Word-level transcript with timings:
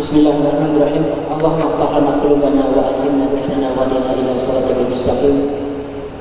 Bismillahirrahmanirrahim. 0.00 1.28
Allahumma 1.28 1.68
aftah 1.68 1.92
lana 1.92 2.24
qulubana 2.24 2.72
wa 2.72 2.88
alhimna 2.88 3.28
rushdana 3.36 3.76
wa 3.76 3.84
dina 3.84 4.16
ila 4.16 4.32
siratal 4.32 4.88
mustaqim. 4.88 5.36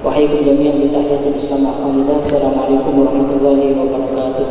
Wa 0.04 0.12
hayyikum 0.12 0.52
jami'an 0.52 0.83
bi 0.83 0.92
tahiyatil 0.92 1.39
Islam 1.39 1.63
alhamdulillah. 1.63 2.20
Assalamualaikum 2.20 2.92
warahmatullahi 3.00 3.71
wabarakatuh. 3.79 4.47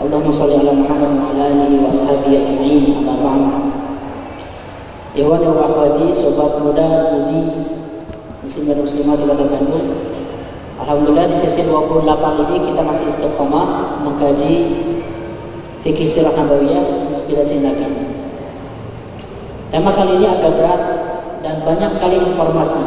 Allahumma 0.00 0.32
salli 0.32 0.56
ala 0.64 0.72
Muhammad 0.80 1.12
wa 1.12 1.28
ala 1.28 1.42
alihi 1.44 1.76
wa 1.84 1.92
ashabihi 1.92 2.36
ajma'in. 2.40 2.84
Amma 3.04 3.14
ba'd. 3.20 3.54
Ikhwan 5.12 5.44
wa 5.44 5.68
akhwati, 5.68 6.08
sobat 6.08 6.56
muda, 6.64 7.20
mudi, 7.20 7.68
muslim 8.40 8.64
dan 8.64 8.76
muslimat 8.80 9.16
di 9.20 9.24
Kota 9.28 9.44
Bandung. 9.44 9.88
Alhamdulillah 10.80 11.28
di 11.28 11.36
sesi 11.36 11.68
28 11.68 12.00
ini 12.48 12.72
kita 12.72 12.80
masih 12.80 13.12
istiqomah 13.12 14.00
mengkaji 14.08 14.88
fikih 15.80 16.08
sirah 16.08 16.32
nabawiyah 16.36 17.08
inspirasi 17.08 17.64
nabi 17.64 18.10
tema 19.70 19.94
kali 19.94 20.18
ini 20.18 20.26
agak 20.26 20.52
berat 20.58 20.82
dan 21.40 21.64
banyak 21.64 21.88
sekali 21.88 22.20
informasi. 22.20 22.82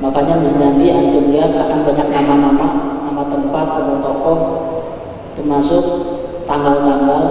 Makanya 0.00 0.40
nanti 0.40 0.86
antum 0.88 1.28
lihat 1.28 1.52
akan 1.52 1.84
banyak 1.84 2.08
nama-nama 2.08 2.68
nama 3.04 3.22
tempat 3.28 3.66
nama 3.76 3.94
tokoh 4.00 4.38
termasuk 5.36 5.84
tanggal-tanggal. 6.44 7.22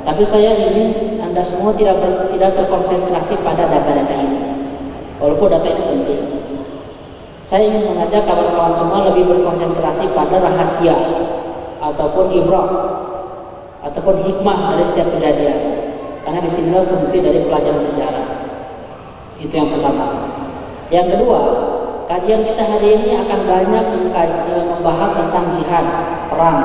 Tapi 0.00 0.22
saya 0.24 0.56
ingin 0.56 1.20
anda 1.20 1.44
semua 1.44 1.76
tidak 1.76 2.00
ber, 2.00 2.32
tidak 2.32 2.56
terkonsentrasi 2.56 3.44
pada 3.44 3.68
data-data 3.68 4.14
ini 4.16 4.40
walaupun 5.20 5.48
data 5.52 5.68
ini 5.68 5.84
penting. 6.00 6.22
Saya 7.44 7.68
ingin 7.68 7.94
mengajak 7.94 8.24
kawan-kawan 8.24 8.72
semua 8.72 9.12
lebih 9.12 9.28
berkonsentrasi 9.28 10.12
pada 10.16 10.40
rahasia 10.40 10.96
ataupun 11.80 12.32
ibrah 12.32 12.68
ataupun 13.80 14.20
hikmah 14.24 14.76
dari 14.76 14.84
setiap 14.84 15.08
kejadian. 15.16 15.58
Karena 16.20 16.40
di 16.44 16.50
sini 16.52 16.76
fungsi 16.84 17.24
dari 17.24 17.40
pelajaran 17.48 17.80
sejarah. 17.80 18.26
Itu 19.40 19.52
yang 19.56 19.72
pertama. 19.72 20.06
Yang 20.92 21.16
kedua, 21.16 21.40
kajian 22.10 22.44
kita 22.44 22.62
hari 22.66 22.88
ini 23.00 23.16
akan 23.24 23.40
banyak 23.48 23.84
membahas 24.76 25.10
tentang 25.16 25.54
jihad, 25.56 25.86
perang. 26.28 26.60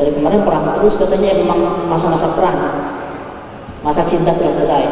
Dari 0.00 0.10
kemarin 0.16 0.42
perang 0.42 0.72
terus 0.74 0.96
katanya 0.96 1.36
memang 1.36 1.86
masa-masa 1.86 2.32
perang. 2.34 2.58
Masa 3.84 4.02
cinta 4.04 4.32
sudah 4.32 4.50
selesai. 4.50 4.84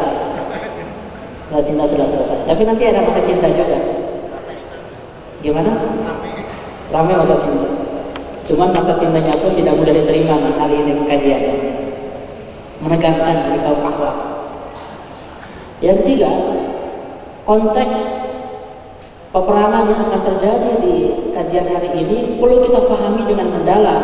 Masa 1.49 1.61
cinta 1.65 1.83
sudah 1.83 2.07
selesai. 2.07 2.39
Tapi 2.45 2.61
nanti 2.63 2.83
ada 2.85 3.01
masa 3.01 3.21
cinta 3.25 3.49
juga. 3.49 3.77
Gimana? 5.41 5.71
Ramai 6.93 7.15
masa 7.17 7.35
cinta. 7.41 7.78
Cuman 8.49 8.73
masa 8.73 8.97
cintanya 8.97 9.37
pun 9.37 9.53
tidak 9.53 9.77
mudah 9.77 9.93
diterima 9.93 10.41
hari 10.57 10.81
ini 10.81 11.05
kajian. 11.05 11.43
Menegangkan 12.81 13.45
dari 13.45 13.61
kaum 13.61 13.85
akhlak. 13.85 14.17
Yang 15.85 16.01
ketiga, 16.01 16.31
konteks 17.45 17.97
peperangan 19.29 19.85
yang 19.85 20.01
akan 20.01 20.21
terjadi 20.25 20.71
di 20.81 20.93
kajian 21.29 21.67
hari 21.69 21.89
ini 21.93 22.41
perlu 22.41 22.65
kita 22.65 22.89
pahami 22.89 23.21
dengan 23.29 23.53
mendalam. 23.53 24.01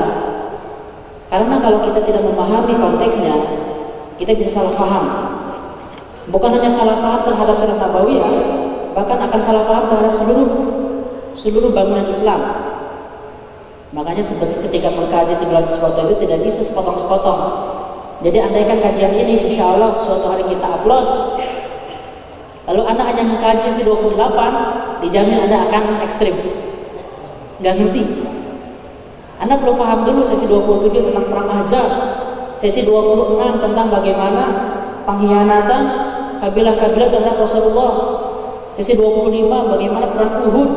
Karena 1.25 1.55
kalau 1.57 1.81
kita 1.81 2.05
tidak 2.05 2.21
memahami 2.21 2.77
konteksnya, 2.77 3.33
kita 4.21 4.37
bisa 4.37 4.61
salah 4.61 4.77
paham. 4.77 5.05
Bukan 6.29 6.53
hanya 6.53 6.69
salah 6.69 7.01
paham 7.01 7.21
terhadap 7.33 7.55
surat 7.57 7.77
Nabawiyah, 7.81 8.33
bahkan 8.93 9.25
akan 9.25 9.41
salah 9.41 9.65
paham 9.65 9.89
terhadap 9.89 10.13
seluruh 10.13 10.49
seluruh 11.33 11.73
bangunan 11.73 12.05
Islam. 12.05 12.64
Makanya 13.95 14.23
ketika 14.67 14.91
mengkaji 14.91 15.31
segala 15.31 15.63
sesuatu 15.63 16.11
itu 16.11 16.27
tidak 16.27 16.43
bisa 16.43 16.59
sepotong-sepotong. 16.67 17.39
Jadi 18.27 18.37
andaikan 18.43 18.83
kajian 18.83 19.15
ini 19.15 19.47
insya 19.47 19.71
Allah 19.71 19.95
suatu 19.95 20.35
hari 20.35 20.43
kita 20.51 20.67
upload 20.67 21.35
Lalu 22.65 22.81
Anda 22.81 23.03
hanya 23.05 23.23
mengkaji 23.23 23.61
sesi 23.69 23.85
28 23.85 24.17
Dijamin 25.05 25.37
Anda 25.47 25.69
akan 25.69 26.01
ekstrim. 26.01 26.33
Gak 27.61 27.77
ngerti. 27.77 28.03
Anda 29.37 29.61
perlu 29.61 29.77
paham 29.77 30.01
dulu 30.03 30.25
sesi 30.25 30.49
27 30.49 31.11
tentang 31.11 31.27
perang 31.29 31.49
Ahzab 31.61 31.87
Sesi 32.55 32.87
26 32.87 33.63
tentang 33.63 33.87
bagaimana 33.91 34.43
pengkhianatan 35.03 35.81
kabilah-kabilah 36.39 37.09
terhadap 37.11 37.35
Rasulullah 37.37 37.91
Sesi 38.73 38.95
25 38.95 39.75
bagaimana 39.75 40.07
perang 40.15 40.33
Uhud 40.49 40.71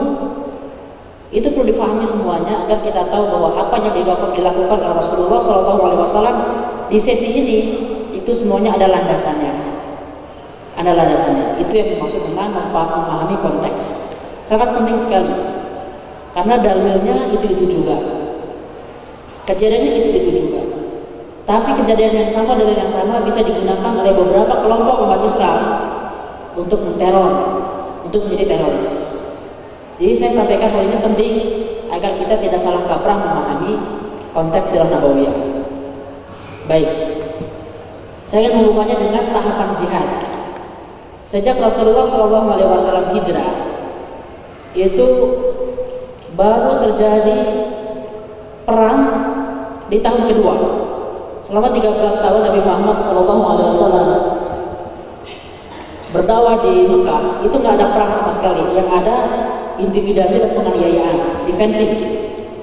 itu 1.28 1.44
perlu 1.52 1.68
difahami 1.68 2.08
semuanya 2.08 2.64
agar 2.64 2.80
kita 2.80 3.04
tahu 3.12 3.28
bahwa 3.28 3.52
apa 3.52 3.76
yang 3.84 3.92
dilakukan, 3.92 4.32
dilakukan 4.32 4.80
oleh 4.80 4.96
Rasulullah 4.96 5.40
SAW 5.44 6.36
di 6.88 6.96
sesi 6.96 7.28
ini 7.36 7.58
itu 8.16 8.32
semuanya 8.32 8.72
ada 8.80 8.88
landasannya. 8.88 9.52
Ada 10.72 10.96
landasannya. 10.96 11.60
Itu 11.60 11.72
yang 11.76 11.88
dimaksud 11.96 12.24
dengan 12.32 12.48
memahami 12.72 13.36
konteks. 13.44 13.82
Sangat 14.48 14.72
penting 14.72 14.96
sekali. 14.96 15.32
Karena 16.32 16.64
dalilnya 16.64 17.28
itu-itu 17.28 17.76
juga. 17.76 17.96
Kejadiannya 19.44 19.90
itu-itu 20.00 20.30
juga. 20.32 20.62
Tapi 21.44 21.76
kejadian 21.84 22.24
yang 22.24 22.32
sama, 22.32 22.56
dalil 22.56 22.76
yang 22.76 22.92
sama 22.92 23.20
bisa 23.24 23.44
digunakan 23.44 23.92
oleh 24.00 24.12
beberapa 24.16 24.64
kelompok 24.64 24.96
umat 25.08 25.20
Islam 25.24 25.58
untuk 26.56 26.80
menteror, 26.84 27.32
untuk 28.04 28.28
menjadi 28.28 28.56
teroris. 28.56 29.17
Jadi 29.98 30.14
saya 30.14 30.31
sampaikan 30.31 30.70
hal 30.70 30.82
ini 30.86 30.98
penting 31.03 31.34
agar 31.91 32.14
kita 32.14 32.38
tidak 32.38 32.60
salah 32.62 32.86
kaprah 32.86 33.19
memahami 33.19 33.75
konteks 34.31 34.78
sirah 34.78 34.86
nabawiyah. 34.94 35.34
Baik. 36.70 36.91
Saya 38.31 38.53
akan 38.53 38.62
menghubungkannya 38.62 38.97
dengan 39.10 39.25
tahapan 39.34 39.70
jihad. 39.75 40.06
Sejak 41.26 41.58
Rasulullah 41.58 42.06
SAW 42.06 43.12
hijrah, 43.12 43.50
itu 44.78 45.08
baru 46.38 46.78
terjadi 46.78 47.38
perang 48.62 49.00
di 49.91 49.98
tahun 49.98 50.22
kedua. 50.31 50.54
Selama 51.42 51.75
13 51.75 52.22
tahun 52.22 52.41
Nabi 52.47 52.60
Muhammad 52.62 52.97
SAW 53.03 54.38
berdakwah 56.10 56.64
di 56.64 56.88
Mekah, 56.88 57.44
itu 57.44 57.54
nggak 57.58 57.74
ada 57.76 57.86
perang 57.92 58.12
sama 58.12 58.32
sekali. 58.32 58.76
Yang 58.76 58.88
ada 58.88 59.16
intimidasi 59.78 60.36
dan 60.41 60.50
penganiayaan, 60.56 61.16
defensif. 61.46 61.91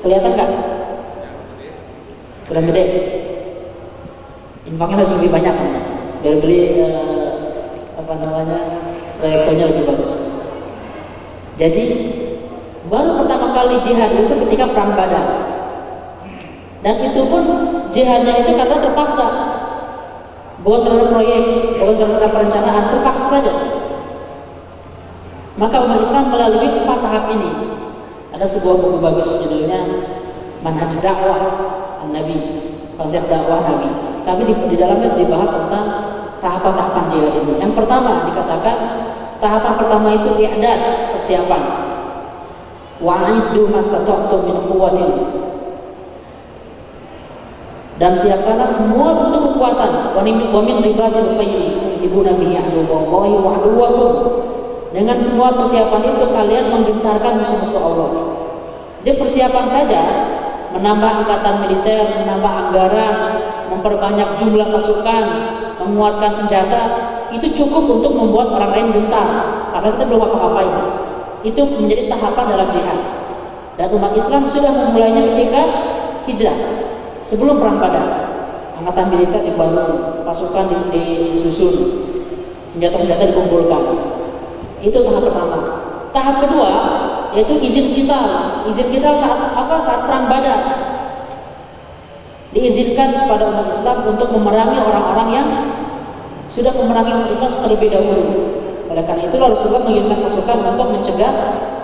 Kelihatan 0.01 0.33
nggak? 0.37 0.51
Kurang 2.45 2.65
gede. 2.69 2.85
Infaknya 4.65 5.05
lebih 5.05 5.29
banyak, 5.29 5.55
biar 6.25 6.35
beli 6.41 6.81
uh, 6.81 7.29
apa 8.01 8.13
namanya 8.17 8.59
proyektornya 9.21 9.65
lebih 9.69 9.83
bagus. 9.93 10.11
Jadi 11.55 11.85
baru 12.89 13.23
pertama 13.23 13.53
kali 13.53 13.77
jihad 13.85 14.11
itu 14.13 14.33
ketika 14.45 14.65
perang 14.73 14.97
Badar. 14.97 15.27
Dan 16.85 17.01
itu 17.01 17.21
pun 17.25 17.43
jihadnya 17.89 18.45
itu 18.45 18.51
karena 18.53 18.77
terpaksa. 18.77 19.25
Bukan 20.65 20.81
karena 20.81 21.05
proyek, 21.13 21.43
bukan 21.77 21.95
karena 22.01 22.27
perencanaan, 22.33 22.89
terpaksa 22.89 23.25
saja. 23.37 23.53
Maka 25.61 25.85
umat 25.85 26.01
Islam 26.01 26.33
melalui 26.33 26.69
empat 26.81 26.99
tahap 27.05 27.25
ini. 27.37 27.51
Ada 28.33 28.49
sebuah 28.49 28.75
buku 28.81 28.97
bagus 28.99 29.45
judulnya 29.45 29.79
Manhaj 30.59 30.99
Dakwah 30.99 31.39
Nabi, 32.09 32.37
konsep 32.97 33.23
dakwah 33.29 33.63
Nabi. 33.63 33.89
Tapi 34.25 34.41
di, 34.43 34.53
di 34.73 34.75
dalamnya 34.75 35.13
dibahas 35.13 35.53
tentang 35.53 35.85
tahapan-tahapan 36.41 37.03
jihad 37.13 37.33
ini. 37.45 37.53
Yang 37.61 37.73
pertama 37.77 38.25
dikatakan 38.29 38.77
tahapan 39.37 39.73
pertama 39.77 40.07
itu 40.17 40.29
i'dad, 40.41 40.79
persiapan. 41.13 41.61
Wa'iddu 42.99 43.69
masata'tum 43.69 44.39
min 44.49 44.57
quwwatin. 44.65 45.11
Dan 47.95 48.11
siapkanlah 48.11 48.67
semua 48.67 49.15
bentuk 49.15 49.55
kekuatan 49.55 50.11
wa 50.11 50.21
min 50.23 50.75
ribatil 50.83 51.31
khayli 51.39 51.79
tuhibuna 51.79 52.35
bihi 52.35 52.59
aduwallahi 52.59 53.33
wa 53.39 53.49
aduwakum 53.55 54.11
dengan 54.91 55.15
semua 55.19 55.51
persiapan 55.55 56.03
itu 56.03 56.25
kalian 56.27 56.65
menggentarkan 56.75 57.39
musuh-musuh 57.39 57.81
Allah. 57.83 58.11
Dia 59.07 59.15
persiapan 59.15 59.65
saja 59.67 60.01
menambah 60.75 61.11
angkatan 61.23 61.55
militer, 61.63 62.23
menambah 62.23 62.51
anggaran, 62.67 63.15
memperbanyak 63.71 64.27
jumlah 64.43 64.75
pasukan, 64.75 65.23
menguatkan 65.79 66.31
senjata, 66.31 66.83
itu 67.31 67.47
cukup 67.63 67.99
untuk 67.99 68.11
membuat 68.15 68.55
orang 68.55 68.71
lain 68.71 68.87
gentar. 68.91 69.27
Padahal 69.71 69.95
kita 69.99 70.05
belum 70.07 70.21
apa-apain. 70.23 70.75
Itu 71.43 71.61
menjadi 71.67 72.11
tahapan 72.11 72.45
dalam 72.55 72.67
jihad. 72.71 72.99
Dan 73.75 73.87
umat 73.91 74.15
Islam 74.15 74.41
sudah 74.47 74.71
memulainya 74.71 75.21
ketika 75.35 75.63
hijrah. 76.23 76.59
Sebelum 77.25 77.57
perang 77.57 77.81
Badar, 77.81 78.07
angkatan 78.77 79.09
militer 79.09 79.41
dibangun, 79.41 80.21
pasukan 80.21 80.93
disusun, 80.93 81.73
senjata-senjata 82.69 83.33
dikumpulkan. 83.33 83.83
Itu 84.85 85.01
tahap 85.01 85.25
pertama. 85.25 85.59
Tahap 86.13 86.35
kedua 86.45 86.71
yaitu 87.33 87.57
izin 87.59 87.87
kita. 87.91 88.21
Izin 88.69 88.87
kita 88.93 89.11
saat 89.17 89.57
apa? 89.57 89.75
Saat 89.81 90.05
perang 90.05 90.29
Badar. 90.29 90.61
diizinkan 92.55 93.11
kepada 93.11 93.51
umat 93.51 93.67
Islam 93.67 94.15
untuk 94.15 94.31
memerangi 94.31 94.79
orang-orang 94.79 95.27
yang 95.35 95.47
sudah 96.47 96.71
memerangi 96.71 97.11
umat 97.11 97.27
Islam 97.27 97.51
terlebih 97.51 97.91
dahulu. 97.91 98.23
Oleh 98.87 99.03
karena 99.03 99.27
itu 99.27 99.35
Rasulullah 99.35 99.83
mengirimkan 99.83 100.23
pasukan 100.23 100.63
untuk 100.63 100.87
mencegah 100.95 101.33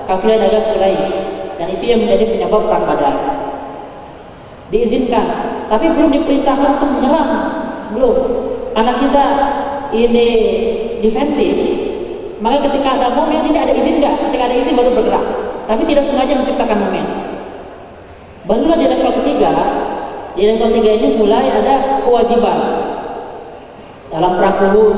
kafilah 0.07 0.39
dagang 0.39 0.71
Quraisy 0.71 1.11
dan 1.59 1.67
itu 1.75 1.83
yang 1.91 1.99
menjadi 2.07 2.23
penyebab 2.23 2.71
perang 2.71 2.87
Badar. 2.87 3.40
Diizinkan, 4.71 5.27
tapi 5.67 5.91
belum 5.91 6.15
diperintahkan 6.15 6.79
untuk 6.79 6.89
menyerang, 6.95 7.31
belum. 7.91 8.15
Karena 8.71 8.93
kita 8.95 9.25
ini 9.91 10.27
defensif, 11.03 11.51
maka 12.39 12.71
ketika 12.71 12.95
ada 12.95 13.11
momen 13.11 13.51
ini 13.51 13.59
ada 13.59 13.75
izin 13.75 13.99
enggak? 13.99 14.15
Ketika 14.31 14.47
ada 14.47 14.55
izin 14.55 14.79
baru 14.79 14.95
bergerak, 14.95 15.25
tapi 15.67 15.83
tidak 15.83 16.07
sengaja 16.07 16.39
menciptakan 16.39 16.87
momen. 16.87 17.05
Barulah 18.47 18.79
di 18.79 18.87
level 18.87 19.11
ketiga, 19.21 19.51
di 20.39 20.43
level 20.47 20.71
tiga 20.71 20.91
ini 20.97 21.07
mulai 21.19 21.51
ada 21.51 21.99
kewajiban 22.07 22.59
dalam 24.07 24.39
perang 24.39 24.57
Uhud, 24.71 24.97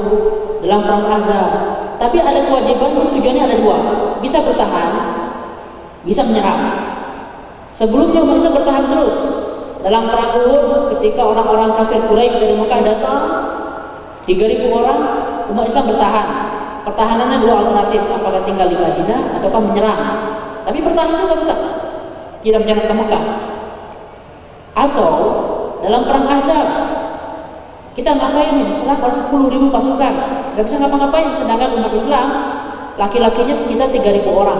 dalam 0.62 0.81
perang 0.86 1.04
Ahzab. 1.18 1.50
Tapi 1.98 2.22
ada 2.22 2.46
kewajiban 2.46 3.10
tujuannya 3.10 3.44
ada 3.44 3.58
dua, 3.58 3.78
bisa 4.22 4.38
bertahan, 4.38 4.92
bisa 6.06 6.22
menyerang. 6.30 6.62
Sebelumnya 7.74 8.22
bisa 8.22 8.54
bertahan 8.54 8.86
terus. 8.86 9.43
Dalam 9.83 10.07
perang 10.07 10.31
Uhud 10.39 10.95
ketika 10.95 11.27
orang-orang 11.27 11.75
kafir 11.75 12.00
Quraisy 12.07 12.39
dari 12.39 12.56
Mekah 12.56 12.81
datang 12.88 13.19
3000 14.24 14.71
orang 14.71 15.00
umat 15.51 15.65
Islam 15.68 15.91
bertahan. 15.91 16.27
Pertahanannya 16.83 17.38
dua 17.44 17.53
alternatif, 17.63 18.03
apakah 18.12 18.44
tinggal 18.44 18.68
di 18.68 18.75
Madinah 18.80 19.39
ataukah 19.39 19.59
menyerang. 19.59 20.01
Tapi 20.63 20.80
bertahan 20.80 21.15
juga 21.15 21.35
tetap 21.35 21.59
tidak 22.44 22.59
menyerang 22.63 22.88
ke 22.88 22.95
Mekah. 22.95 23.24
Atau 24.74 25.12
dalam 25.83 26.07
perang 26.07 26.25
Ahzab 26.31 26.68
kita 27.94 28.09
ngapain 28.09 28.57
diserang 28.65 28.97
oleh 29.06 29.13
10 29.13 29.53
ribu 29.53 29.68
pasukan 29.69 30.13
nggak 30.57 30.65
bisa 30.65 30.81
ngapa-ngapain 30.81 31.29
sedangkan 31.29 31.77
umat 31.77 31.94
Islam 31.94 32.27
laki-lakinya 32.97 33.53
sekitar 33.53 33.94
3000 33.94 34.25
orang 34.33 34.59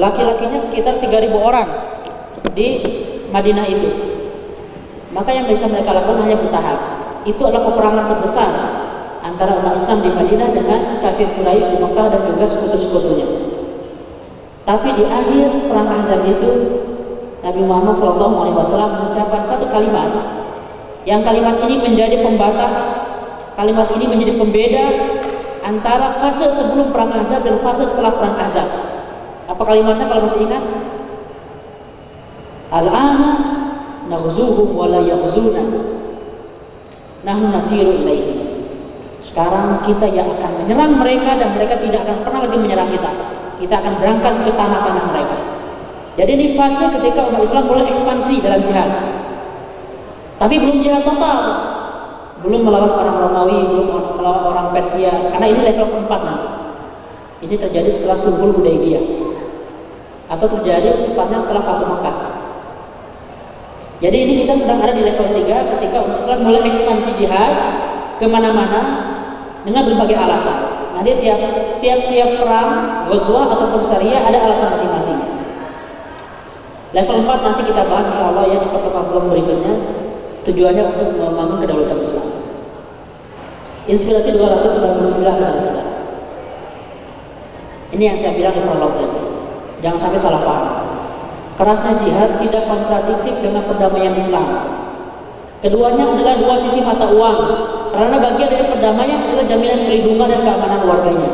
laki-lakinya 0.00 0.56
sekitar 0.56 0.96
3000 1.04 1.36
orang 1.36 1.68
di 2.50 2.68
Madinah 3.30 3.66
itu. 3.70 3.90
Maka 5.14 5.30
yang 5.30 5.46
bisa 5.46 5.70
mereka 5.70 5.94
lakukan 5.94 6.26
hanya 6.26 6.40
bertahan 6.40 6.78
itu 7.22 7.42
adalah 7.46 7.70
peperangan 7.70 8.04
terbesar 8.10 8.50
antara 9.22 9.62
umat 9.62 9.78
Islam 9.78 10.02
di 10.02 10.10
Madinah 10.10 10.48
dengan 10.50 10.80
kafir 10.98 11.30
Quraisy 11.38 11.70
di 11.70 11.78
Mekah 11.78 12.06
dan 12.10 12.22
juga 12.26 12.44
sekutu-sekutunya. 12.44 13.26
Tapi 14.62 14.88
di 14.98 15.04
akhir 15.06 15.70
perang 15.70 15.90
Ahzab 15.90 16.22
itu 16.26 16.50
Nabi 17.42 17.62
Muhammad 17.66 17.94
SAW 17.94 18.50
mengucapkan 18.70 19.42
satu 19.42 19.70
kalimat. 19.70 20.10
Yang 21.02 21.26
kalimat 21.26 21.56
ini 21.66 21.82
menjadi 21.82 22.22
pembatas, 22.22 22.78
kalimat 23.58 23.90
ini 23.90 24.06
menjadi 24.06 24.38
pembeda 24.38 24.86
antara 25.66 26.14
fase 26.18 26.46
sebelum 26.46 26.94
perang 26.94 27.10
Ahzab 27.10 27.42
dan 27.42 27.58
fase 27.62 27.86
setelah 27.86 28.14
perang 28.14 28.38
Ahzab. 28.38 28.66
Apa 29.50 29.62
kalimatnya 29.66 30.06
kalau 30.06 30.26
masih 30.26 30.46
ingat? 30.46 30.62
Al-ana 32.72 33.30
naghzuhum 34.08 34.72
wa 34.72 34.88
la 34.88 35.04
yaghzuna. 35.04 35.60
Nahnu 37.22 37.52
nasiru 37.52 38.00
ilaihi. 38.00 38.34
Sekarang 39.20 39.84
kita 39.86 40.08
yang 40.10 40.26
akan 40.26 40.64
menyerang 40.64 40.98
mereka 40.98 41.38
dan 41.38 41.54
mereka 41.54 41.78
tidak 41.78 42.02
akan 42.08 42.26
pernah 42.26 42.40
lagi 42.48 42.58
menyerang 42.58 42.90
kita. 42.90 43.10
Kita 43.62 43.74
akan 43.78 43.94
berangkat 44.02 44.34
ke 44.42 44.50
tanah-tanah 44.56 45.04
mereka. 45.14 45.36
Jadi 46.18 46.30
ini 46.34 46.46
fase 46.58 46.90
ketika 46.90 47.30
umat 47.30 47.40
Islam 47.40 47.64
mulai 47.70 47.86
ekspansi 47.88 48.34
dalam 48.42 48.60
jihad. 48.60 48.90
Tapi 50.36 50.54
belum 50.58 50.82
jihad 50.82 51.06
total. 51.06 51.38
Belum 52.42 52.66
melawan 52.66 52.90
orang 52.90 53.16
Romawi, 53.22 53.70
belum 53.70 54.18
melawan 54.18 54.44
orang 54.50 54.66
Persia, 54.74 55.14
karena 55.30 55.46
ini 55.46 55.60
level 55.62 55.86
keempat 55.94 56.20
nanti. 56.26 56.48
Ini 57.46 57.54
terjadi 57.54 57.86
setelah 57.86 58.18
Sulhul 58.18 58.58
Hudaybiyah. 58.58 59.04
Atau 60.26 60.50
terjadi 60.58 61.06
tepatnya 61.06 61.38
setelah 61.38 61.62
Fatu 61.62 61.86
Makkah. 61.86 62.11
Jadi 64.02 64.16
ini 64.18 64.32
kita 64.42 64.50
sedang 64.58 64.82
ada 64.82 64.90
di 64.98 65.06
level 65.06 65.30
3 65.30 65.46
ketika 65.78 65.96
umat 66.02 66.18
Islam 66.18 66.38
mulai 66.42 66.66
ekspansi 66.66 67.22
jihad 67.22 67.54
ke 68.18 68.26
mana-mana 68.26 68.80
dengan 69.62 69.86
berbagai 69.86 70.18
alasan. 70.18 70.58
Nanti 70.98 71.22
tiap 71.22 71.38
tiap 71.78 71.98
tiap 72.10 72.30
perang, 72.42 72.70
ghazwah 73.06 73.46
ataupun 73.54 73.78
syariah 73.78 74.26
ada 74.26 74.50
alasan 74.50 74.74
masing-masing. 74.74 75.20
Level 76.98 77.16
4 77.22 77.46
nanti 77.46 77.62
kita 77.62 77.82
bahas 77.86 78.10
insya 78.10 78.26
Allah 78.26 78.44
ya 78.50 78.58
di 78.58 78.68
pertemuan 78.74 79.30
berikutnya 79.30 79.74
tujuannya 80.50 80.82
untuk 80.98 81.08
membangun 81.14 81.62
kedaulatan 81.62 82.02
Islam. 82.02 82.26
Inspirasi 83.86 84.34
299 84.34 85.14
saudara-saudara. 85.30 85.82
Ini 87.94 88.02
yang 88.02 88.18
saya 88.18 88.34
bilang 88.34 88.54
di 88.58 88.62
prolog 88.66 88.98
tadi. 88.98 89.20
Jangan 89.78 89.98
sampai 89.98 90.18
salah 90.18 90.42
paham. 90.42 90.81
Kerasnya 91.52 91.92
jihad 92.00 92.30
tidak 92.40 92.64
kontradiktif 92.64 93.34
dengan 93.44 93.62
perdamaian 93.68 94.14
Islam. 94.16 94.46
Keduanya 95.62 96.04
adalah 96.16 96.34
dua 96.40 96.56
sisi 96.58 96.82
mata 96.82 97.06
uang. 97.12 97.38
Karena 97.92 98.16
bagian 98.18 98.48
dari 98.48 98.64
perdamaian 98.72 99.20
adalah 99.20 99.44
jaminan 99.44 99.84
perlindungan 99.84 100.28
dan 100.32 100.40
keamanan 100.42 100.80
warganya. 100.88 101.30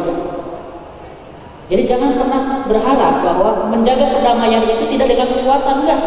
Jadi 1.68 1.82
jangan 1.84 2.10
pernah 2.18 2.42
berharap 2.66 3.14
bahwa 3.22 3.50
menjaga 3.70 4.10
perdamaian 4.10 4.64
itu 4.64 4.84
tidak 4.90 5.06
dengan 5.06 5.28
kekuatan 5.30 5.74
enggak. 5.84 6.00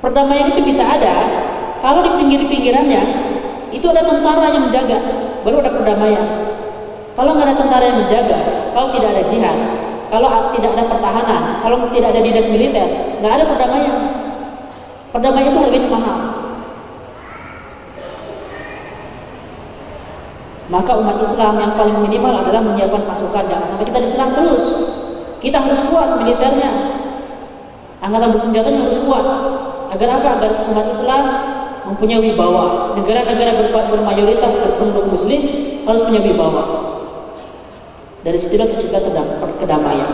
Perdamaian 0.00 0.46
itu 0.54 0.62
bisa 0.64 0.86
ada 0.86 1.14
kalau 1.82 2.00
di 2.00 2.10
pinggir-pinggirannya 2.16 3.02
itu 3.74 3.86
ada 3.92 4.02
tentara 4.06 4.48
yang 4.48 4.70
menjaga, 4.70 4.98
baru 5.44 5.60
ada 5.60 5.70
perdamaian. 5.76 6.26
Kalau 7.12 7.30
nggak 7.36 7.46
ada 7.48 7.56
tentara 7.58 7.84
yang 7.84 7.98
menjaga, 8.00 8.38
kalau 8.72 8.88
tidak 8.94 9.08
ada 9.12 9.22
jihad, 9.28 9.56
kalau 10.06 10.28
tidak 10.54 10.70
ada 10.78 10.84
pertahanan, 10.86 11.42
kalau 11.62 11.86
tidak 11.90 12.14
ada 12.14 12.20
dinas 12.22 12.46
militer, 12.46 12.86
nggak 13.18 13.32
ada 13.32 13.44
perdamaian. 13.44 13.98
Perdamaian 15.10 15.50
itu 15.50 15.58
harganya 15.58 15.88
mahal. 15.90 16.18
Maka 20.66 20.98
umat 20.98 21.22
Islam 21.22 21.62
yang 21.62 21.72
paling 21.78 21.98
minimal 22.02 22.42
adalah 22.42 22.58
menyiapkan 22.58 23.06
pasukan 23.06 23.46
jangan 23.46 23.66
sampai 23.70 23.86
kita 23.86 24.02
diserang 24.02 24.34
terus. 24.34 24.64
Kita 25.38 25.62
harus 25.62 25.86
kuat 25.86 26.18
militernya. 26.18 26.70
Angkatan 28.02 28.34
bersenjata 28.34 28.74
harus 28.74 28.98
kuat. 29.06 29.24
Agar 29.94 30.18
apa? 30.18 30.28
Agar 30.42 30.50
umat 30.66 30.90
Islam 30.90 31.22
mempunyai 31.86 32.18
wibawa. 32.18 32.98
Negara-negara 32.98 33.62
bermayoritas 33.94 34.58
berpenduduk 34.58 35.06
muslim 35.14 35.40
harus 35.86 36.02
punya 36.02 36.20
wibawa. 36.26 36.62
Dari 38.26 38.34
situlah 38.34 38.66
tercipta 38.66 38.98
kedamaian. 39.66 40.10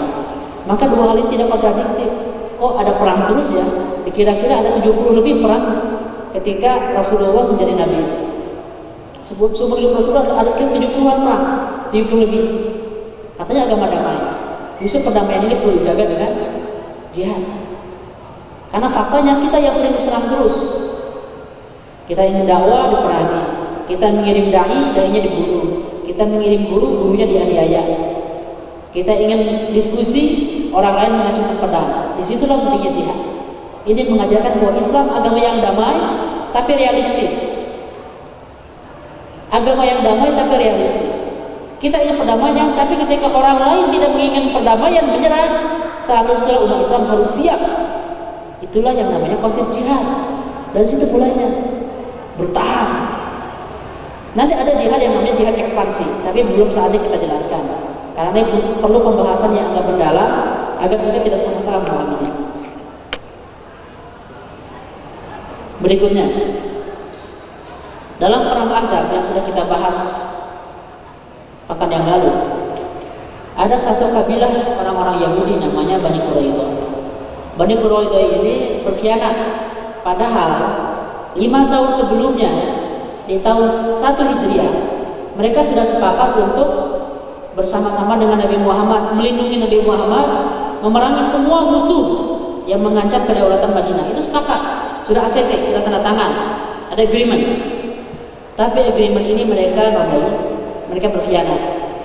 Maka 0.65 0.89
dua 0.89 1.13
hal 1.13 1.17
ini 1.21 1.29
tidak 1.37 1.53
kontradiktif. 1.53 2.11
Oh 2.57 2.81
ada 2.81 2.97
perang 2.97 3.29
terus 3.29 3.53
ya. 3.53 3.67
Kira-kira 4.13 4.61
ada 4.61 4.77
70 4.77 5.17
lebih 5.25 5.41
perang 5.41 5.65
ketika 6.37 6.93
Rasulullah 6.93 7.49
menjadi 7.49 7.81
nabi. 7.81 8.03
Sebut 9.25 9.57
sumber 9.57 9.81
hidup 9.81 9.97
Rasulullah 9.97 10.45
ada 10.45 10.51
sekitar 10.53 10.77
70-an 10.77 11.19
perang, 11.25 11.45
70 11.89 12.25
lebih. 12.29 12.45
Katanya 13.41 13.73
agama 13.73 13.89
damai. 13.89 14.21
Justru 14.85 15.09
perdamaian 15.09 15.49
ini 15.49 15.57
perlu 15.65 15.81
dijaga 15.81 16.05
dengan 16.05 16.33
jihad. 17.17 17.41
Karena 18.69 18.89
faktanya 18.93 19.41
kita 19.41 19.57
yang 19.63 19.73
sering 19.73 19.97
diserang 19.97 20.27
terus. 20.29 20.57
Kita 22.05 22.21
ingin 22.29 22.45
dakwah 22.45 22.93
diperangi, 22.93 23.43
kita 23.89 24.13
mengirim 24.13 24.53
dai, 24.53 24.93
dainya 24.93 25.21
dibunuh. 25.25 25.89
Kita 26.05 26.29
mengirim 26.29 26.69
guru, 26.69 27.01
gurunya 27.01 27.25
dianiaya. 27.25 28.12
Kita 28.93 29.13
ingin 29.17 29.73
diskusi, 29.73 30.25
orang 30.73 30.95
lain 31.01 31.13
mengacungkan 31.25 31.57
pedang. 31.57 31.89
Di 32.21 32.25
situlah 32.25 32.61
pentingnya 32.61 32.93
jihad. 32.93 33.19
Ini 33.83 34.01
mengajarkan 34.07 34.63
bahwa 34.63 34.79
Islam 34.79 35.07
agama 35.11 35.41
yang 35.41 35.59
damai, 35.65 35.99
tapi 36.53 36.71
realistis 36.77 37.63
agama 39.53 39.85
yang 39.85 40.01
damai 40.01 40.33
tapi 40.33 40.55
realistis. 40.57 41.13
Kita 41.77 42.01
ingin 42.01 42.17
perdamaian, 42.17 42.73
tapi 42.79 42.95
ketika 42.95 43.29
orang 43.29 43.59
lain 43.59 43.85
tidak 43.93 44.11
menginginkan 44.15 44.55
perdamaian, 44.55 45.03
menyerang, 45.03 45.53
saat 46.01 46.25
itu 46.25 46.55
umat 46.63 46.79
Islam 46.79 47.03
harus 47.11 47.29
siap. 47.29 47.61
Itulah 48.63 48.95
yang 48.95 49.11
namanya 49.11 49.37
konsep 49.43 49.67
jihad. 49.75 50.01
Dari 50.73 50.87
situ 50.87 51.05
mulainya 51.11 51.51
bertahan. 52.39 52.91
Nanti 54.39 54.55
ada 54.57 54.73
jihad 54.79 55.01
yang 55.03 55.19
namanya 55.19 55.35
jihad 55.37 55.59
ekspansi, 55.59 56.23
tapi 56.23 56.47
belum 56.47 56.71
saatnya 56.71 57.03
kita 57.03 57.19
jelaskan. 57.19 57.63
Karena 58.13 58.39
ini 58.45 58.77
perlu 58.77 58.99
pembahasan 59.01 59.57
yang 59.57 59.73
agak 59.73 59.89
mendalam 59.89 60.33
agar 60.83 60.99
kita 61.01 61.19
tidak 61.25 61.41
salah-salah 61.41 61.81
memahaminya. 61.87 62.33
Berikutnya, 65.83 66.27
dalam 68.23 68.47
perang 68.47 68.71
Ahzab 68.71 69.11
yang 69.11 69.25
sudah 69.25 69.43
kita 69.43 69.67
bahas 69.67 69.99
pekan 71.67 71.91
yang 71.91 72.07
lalu, 72.07 72.31
ada 73.59 73.75
satu 73.75 74.15
kabilah 74.15 74.79
orang-orang 74.79 75.19
Yahudi 75.19 75.59
namanya 75.59 75.99
Bani 75.99 76.21
Quraidah. 76.23 76.71
Bani 77.59 77.75
Quraidah 77.81 78.23
ini 78.39 78.55
berkhianat. 78.87 79.37
Padahal 80.03 80.51
lima 81.39 81.71
tahun 81.71 81.91
sebelumnya 81.95 82.51
di 83.31 83.39
tahun 83.39 83.95
1 83.95 84.03
Hijriah 84.03 84.73
mereka 85.39 85.63
sudah 85.63 85.87
sepakat 85.87 86.31
untuk 86.43 86.69
bersama-sama 87.53 88.17
dengan 88.17 88.41
Nabi 88.41 88.57
Muhammad 88.61 89.13
melindungi 89.17 89.61
Nabi 89.61 89.79
Muhammad 89.85 90.27
memerangi 90.83 91.25
semua 91.25 91.69
musuh 91.69 92.05
yang 92.65 92.81
mengancam 92.81 93.23
kedaulatan 93.27 93.71
Madinah. 93.71 94.11
Itu 94.11 94.23
sepakat. 94.23 94.61
Sudah 95.07 95.27
ACC 95.27 95.73
sudah 95.73 95.83
tanda 95.83 96.01
tangan. 96.01 96.31
Ada 96.95 97.03
agreement. 97.05 97.45
Tapi 98.55 98.81
agreement 98.85 99.27
ini 99.27 99.43
mereka 99.49 99.93
nodai 99.93 100.23
mereka 100.93 101.09
berkhianat. 101.13 101.61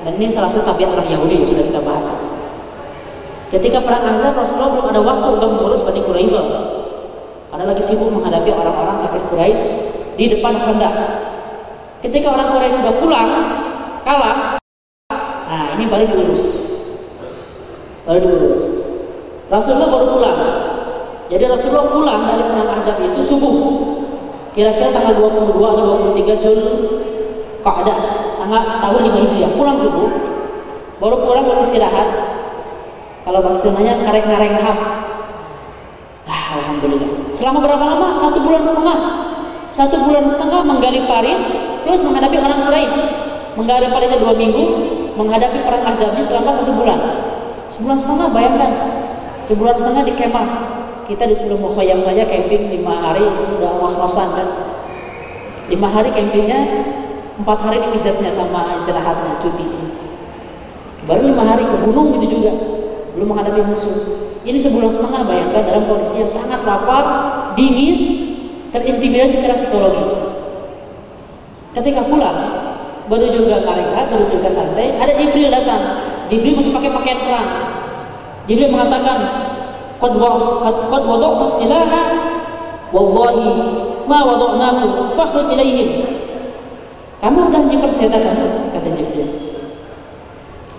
Dan 0.08 0.16
ini 0.16 0.32
salah 0.32 0.48
satu 0.48 0.72
tabiat 0.72 0.96
orang 0.96 1.08
Yahudi 1.12 1.44
yang 1.44 1.48
sudah 1.48 1.66
kita 1.68 1.82
bahas. 1.84 2.08
Ketika 3.48 3.80
perang 3.80 4.04
Ahzab 4.04 4.36
Rasulullah 4.36 4.76
belum 4.76 4.88
ada 4.92 5.02
waktu 5.04 5.28
untuk 5.40 5.50
mengurus 5.56 5.84
Bani 5.88 6.04
Quraisyah 6.04 6.78
karena 7.48 7.74
lagi 7.74 7.84
sibuk 7.84 8.12
menghadapi 8.12 8.52
orang-orang 8.54 9.08
kafir 9.08 9.24
Quraisy 9.34 9.64
di 10.14 10.26
depan 10.30 10.60
Khandaq 10.60 10.94
ketika 12.06 12.28
orang 12.30 12.54
Quraisy 12.54 12.76
sudah 12.84 12.96
pulang 13.00 13.30
kalah 14.04 14.57
ini 15.88 15.96
baru 15.96 16.06
diurus. 16.12 16.46
Baru 18.04 18.20
diurus. 18.20 18.62
Rasulullah 19.48 19.88
baru 19.88 20.06
pulang. 20.12 20.40
Jadi 21.32 21.44
Rasulullah 21.48 21.88
pulang 21.88 22.22
dari 22.28 22.44
perang 22.44 22.70
Ahzab 22.76 23.00
itu 23.00 23.24
subuh. 23.24 23.56
Kira-kira 24.52 24.92
tanggal 24.92 25.16
22 25.16 25.54
atau 25.54 25.84
23 26.18 26.44
Zul 26.44 26.60
Qa'dah 27.62 28.00
tanggal 28.44 28.62
tahun 28.84 29.02
5 29.16 29.24
Hijriah. 29.24 29.52
Pulang 29.56 29.80
subuh 29.80 30.10
baru 31.00 31.16
pulang 31.24 31.46
baru 31.48 31.64
istirahat. 31.64 32.08
Kalau 33.24 33.44
bahasa 33.44 33.60
Sundanya 33.60 34.00
karek 34.08 34.24
ngareng 34.24 34.56
ham 34.60 34.78
ah, 36.28 36.44
Alhamdulillah. 36.60 37.32
Selama 37.32 37.60
berapa 37.64 37.84
lama? 37.84 38.08
satu 38.16 38.40
bulan 38.44 38.64
setengah. 38.64 39.00
Satu 39.68 39.96
bulan 40.08 40.26
setengah 40.28 40.64
menggali 40.64 41.04
parit 41.08 41.40
plus 41.84 42.02
menghadapi 42.04 42.40
orang 42.40 42.68
Quraisy. 42.68 43.04
Menggali 43.60 43.88
paritnya 43.92 44.20
dua 44.20 44.34
minggu 44.36 44.66
menghadapi 45.18 45.66
perang 45.66 45.84
Ahzabnya 45.84 46.22
selama 46.22 46.54
satu 46.54 46.72
bulan. 46.78 47.00
Sebulan 47.68 47.98
setengah 47.98 48.28
bayangkan, 48.32 48.72
sebulan 49.44 49.76
setengah 49.76 50.04
di 50.06 50.14
kemah. 50.14 50.48
Kita 51.08 51.24
disuruh 51.24 51.58
mukhayyam 51.58 52.04
saja 52.04 52.28
camping 52.28 52.68
lima 52.68 53.00
hari 53.00 53.24
udah 53.24 53.80
ngos-ngosan 53.80 54.28
kan. 54.38 54.48
Lima 55.72 55.88
hari 55.88 56.12
campingnya, 56.12 56.60
empat 57.40 57.60
hari 57.64 57.80
dipijatnya 57.80 58.30
sama 58.32 58.76
istirahatnya 58.76 59.40
cuti. 59.40 59.68
Baru 61.08 61.24
lima 61.32 61.44
hari 61.48 61.64
ke 61.64 61.76
gunung 61.88 62.12
gitu 62.20 62.40
juga, 62.40 62.54
belum 63.16 63.28
menghadapi 63.32 63.64
musuh. 63.64 64.28
Ini 64.44 64.60
sebulan 64.60 64.92
setengah 64.92 65.28
bayangkan 65.28 65.64
dalam 65.64 65.84
kondisi 65.88 66.24
yang 66.24 66.32
sangat 66.32 66.64
lapar, 66.68 67.04
dingin, 67.56 67.96
terintimidasi 68.72 69.40
secara 69.40 69.56
psikologi. 69.56 70.04
Ketika 71.72 72.04
pulang, 72.08 72.67
baru 73.08 73.26
juga 73.32 73.64
mereka, 73.64 74.12
baru 74.12 74.26
juga 74.28 74.50
santai, 74.52 75.00
ada 75.00 75.12
Jibril 75.16 75.48
datang. 75.48 76.04
Jibril 76.28 76.60
masih 76.60 76.76
pakai 76.76 76.92
pakaian 76.92 77.20
perang. 77.24 77.50
Jibril 78.48 78.72
mengatakan, 78.72 79.20
"Qad 80.00 80.14
qad 80.92 81.04
wada'ta 81.04 81.46
silaha 81.48 82.02
wallahi 82.92 83.48
ma 84.08 84.20
wada'nahu 84.28 85.16
fakhruj 85.16 85.56
ilaihim." 85.56 86.04
Kamu 87.18 87.50
udah 87.50 87.62
nyimpan 87.66 87.90
senjata 87.98 88.20
kamu, 88.22 88.48
kata 88.76 88.90
Jibril. 88.94 89.30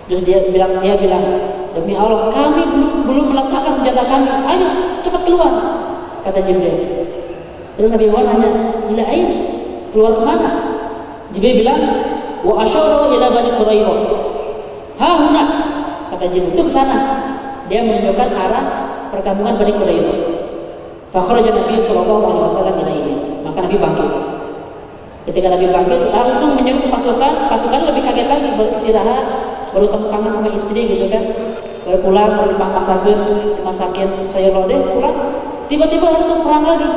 Terus 0.09 0.21
dia 0.25 0.39
bilang, 0.49 0.71
dia 0.81 0.95
bilang, 0.97 1.21
demi 1.77 1.93
Allah, 1.93 2.33
kami 2.33 2.65
belum 2.65 2.91
belum 3.05 3.25
meletakkan 3.35 3.73
senjata 3.73 4.01
kami. 4.07 4.25
Ayo, 4.25 4.67
cepat 5.05 5.21
keluar, 5.27 5.53
kata 6.25 6.39
Jibril. 6.45 7.05
Terus 7.77 7.89
Nabi 7.93 8.07
Muhammad 8.09 8.33
nanya, 8.33 8.51
ila? 8.89 9.05
Keluar 9.89 10.11
ke 10.17 10.21
mana? 10.25 10.49
Jibril 11.35 11.61
bilang, 11.61 11.81
wa 12.39 12.63
asyara 12.63 13.07
ila 13.11 13.27
bani 13.35 13.51
quraidah 13.59 13.99
ha 14.99 15.09
huna 15.19 15.43
kata 16.15 16.25
jin 16.31 16.51
itu 16.51 16.61
ke 16.63 16.71
sana. 16.71 16.97
Dia 17.69 17.85
menunjukkan 17.85 18.29
arah 18.33 18.65
perkampungan 19.13 19.59
bani 19.59 19.73
quraidah 19.77 20.17
fa 21.13 21.19
kharaja 21.21 21.53
nabi 21.53 21.77
sallallahu 21.81 22.23
alaihi 22.25 22.43
wasallam 22.45 22.75
ilaihi. 22.85 23.13
Maka 23.45 23.57
nabi 23.65 23.77
bangkit. 23.77 24.11
Ketika 25.29 25.47
nabi 25.53 25.69
bangkit 25.69 25.99
langsung 26.09 26.57
menyuruh 26.57 26.89
pasukan. 26.89 27.33
Pasukan 27.49 27.81
lebih 27.89 28.01
kaget 28.05 28.27
lagi 28.29 28.49
beristirahat 28.57 29.25
baru 29.69 29.85
temu 29.85 30.09
tangan 30.09 30.31
sama 30.33 30.49
istri 30.49 30.81
gitu 30.85 31.05
kan. 31.09 31.23
Baru 31.85 31.97
pulang 32.01 32.33
baru 32.37 32.53
masakin 32.57 33.17
masakin 33.61 34.09
sayur 34.29 34.53
lodeh 34.53 34.81
pulang. 34.85 35.17
Tiba-tiba 35.69 36.09
langsung 36.09 36.41
perang 36.41 36.65
lagi. 36.65 36.89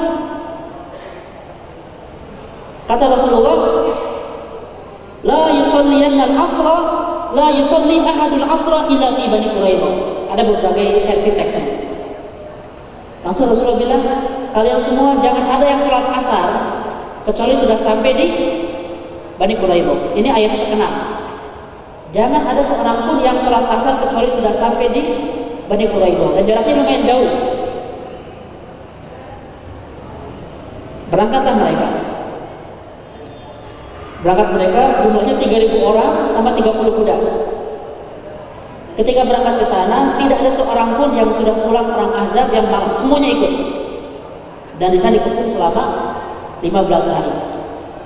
Kata 2.89 3.05
Rasulullah 3.09 3.57
La 5.23 5.55
yusalliyanna 5.55 6.35
al-asra 6.35 6.77
la 7.33 7.49
yusalli 7.55 8.03
ahadul 8.03 8.45
asra 8.45 8.91
illa 8.91 9.09
fi 9.15 9.31
Bani 9.31 9.49
Quraidah. 9.55 9.95
Ada 10.35 10.43
berbagai 10.49 11.07
versi 11.07 11.31
teksnya. 11.33 11.65
Langsung 13.23 13.47
Rasulullah 13.47 13.79
bilang, 13.79 14.03
kalian 14.51 14.83
semua 14.83 15.15
jangan 15.23 15.47
ada 15.47 15.65
yang 15.65 15.79
sholat 15.79 16.11
asar 16.19 16.47
kecuali 17.23 17.55
sudah 17.55 17.79
sampai 17.79 18.13
di 18.19 18.27
Bani 19.39 19.55
Quraidah. 19.55 20.19
Ini 20.19 20.29
ayat 20.29 20.51
terkenal. 20.59 20.93
Jangan 22.13 22.43
ada 22.45 22.61
seorang 22.61 22.99
pun 23.09 23.17
yang 23.25 23.39
sholat 23.39 23.65
asar 23.73 23.97
kecuali 24.03 24.29
sudah 24.29 24.53
sampai 24.53 24.91
di 24.91 25.03
Bani 25.71 25.87
Quraidah. 25.87 26.29
Dan 26.37 26.43
jaraknya 26.45 26.75
lumayan 26.83 27.03
jauh. 27.07 27.31
Berangkatlah 31.13 31.55
mereka. 31.57 31.82
Berangkat 34.23 34.49
mereka 34.55 34.83
jumlahnya 35.03 35.35
3000 35.35 35.83
orang 35.83 36.31
sama 36.31 36.55
30 36.55 36.71
kuda. 36.95 37.17
Ketika 38.93 39.27
berangkat 39.27 39.55
ke 39.59 39.67
sana, 39.67 40.15
tidak 40.15 40.39
ada 40.47 40.53
seorang 40.53 40.95
pun 40.95 41.11
yang 41.17 41.27
sudah 41.35 41.51
pulang 41.65 41.91
perang 41.91 42.13
Azab 42.23 42.55
yang 42.55 42.71
malas, 42.71 43.03
semuanya 43.03 43.35
ikut. 43.35 43.53
Dan 44.79 44.95
di 44.95 44.99
sana 45.01 45.19
dikepung 45.19 45.51
selama 45.51 45.85
15 46.63 47.11
hari. 47.11 47.35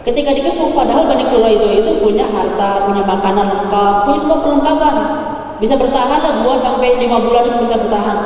Ketika 0.06 0.30
dikepung, 0.32 0.72
padahal 0.72 1.04
Bani 1.10 1.26
Quraidah 1.26 1.72
itu 1.84 1.92
punya 1.98 2.24
harta, 2.30 2.86
punya 2.86 3.02
makanan 3.02 3.46
lengkap, 3.50 3.94
punya 4.06 4.18
semua 4.22 4.38
perlengkapan. 4.40 4.94
Bisa 5.58 5.74
bertahan 5.76 6.20
lah 6.22 6.32
2 6.46 6.56
sampai 6.56 6.96
5 6.96 7.26
bulan 7.26 7.42
itu 7.44 7.58
bisa 7.60 7.76
bertahan. 7.76 8.18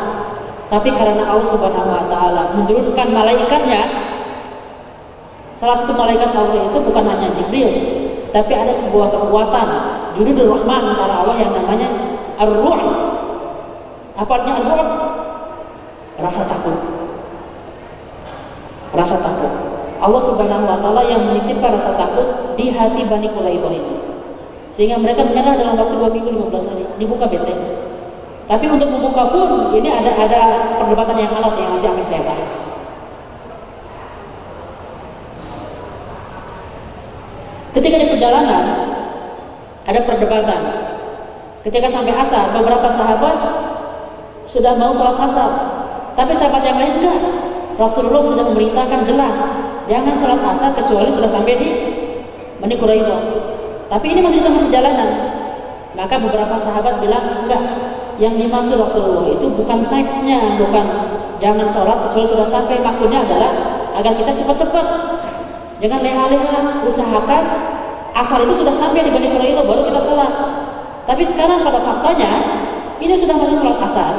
Tapi 0.71 0.95
karena 0.95 1.27
Allah 1.27 1.49
Subhanahu 1.49 1.91
wa 1.91 2.07
taala 2.07 2.55
menurunkan 2.55 3.09
malaikatnya 3.11 3.83
Salah 5.61 5.77
satu 5.77 5.93
malaikat 5.93 6.33
Allah 6.33 6.73
itu 6.73 6.79
bukan 6.81 7.05
hanya 7.05 7.37
Jibril, 7.37 7.69
tapi 8.33 8.57
ada 8.57 8.73
sebuah 8.73 9.13
kekuatan 9.13 9.69
Junudul 10.17 10.57
Rahman 10.57 10.97
antara 10.97 11.21
Allah 11.21 11.37
yang 11.37 11.53
namanya 11.53 12.17
Ar-Ruh. 12.41 12.81
Apa 14.17 14.41
artinya 14.41 14.57
Ar-Ruh? 14.65 14.89
Rasa 16.17 16.49
takut. 16.49 16.77
Rasa 18.97 19.17
takut. 19.21 19.53
Allah 20.01 20.23
Subhanahu 20.25 20.65
wa 20.65 20.81
taala 20.81 21.05
yang 21.05 21.29
menitipkan 21.29 21.77
rasa 21.77 21.93
takut 21.93 22.57
di 22.57 22.73
hati 22.73 23.05
Bani 23.05 23.29
Quraidah 23.29 23.73
ini. 23.77 23.97
Sehingga 24.73 24.97
mereka 24.97 25.29
menyerah 25.29 25.61
dalam 25.61 25.77
waktu 25.77 25.93
2 25.93 26.09
minggu 26.09 26.31
15 26.49 26.73
hari 26.73 26.85
dibuka 26.97 27.29
benteng. 27.29 27.61
Tapi 28.49 28.65
untuk 28.65 28.89
membuka 28.89 29.29
pun 29.29 29.77
ini 29.77 29.93
ada 29.93 30.25
ada 30.25 30.41
perdebatan 30.81 31.21
yang 31.21 31.37
alot 31.37 31.53
yang 31.61 31.77
nanti 31.77 31.85
akan 31.85 32.05
saya 32.09 32.25
bahas. 32.25 32.80
Ketika 37.71 37.97
di 38.03 38.07
perjalanan 38.11 38.91
ada 39.87 40.01
perdebatan. 40.07 40.61
Ketika 41.61 41.89
sampai 41.91 42.17
asar, 42.17 42.57
beberapa 42.57 42.89
sahabat 42.89 43.37
sudah 44.49 44.75
mau 44.81 44.95
sholat 44.95 45.19
asar, 45.29 45.51
tapi 46.17 46.33
sahabat 46.33 46.63
yang 46.65 46.79
lain 46.81 47.05
enggak. 47.05 47.21
Rasulullah 47.77 48.25
sudah 48.25 48.45
memerintahkan 48.53 49.05
jelas, 49.05 49.37
jangan 49.89 50.15
sholat 50.17 50.41
asar 50.53 50.71
kecuali 50.73 51.09
sudah 51.13 51.29
sampai 51.29 51.55
di 51.61 51.69
Bani 52.61 52.77
Quraidah. 52.81 53.21
Tapi 53.93 54.07
ini 54.15 54.21
masih 54.25 54.41
tengah 54.41 54.69
perjalanan. 54.69 55.11
Maka 55.93 56.17
beberapa 56.23 56.57
sahabat 56.57 57.03
bilang 57.05 57.45
enggak. 57.45 57.63
Yang 58.21 58.47
dimaksud 58.47 58.77
Rasulullah 58.77 59.33
itu 59.33 59.49
bukan 59.49 59.89
teksnya, 59.89 60.61
bukan 60.61 60.87
jangan 61.41 61.65
sholat 61.65 62.09
kecuali 62.09 62.27
sudah 62.29 62.49
sampai. 62.49 62.81
Maksudnya 62.81 63.21
adalah 63.25 63.53
agar 63.97 64.13
kita 64.17 64.33
cepat-cepat 64.33 64.87
Jangan 65.81 66.01
leha-leha, 66.05 66.85
usahakan 66.85 67.45
asal 68.13 68.45
itu 68.45 68.53
sudah 68.53 68.75
sampai 68.77 69.01
di 69.01 69.11
Bani 69.11 69.33
itu 69.33 69.63
baru 69.65 69.89
kita 69.89 69.97
sholat. 69.97 70.33
Tapi 71.09 71.25
sekarang 71.25 71.65
pada 71.65 71.81
faktanya 71.81 72.31
ini 73.01 73.17
sudah 73.17 73.33
masuk 73.33 73.65
sholat 73.65 73.81
asar. 73.81 74.13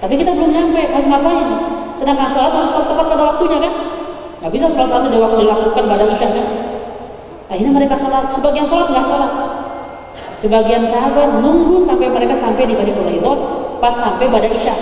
Tapi 0.00 0.16
kita 0.16 0.32
belum 0.32 0.56
nyampe, 0.56 0.88
harus 0.88 1.04
ngapain? 1.04 1.48
Sedangkan 1.92 2.24
sholat 2.24 2.52
harus 2.56 2.72
tepat 2.72 3.06
pada 3.12 3.22
waktunya 3.36 3.60
kan? 3.60 3.72
Gak 4.40 4.50
bisa 4.56 4.66
sholat 4.72 4.88
asar 4.88 5.12
di 5.12 5.20
waktu 5.20 5.36
dilakukan 5.44 5.84
pada 5.84 6.04
isya 6.08 6.28
kan? 6.32 6.46
Ini 7.54 7.70
mereka 7.70 7.94
sholat, 7.94 8.32
sebagian 8.32 8.66
sholat 8.66 8.88
nggak 8.90 9.06
sholat. 9.06 9.32
Sebagian 10.40 10.82
sahabat 10.82 11.38
nunggu 11.38 11.78
sampai 11.78 12.10
mereka 12.10 12.34
sampai 12.34 12.66
di 12.66 12.74
Bani 12.74 12.92
itu 12.92 13.32
pas 13.78 13.92
sampai 13.92 14.32
pada 14.32 14.48
isya. 14.48 14.74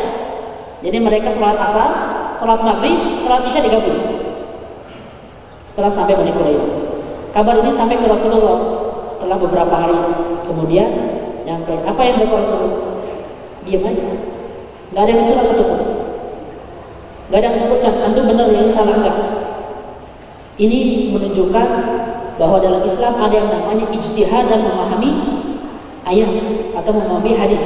Jadi 0.83 0.99
mereka 1.03 1.27
sholat 1.27 1.59
asar, 1.59 1.91
sholat 2.39 2.63
maghrib, 2.63 3.23
sholat 3.27 3.43
isya 3.51 3.61
digabung. 3.67 4.12
Setelah 5.73 5.89
sampai 5.89 6.21
Bani 6.21 6.37
Quraidah. 6.37 6.69
Kabar 7.33 7.65
ini 7.65 7.73
sampai 7.73 7.97
ke 7.97 8.05
Rasulullah 8.05 8.61
setelah 9.09 9.41
beberapa 9.41 9.73
hari 9.73 9.97
kemudian 10.45 10.85
nyampe 11.49 11.81
apa 11.89 12.01
yang 12.05 12.21
mereka 12.21 12.45
Rasulullah 12.45 13.01
diam 13.65 13.81
aja. 13.89 14.05
Nggak 14.93 15.01
ada 15.01 15.09
yang 15.09 15.21
mencela 15.25 15.41
satu 15.41 15.65
pun 15.65 15.81
nggak 17.33 17.39
ada 17.41 17.47
yang 17.49 17.57
disebutkan 17.57 17.93
antum 18.05 18.29
benar 18.29 18.53
yang 18.53 18.69
salah 18.69 19.01
enggak? 19.01 19.17
Ini 20.61 20.81
menunjukkan 21.17 21.69
bahwa 22.37 22.61
dalam 22.61 22.85
Islam 22.85 23.13
ada 23.17 23.33
yang 23.33 23.49
namanya 23.49 23.89
ijtihad 23.89 24.53
dan 24.53 24.61
memahami 24.69 25.11
ayat 26.05 26.29
atau 26.77 26.93
memahami 26.93 27.33
hadis. 27.33 27.65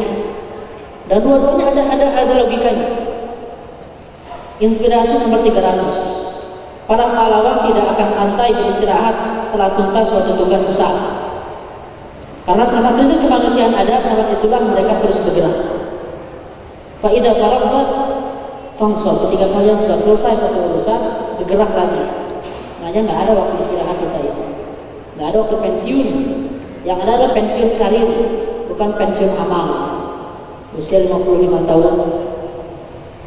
Dan 1.11 1.27
dua-duanya 1.27 1.75
ada 1.75 1.83
ada 1.91 2.07
ada 2.23 2.33
logikanya. 2.47 2.87
Inspirasi 4.63 5.27
nomor 5.27 5.43
300 5.43 6.36
para 6.87 7.11
pahlawan 7.11 7.67
tidak 7.67 7.87
akan 7.99 8.09
santai 8.09 8.55
beristirahat 8.55 9.43
setelah 9.43 9.75
tuntas 9.75 10.07
suatu 10.07 10.39
tugas 10.39 10.63
besar. 10.63 10.95
Karena 12.47 12.63
selama 12.63 12.95
prinsip 12.95 13.19
kemanusiaan 13.27 13.75
ada 13.75 13.99
saat 13.99 14.31
itulah 14.31 14.63
mereka 14.63 15.03
terus 15.03 15.19
bergerak. 15.27 15.57
Faidah 17.03 17.35
faragha 17.35 17.83
fangsol 18.79 19.15
ketika 19.27 19.51
kalian 19.51 19.75
sudah 19.75 19.99
selesai 19.99 20.47
satu 20.47 20.59
urusan 20.71 21.01
bergerak 21.43 21.75
lagi. 21.75 22.03
Makanya 22.79 23.01
nggak 23.11 23.19
ada 23.27 23.33
waktu 23.35 23.55
istirahat 23.59 23.99
kita 23.99 24.19
itu. 24.23 24.45
Nggak 25.19 25.27
ada 25.35 25.39
waktu 25.43 25.57
pensiun. 25.59 26.09
Yang 26.87 26.99
ada 27.03 27.13
adalah 27.19 27.33
pensiun 27.35 27.71
karir 27.83 28.09
bukan 28.71 28.91
pensiun 28.95 29.33
amal. 29.43 29.67
Usia 30.79 31.03
55 31.03 31.67
tahun. 31.67 31.95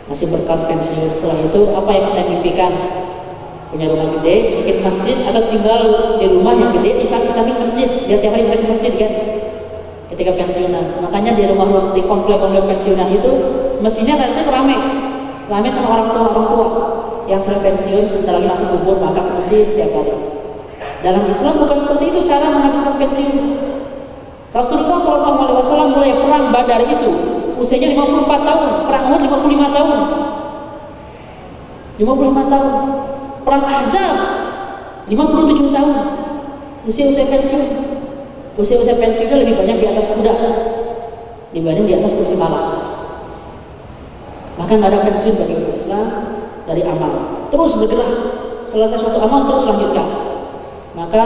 Masih 0.08 0.28
berkas 0.32 0.64
pensiun. 0.64 1.12
Setelah 1.12 1.44
itu 1.44 1.62
apa 1.76 1.92
yang 1.92 2.06
kita 2.08 2.24
mimpikan 2.24 2.72
punya 3.70 3.86
rumah 3.86 4.10
gede 4.18 4.66
bikin 4.66 4.78
masjid 4.82 5.18
atau 5.30 5.46
tinggal 5.46 5.82
di 6.18 6.26
rumah 6.26 6.58
yang 6.58 6.74
gede 6.74 7.06
di 7.06 7.30
samping 7.30 7.58
masjid 7.62 7.86
biar 8.10 8.18
tiap 8.18 8.34
hari 8.34 8.44
bisa 8.50 8.58
ke 8.58 8.66
masjid 8.66 8.94
kan? 8.98 9.12
Ketika 10.10 10.32
pensiunan. 10.42 10.86
Makanya 11.06 11.38
di 11.38 11.44
rumah 11.46 11.94
di 11.94 12.02
komplek-komplek 12.02 12.66
pensiunan 12.66 13.10
itu 13.14 13.32
mesinnya 13.78 14.18
nanti 14.18 14.42
ramai 14.50 14.78
ramai 15.46 15.70
sama 15.70 15.88
orang 15.94 16.08
tua 16.10 16.24
orang 16.34 16.48
tua. 16.50 16.68
Yang 17.30 17.42
sudah 17.46 17.62
pensiun 17.62 18.04
sebentar 18.10 18.34
lagi 18.42 18.48
langsung 18.50 18.70
kubur 18.74 18.98
maka 19.06 19.22
ke 19.22 19.32
masjid 19.38 19.62
setiap 19.70 20.02
hari. 20.02 20.18
Dalam 21.06 21.24
Islam 21.30 21.54
bukan 21.62 21.78
seperti 21.78 22.06
itu 22.10 22.20
cara 22.26 22.46
menghabiskan 22.50 22.94
pensiun. 22.98 23.46
Rasulullah 24.50 24.98
SAW 24.98 25.94
mulai 25.94 26.18
perang 26.18 26.50
Badar 26.50 26.82
itu. 26.90 27.12
Usianya 27.62 27.94
54 27.94 28.50
tahun 28.50 28.70
perang 28.90 29.04
Uhud 29.14 29.22
55 29.30 29.78
tahun. 29.78 30.00
55 32.02 32.50
tahun 32.50 32.74
perang 33.44 33.64
Ahzab 33.66 34.16
57 35.10 35.76
tahun. 35.76 35.98
Usia-usia 36.88 37.26
pensiun. 37.28 37.66
Usia-usia 38.60 38.96
pensiun 38.98 39.38
lebih 39.46 39.56
banyak 39.60 39.78
di 39.80 39.88
atas 39.90 40.12
kuda 40.14 40.34
dibanding 41.50 41.86
di 41.90 41.96
atas 41.98 42.14
kursi 42.14 42.38
malas. 42.38 42.70
Maka 44.60 44.76
nggak 44.76 44.92
ada 44.92 45.00
pensiun 45.10 45.36
bagi 45.40 45.56
Islam 45.74 46.06
dari 46.68 46.84
amal. 46.84 47.46
Terus 47.50 47.72
bergerak. 47.80 48.12
Selesai 48.68 49.02
suatu 49.02 49.20
amal 49.26 49.50
terus 49.50 49.66
lanjutkan. 49.66 50.08
Maka 50.94 51.24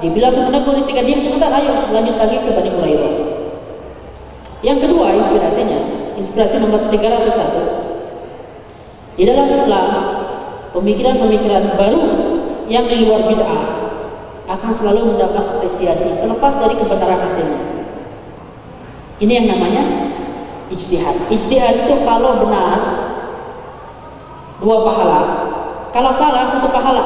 dibilang 0.00 0.32
sebentar 0.32 0.64
ketika 0.64 1.02
diam 1.04 1.20
sebentar 1.20 1.52
ayo 1.52 1.92
lanjut 1.92 2.16
lagi 2.16 2.40
ke 2.40 2.50
Bani 2.56 2.70
Quraidah 2.72 3.30
yang 4.60 4.76
kedua 4.80 5.16
inspirasinya. 5.16 5.80
Inspirasi 6.20 6.60
nomor 6.60 6.76
301 6.76 9.16
di 9.16 9.24
dalam 9.24 9.48
Islam 9.48 10.19
pemikiran-pemikiran 10.74 11.74
baru 11.74 12.04
yang 12.70 12.86
di 12.86 13.02
luar 13.06 13.26
bid'ah 13.26 13.62
akan 14.50 14.72
selalu 14.74 15.14
mendapat 15.14 15.58
apresiasi 15.58 16.22
terlepas 16.22 16.58
dari 16.58 16.74
kebenaran 16.78 17.22
hasilnya. 17.22 17.62
Ini 19.20 19.32
yang 19.42 19.46
namanya 19.54 19.82
ijtihad. 20.70 21.30
Ijtihad 21.30 21.86
itu 21.86 21.94
kalau 22.02 22.42
benar 22.46 22.78
dua 24.58 24.76
pahala, 24.86 25.20
kalau 25.94 26.10
salah 26.10 26.46
satu 26.46 26.70
pahala. 26.70 27.04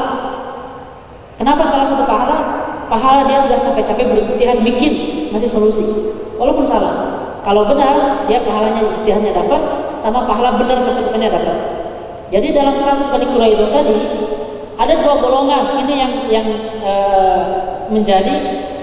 Kenapa 1.34 1.66
salah 1.66 1.82
satu 1.82 2.06
pahala? 2.06 2.38
Pahala 2.86 3.26
dia 3.26 3.42
sudah 3.42 3.58
capek-capek 3.58 4.06
berijtihad 4.12 4.62
bikin 4.62 4.92
masih 5.34 5.50
solusi. 5.50 5.84
Walaupun 6.38 6.62
salah. 6.62 7.20
Kalau 7.44 7.68
benar 7.68 8.24
dia 8.24 8.40
pahalanya 8.40 8.88
ijtihadnya 8.94 9.36
dapat 9.36 9.60
sama 10.00 10.24
pahala 10.24 10.56
benar 10.56 10.80
keputusannya 10.80 11.28
dapat. 11.28 11.83
Jadi 12.34 12.50
dalam 12.50 12.82
kasus 12.82 13.06
Bani 13.14 13.30
Quraidah 13.30 13.70
tadi 13.70 13.94
ada 14.74 14.94
dua 14.98 15.14
golongan 15.22 15.86
ini 15.86 15.94
yang 16.02 16.12
yang 16.26 16.48
e, 16.82 16.94
menjadi 17.94 18.34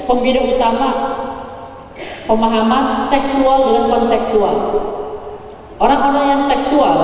pembeda 0.08 0.40
utama 0.40 0.90
pemahaman 2.24 3.12
tekstual 3.12 3.68
dengan 3.68 3.92
kontekstual. 3.92 4.56
Orang-orang 5.84 6.26
yang 6.32 6.42
tekstual 6.48 6.96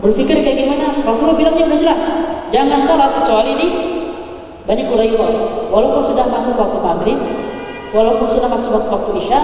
berpikir 0.00 0.40
kayak 0.40 0.64
gimana? 0.64 1.04
Rasulullah 1.04 1.36
bilang 1.36 1.60
yang 1.60 1.76
jelas, 1.76 2.00
jangan 2.48 2.80
sholat 2.80 3.10
kecuali 3.20 3.52
di 3.60 3.68
Bani 4.64 4.82
Quraidah. 4.88 5.68
Walaupun 5.68 6.00
sudah 6.00 6.24
masuk 6.24 6.56
waktu 6.56 6.78
maghrib, 6.80 7.20
walaupun 7.92 8.32
sudah 8.32 8.48
masuk 8.48 8.80
waktu 8.80 9.10
isya, 9.20 9.40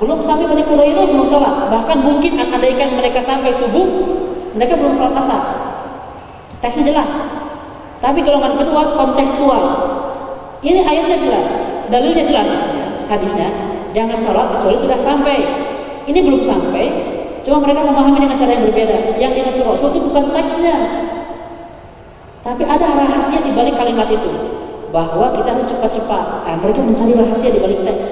belum 0.00 0.16
sampai 0.24 0.48
Bani 0.48 0.64
Quraidah 0.64 1.04
belum 1.12 1.28
sholat. 1.28 1.68
Bahkan 1.68 1.98
mungkin 2.00 2.40
andaikan 2.40 2.96
mereka 2.96 3.20
sampai 3.20 3.52
subuh, 3.52 4.21
mereka 4.56 4.76
belum 4.76 4.92
sholat 4.96 5.14
asar. 5.16 5.42
Teksnya 6.62 6.94
jelas. 6.94 7.10
Tapi 8.02 8.18
golongan 8.22 8.58
kedua 8.58 8.82
kontekstual. 8.98 9.62
Ini 10.62 10.78
ayatnya 10.86 11.18
jelas, 11.18 11.50
dalilnya 11.90 12.22
jelas 12.22 12.46
maksudnya, 12.46 12.86
hadisnya. 13.10 13.48
Jangan 13.92 14.18
sholat 14.18 14.46
kecuali 14.58 14.78
sudah 14.78 14.98
sampai. 14.98 15.38
Ini 16.02 16.18
belum 16.22 16.42
sampai, 16.42 16.84
cuma 17.46 17.62
mereka 17.62 17.86
memahami 17.86 18.18
dengan 18.22 18.38
cara 18.38 18.50
yang 18.54 18.66
berbeda. 18.66 19.18
Yang 19.18 19.32
dimaksud 19.38 19.64
Rasul 19.66 19.88
itu 19.94 20.00
bukan 20.10 20.34
teksnya, 20.34 20.76
tapi 22.42 22.66
ada 22.66 22.86
rahasia 22.90 23.38
di 23.38 23.54
balik 23.54 23.78
kalimat 23.78 24.10
itu 24.10 24.32
bahwa 24.90 25.30
kita 25.30 25.54
harus 25.54 25.66
cepat-cepat. 25.70 26.24
Nah, 26.42 26.56
mereka 26.58 26.82
mencari 26.82 27.14
rahasia 27.14 27.54
di 27.54 27.60
balik 27.62 27.80
teks. 27.86 28.06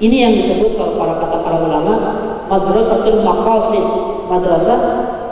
Ini 0.00 0.16
yang 0.16 0.32
disebut 0.32 0.80
kalau 0.80 0.96
para 0.96 1.20
kata 1.20 1.36
para 1.44 1.56
ulama 1.60 2.19
madrasatul 2.50 3.22
maqasid, 3.22 3.86
madrasah 4.26 4.80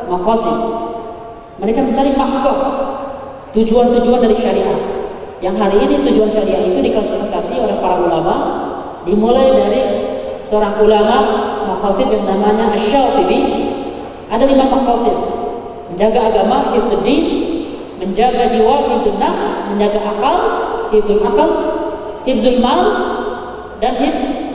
maqasid. 0.06 0.58
Mereka 1.58 1.82
mencari 1.82 2.14
maksud 2.14 2.56
tujuan-tujuan 3.58 4.22
dari 4.22 4.38
syariat. 4.38 4.78
Yang 5.42 5.54
hari 5.58 5.78
ini 5.82 5.94
tujuan 6.06 6.30
syariat 6.30 6.62
itu 6.70 6.78
diklasifikasi 6.78 7.54
oleh 7.58 7.76
para 7.82 7.98
ulama 7.98 8.34
dimulai 9.02 9.50
dari 9.50 9.82
seorang 10.46 10.78
ulama 10.78 11.16
maqasid 11.66 12.06
yang 12.06 12.24
namanya 12.30 12.70
Asy-Syatibi. 12.78 13.66
Ada 14.30 14.46
lima 14.46 14.70
maqasid. 14.70 15.14
Menjaga 15.90 16.30
agama, 16.30 16.70
hifdzud 16.76 17.02
din, 17.02 17.22
menjaga 17.98 18.46
jiwa, 18.52 18.86
hifdzun 18.86 19.16
nafs, 19.18 19.74
menjaga 19.74 20.00
akal, 20.04 20.36
hifdzul 20.94 21.24
akal, 21.26 21.50
hifdzul 22.28 22.58
mal, 22.62 22.80
dan 23.82 23.96
hifz 23.98 24.47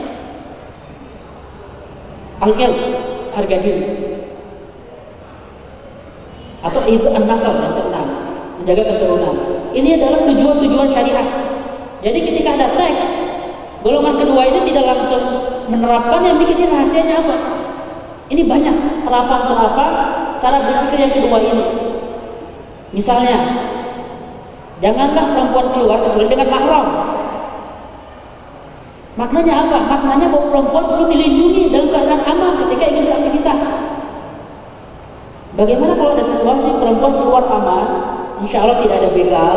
al-ilm, 2.44 2.76
harga 3.32 3.56
diri. 3.64 3.84
Atau 6.64 6.80
itu 6.88 7.08
an-nasab 7.12 7.52
yang 7.56 7.72
keenam, 7.76 8.06
menjaga 8.60 8.82
keturunan. 8.94 9.36
Ini 9.74 9.88
adalah 10.00 10.20
tujuan-tujuan 10.28 10.88
syariat. 10.92 11.28
Jadi 12.04 12.18
ketika 12.20 12.56
ada 12.56 12.68
teks, 12.76 13.06
golongan 13.80 14.20
kedua 14.20 14.48
ini 14.48 14.60
tidak 14.68 14.84
langsung 14.96 15.24
menerapkan 15.68 16.20
yang 16.24 16.36
bikin 16.36 16.68
rahasianya 16.68 17.20
apa? 17.24 17.36
Ini 18.28 18.42
banyak 18.48 18.76
terapan-terapan 19.04 19.90
cara 20.40 20.58
berpikir 20.64 20.98
yang 21.04 21.12
kedua 21.12 21.38
ini. 21.40 21.64
Misalnya, 22.92 23.38
janganlah 24.80 25.34
perempuan 25.34 25.68
keluar 25.72 25.98
kecuali 26.08 26.28
dengan 26.32 26.48
mahram. 26.48 26.86
Maknanya 29.14 29.54
apa? 29.66 29.78
Maknanya 29.86 30.26
bahwa 30.26 30.46
perempuan 30.50 30.84
perlu 30.90 31.04
dilindungi 31.14 31.70
dalam 31.70 31.88
keadaan 31.94 32.22
aman 32.26 32.52
ketika 32.66 32.84
ingin 32.90 33.04
beraktivitas. 33.06 33.60
Bagaimana 35.54 35.94
kalau 35.94 36.18
ada 36.18 36.24
situasi 36.26 36.82
perempuan 36.82 37.14
keluar 37.14 37.46
aman, 37.46 37.86
insya 38.42 38.66
Allah 38.66 38.82
tidak 38.82 38.98
ada 38.98 39.10
begal, 39.14 39.56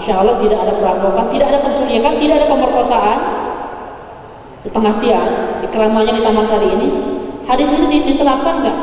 insya 0.00 0.24
Allah 0.24 0.40
tidak 0.40 0.64
ada 0.64 0.72
perampokan, 0.80 1.28
tidak 1.28 1.46
ada 1.52 1.60
penculikan, 1.60 2.12
tidak 2.16 2.34
ada 2.40 2.48
pemerkosaan 2.48 3.18
di 4.64 4.70
tengah 4.72 4.94
siang, 4.96 5.60
di 5.60 5.68
keramaian 5.68 6.16
di 6.16 6.24
Taman 6.24 6.48
Sari 6.48 6.68
ini. 6.72 6.88
Hadis 7.44 7.76
ini 7.76 8.00
diterapkan 8.00 8.64
nggak? 8.64 8.78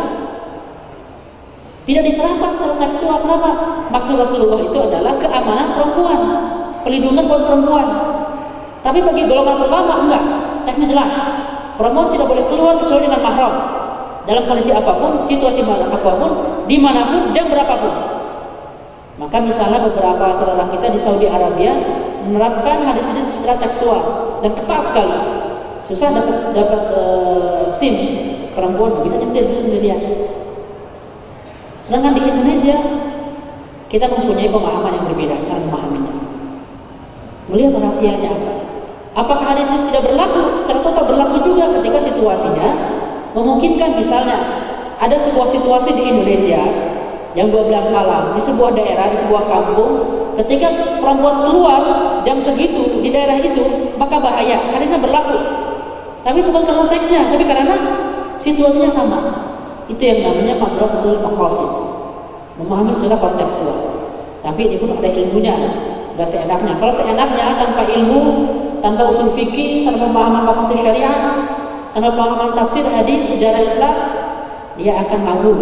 Tidak 1.83 2.03
diterapkan 2.05 2.47
secara 2.53 2.85
tekstual. 2.85 3.17
Kenapa? 3.17 3.51
Maksud 3.91 4.15
Rasulullah 4.15 4.61
itu 4.61 4.77
adalah 4.77 5.17
keamanan 5.19 5.73
perempuan, 5.73 6.19
pelindungan 6.85 7.25
buat 7.25 7.41
perempuan. 7.49 7.87
Tapi 8.83 8.99
bagi 8.99 9.23
golongan 9.25 9.63
pertama 9.63 9.93
enggak. 10.03 10.23
Teksnya 10.67 10.87
jelas. 10.91 11.15
Perempuan 11.79 12.11
tidak 12.11 12.27
boleh 12.29 12.45
keluar 12.51 12.75
kecuali 12.77 13.07
dengan 13.07 13.23
mahram. 13.23 13.55
dalam 14.23 14.47
kondisi 14.47 14.71
apa 14.71 14.95
pun, 14.95 15.19
situasi 15.27 15.67
apa 15.67 15.99
pun, 15.99 16.31
di 16.63 16.79
mana 16.79 17.03
pun, 17.11 17.35
jam 17.35 17.43
berapapun. 17.51 17.91
Maka 19.19 19.37
misalnya 19.43 19.83
beberapa 19.83 20.31
saudara 20.39 20.65
kita 20.71 20.89
di 20.89 20.99
Saudi 20.99 21.27
Arabia 21.27 21.75
menerapkan 22.23 22.87
hadis 22.87 23.11
ini 23.11 23.27
secara 23.27 23.59
tekstual 23.59 23.99
dan 24.39 24.51
ketat 24.55 24.81
sekali. 24.89 25.17
Susah 25.83 26.09
dapat 26.15 26.55
dapat 26.55 26.81
uh, 26.95 27.67
SIM 27.69 27.93
perempuan 28.55 29.03
bisa 29.03 29.19
nyetir 29.19 29.45
di 29.67 29.79
dia. 29.83 29.97
Sedangkan 31.83 32.15
di 32.15 32.23
Indonesia 32.23 32.79
kita 33.91 34.07
mempunyai 34.07 34.49
pemahaman 34.49 34.97
yang 34.97 35.05
berbeda 35.11 35.35
cara 35.43 35.59
memahaminya. 35.61 36.13
Melihat 37.51 37.75
rahasianya 37.77 38.29
apa? 38.31 38.52
Apakah 39.13 39.53
hadis 39.53 39.69
ini 39.69 39.93
tidak 39.93 40.09
berlaku? 40.09 40.65
Secara 40.65 41.01
berlaku 41.05 41.37
juga 41.45 41.69
ketika 41.79 41.99
situasinya 42.01 42.69
memungkinkan 43.37 43.97
misalnya 43.97 44.37
ada 44.97 45.17
sebuah 45.17 45.45
situasi 45.49 45.93
di 45.93 46.03
Indonesia 46.09 46.61
yang 47.33 47.49
12 47.49 47.69
malam 47.93 48.33
di 48.37 48.41
sebuah 48.41 48.77
daerah, 48.77 49.09
di 49.09 49.17
sebuah 49.17 49.43
kampung, 49.49 49.91
ketika 50.41 50.69
perempuan 51.01 51.45
keluar 51.45 51.81
jam 52.25 52.37
segitu 52.37 53.01
di 53.01 53.09
daerah 53.09 53.37
itu, 53.37 53.93
maka 53.97 54.21
bahaya. 54.21 54.57
Hadisnya 54.73 55.01
berlaku. 55.01 55.37
Tapi 56.23 56.39
bukan 56.45 56.61
karena 56.63 56.79
konteksnya, 56.87 57.21
tapi 57.29 57.43
karena 57.43 57.75
situasinya 58.37 58.89
sama. 58.89 59.19
Itu 59.91 59.99
yang 59.99 60.23
namanya 60.23 60.55
madrasatul 60.61 61.19
maqasid. 61.19 61.71
Memahami 62.57 62.93
secara 62.93 63.17
kontekstual. 63.17 63.77
Tapi 64.45 64.61
ini 64.69 64.77
pun 64.77 64.93
ada 64.93 65.09
ilmunya, 65.09 65.57
nggak 66.15 66.27
seenaknya. 66.29 66.77
Kalau 66.77 66.93
seenaknya 66.93 67.57
tanpa 67.57 67.81
ilmu, 67.91 68.21
tanpa 68.83 69.07
usul 69.07 69.31
fikih, 69.31 69.87
tanpa 69.87 70.11
pemahaman 70.11 70.43
maqasid 70.43 70.83
syariah, 70.83 71.47
tanpa 71.95 72.09
pemahaman 72.11 72.51
tafsir 72.51 72.83
hadis 72.83 73.23
sejarah 73.31 73.63
Islam, 73.63 73.95
dia 74.75 74.99
akan 74.99 75.19
ngawur 75.23 75.59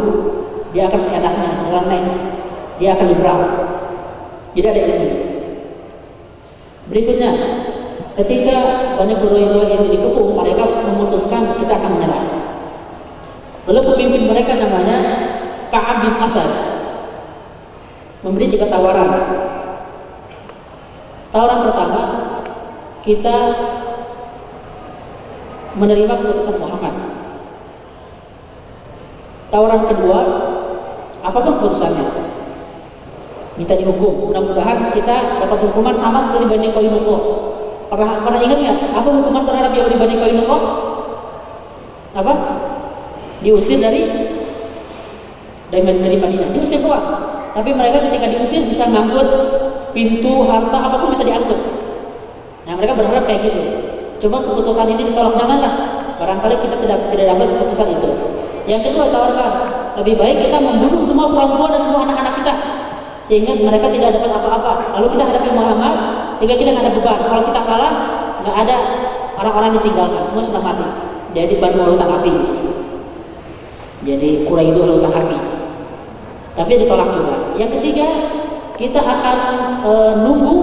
dia 0.71 0.87
akan 0.87 0.99
seenaknya 1.03 1.49
nyeleneh 1.67 2.03
dia 2.79 2.95
akan 2.95 3.05
diberang 3.11 3.43
jadi 4.51 4.67
ada 4.67 4.81
ilmu. 4.83 5.09
Berikutnya 6.91 7.31
ketika 8.19 8.57
banyak 8.99 9.15
Quraidah 9.23 9.63
yang 9.63 9.83
dikepung 9.87 10.35
mereka 10.35 10.67
memutuskan 10.91 11.55
kita 11.55 11.79
akan 11.79 11.91
menyerah. 11.95 12.25
Lalu 13.71 13.79
pemimpin 13.95 14.23
mereka 14.27 14.59
namanya 14.59 14.99
Ka'ab 15.71 16.03
bin 16.03 16.19
Asad. 16.19 16.43
Memberi 18.27 18.51
tiga 18.51 18.67
tawaran. 18.67 19.07
Tawaran 21.31 21.59
pertama 21.71 22.01
kita 23.01 23.37
menerima 25.73 26.13
keputusan 26.21 26.55
Muhammad. 26.61 26.93
Tawaran 29.51 29.83
kedua 29.89 30.19
apa 31.21 31.37
pun 31.37 31.53
keputusannya 31.59 32.05
minta 33.59 33.73
dihukum. 33.75 34.31
Mudah-mudahan 34.31 34.93
kita 34.93 35.41
dapat 35.43 35.59
hukuman 35.69 35.95
sama 35.95 36.21
seperti 36.21 36.55
Bani 36.55 36.69
Koinuko 36.71 37.15
pernah 37.91 38.23
pernah 38.23 38.39
ingat 38.39 38.57
nggak? 38.61 38.77
Apa 38.95 39.09
hukuman 39.11 39.43
terhadap 39.43 39.71
Yahudi 39.75 39.97
Bani 39.99 40.15
Koinuko 40.21 40.57
apa? 42.15 42.33
Diusir 43.41 43.81
dari 43.81 44.05
dari 45.73 45.81
dari 45.83 46.17
Madinah. 46.21 46.53
Diusir 46.53 46.79
keluar. 46.85 47.01
Tapi 47.51 47.75
mereka 47.75 48.07
ketika 48.07 48.31
diusir 48.31 48.63
bisa 48.63 48.87
ngangkut 48.87 49.27
pintu 49.91 50.47
harta 50.47 50.77
apa 50.79 50.95
pun 51.03 51.11
bisa 51.11 51.27
diangkut 51.27 51.80
nah 52.71 52.79
mereka 52.79 52.95
berharap 52.95 53.27
kayak 53.27 53.41
gitu 53.51 53.61
coba 54.23 54.47
keputusan 54.47 54.87
ini 54.95 55.11
ditolak 55.11 55.35
janganlah 55.35 55.73
barangkali 56.15 56.55
kita 56.55 56.75
tidak 56.79 56.99
tidak 57.11 57.25
dapat 57.35 57.51
keputusan 57.51 57.87
itu 57.99 58.09
yang 58.63 58.79
kedua 58.79 59.11
tawarkan 59.11 59.51
lebih 59.99 60.15
baik 60.15 60.47
kita 60.47 60.55
membunuh 60.63 61.03
semua 61.03 61.27
perempuan 61.35 61.75
dan 61.75 61.81
semua 61.83 62.07
anak-anak 62.07 62.33
kita 62.39 62.53
sehingga 63.31 63.55
mereka 63.63 63.87
tidak 63.87 64.19
dapat 64.19 64.27
apa-apa. 64.27 64.99
Lalu 64.99 65.07
kita 65.15 65.23
hadapi 65.23 65.49
Muhammad 65.55 65.95
sehingga 66.35 66.59
kita 66.59 66.75
nggak 66.75 66.83
ada 66.83 66.93
beban. 66.99 67.19
Kalau 67.31 67.43
kita 67.47 67.61
kalah 67.63 67.93
nggak 68.43 68.55
ada 68.67 68.77
orang-orang 69.39 69.71
ditinggalkan, 69.79 70.27
semua 70.27 70.43
sudah 70.43 70.59
mati. 70.59 70.87
Jadi 71.31 71.63
baru 71.63 71.95
lautan 71.95 72.11
api. 72.11 72.33
Jadi 74.03 74.29
kura 74.43 74.67
itu 74.67 74.83
lautan 74.83 75.15
api. 75.15 75.37
Tapi 76.59 76.71
ditolak 76.75 77.09
juga. 77.15 77.55
Yang 77.55 77.79
ketiga 77.79 78.07
kita 78.75 78.99
akan 78.99 79.37
e, 79.79 79.91
nunggu 80.27 80.55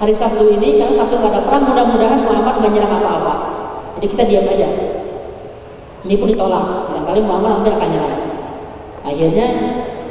hari 0.00 0.16
Sabtu 0.16 0.48
ini 0.48 0.80
karena 0.80 0.94
Sabtu 0.96 1.20
nggak 1.20 1.28
ada 1.28 1.40
perang 1.44 1.68
mudah-mudahan 1.68 2.24
Muhammad 2.24 2.56
nggak 2.64 2.72
nyerang 2.72 2.92
apa-apa. 3.04 3.34
Jadi 4.00 4.06
kita 4.16 4.22
diam 4.24 4.48
aja. 4.48 4.68
Ini 6.08 6.14
pun 6.16 6.32
ditolak. 6.32 6.88
Barangkali 6.88 7.20
Muhammad 7.20 7.60
nanti 7.60 7.70
akan 7.76 7.88
nyerah. 7.92 8.16
Akhirnya 9.04 9.46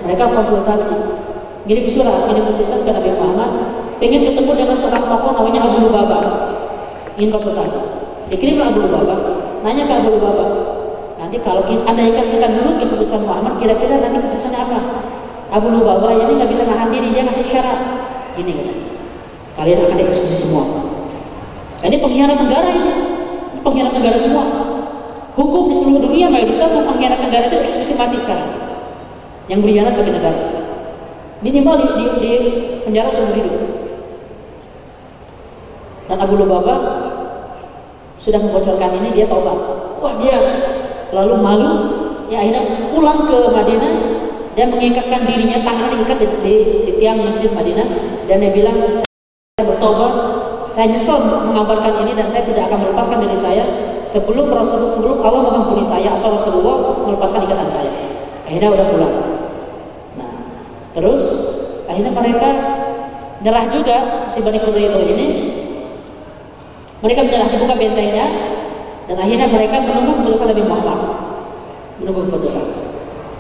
mereka 0.06 0.30
konsultasi. 0.30 1.18
Ngirim 1.66 1.90
surat, 1.90 2.30
ngirim 2.30 2.54
putusan 2.54 2.86
ke 2.86 2.92
Nabi 2.94 3.18
Muhammad. 3.18 3.52
Pengen 3.98 4.30
ketemu 4.30 4.52
dengan 4.54 4.78
seorang 4.78 5.10
tokoh 5.10 5.34
namanya 5.34 5.66
Abu 5.66 5.78
Lubaba. 5.90 6.20
Ingin 7.18 7.34
konsultasi. 7.34 7.82
Dikirim 8.30 8.62
Abu 8.62 8.86
Lubaba. 8.86 9.18
Nanya 9.66 9.90
ke 9.90 9.94
Abu 10.06 10.22
Lubaba. 10.22 10.46
Nanti 11.18 11.42
kalau 11.42 11.66
kita 11.66 11.84
andaikan 11.90 12.30
kita 12.30 12.48
dulu 12.62 12.78
ke 12.78 12.86
keputusan 12.86 13.26
Muhammad, 13.26 13.58
kira-kira 13.58 13.98
nanti 13.98 14.22
keputusannya 14.22 14.62
apa? 14.70 14.80
Abu 15.50 15.74
Lubaba 15.74 16.14
ini 16.14 16.38
nggak 16.38 16.50
bisa 16.54 16.70
nahan 16.70 16.94
diri, 16.94 17.10
dia 17.10 17.26
ngasih 17.26 17.42
isyarat. 17.50 17.80
Gini 18.38 18.54
kan. 18.54 18.89
Kalian 19.60 19.84
akan 19.84 19.96
dieksekusi 20.00 20.38
semua. 20.48 20.64
Ini 21.84 22.00
pengkhianat 22.00 22.40
negara 22.40 22.68
ini. 22.72 22.94
Ini 23.52 23.60
pengkhianat 23.60 23.94
negara 24.00 24.16
semua 24.16 24.70
Hukum 25.40 25.72
di 25.72 25.76
seluruh 25.76 26.04
dunia 26.04 26.28
mayoritas 26.28 26.68
yang 26.68 26.84
pengkhianat 26.84 27.20
negara 27.24 27.48
itu 27.48 27.64
eksekusi 27.64 27.96
mati 27.96 28.20
sekarang. 28.20 28.52
Yang 29.48 29.60
berkhianat 29.64 29.94
bagi 29.96 30.12
negara. 30.12 30.42
Minimal 31.40 31.76
di, 31.80 31.86
di, 31.96 32.06
di 32.20 32.32
penjara 32.84 33.08
seumur 33.08 33.36
hidup. 33.40 33.56
Dan 36.12 36.18
Abu 36.20 36.36
Lubaba 36.36 36.76
sudah 38.20 38.40
membocorkan 38.44 39.00
ini 39.00 39.16
dia 39.16 39.32
taubat. 39.32 39.56
Wah 40.04 40.20
dia 40.20 40.36
lalu 41.16 41.36
malu 41.40 41.72
ya 42.28 42.44
akhirnya 42.44 42.92
pulang 42.92 43.24
ke 43.24 43.38
Madinah 43.56 43.94
dan 44.60 44.68
mengikatkan 44.76 45.24
dirinya 45.24 45.64
tangannya 45.64 46.04
diikat 46.04 46.18
di, 46.20 46.28
di, 46.44 46.56
di 46.84 46.92
tiang 47.00 47.24
masjid 47.24 47.48
Madinah 47.56 47.88
dan 48.28 48.44
dia 48.44 48.52
bilang 48.52 48.76
bertobat 49.80 50.14
saya 50.76 50.92
nyesel 50.92 51.18
mengabarkan 51.50 52.04
ini 52.04 52.14
dan 52.14 52.28
saya 52.28 52.44
tidak 52.44 52.68
akan 52.68 52.84
melepaskan 52.84 53.24
diri 53.24 53.40
saya 53.40 53.64
sebelum 54.04 54.52
Rasul 54.52 54.92
sebelum 54.92 55.24
Allah 55.24 55.42
mengampuni 55.48 55.88
saya 55.88 56.20
atau 56.20 56.36
Rasulullah 56.36 57.00
melepaskan 57.08 57.48
ikatan 57.48 57.70
saya. 57.72 57.92
Akhirnya 58.44 58.70
udah 58.76 58.86
pulang. 58.92 59.16
Nah, 60.20 60.32
terus 60.92 61.24
akhirnya 61.88 62.12
mereka 62.14 62.50
nyerah 63.40 63.66
juga 63.72 64.04
si 64.30 64.44
Bani 64.44 64.60
Quraidah 64.60 65.04
ini. 65.08 65.28
Mereka 67.00 67.20
menyerah 67.24 67.48
dibuka 67.48 67.80
bentengnya 67.80 68.28
dan 69.08 69.16
akhirnya 69.16 69.48
mereka 69.48 69.80
menunggu 69.80 70.22
keputusan 70.22 70.52
Nabi 70.52 70.64
Muhammad. 70.68 71.00
Menunggu 72.04 72.28
keputusan. 72.28 72.66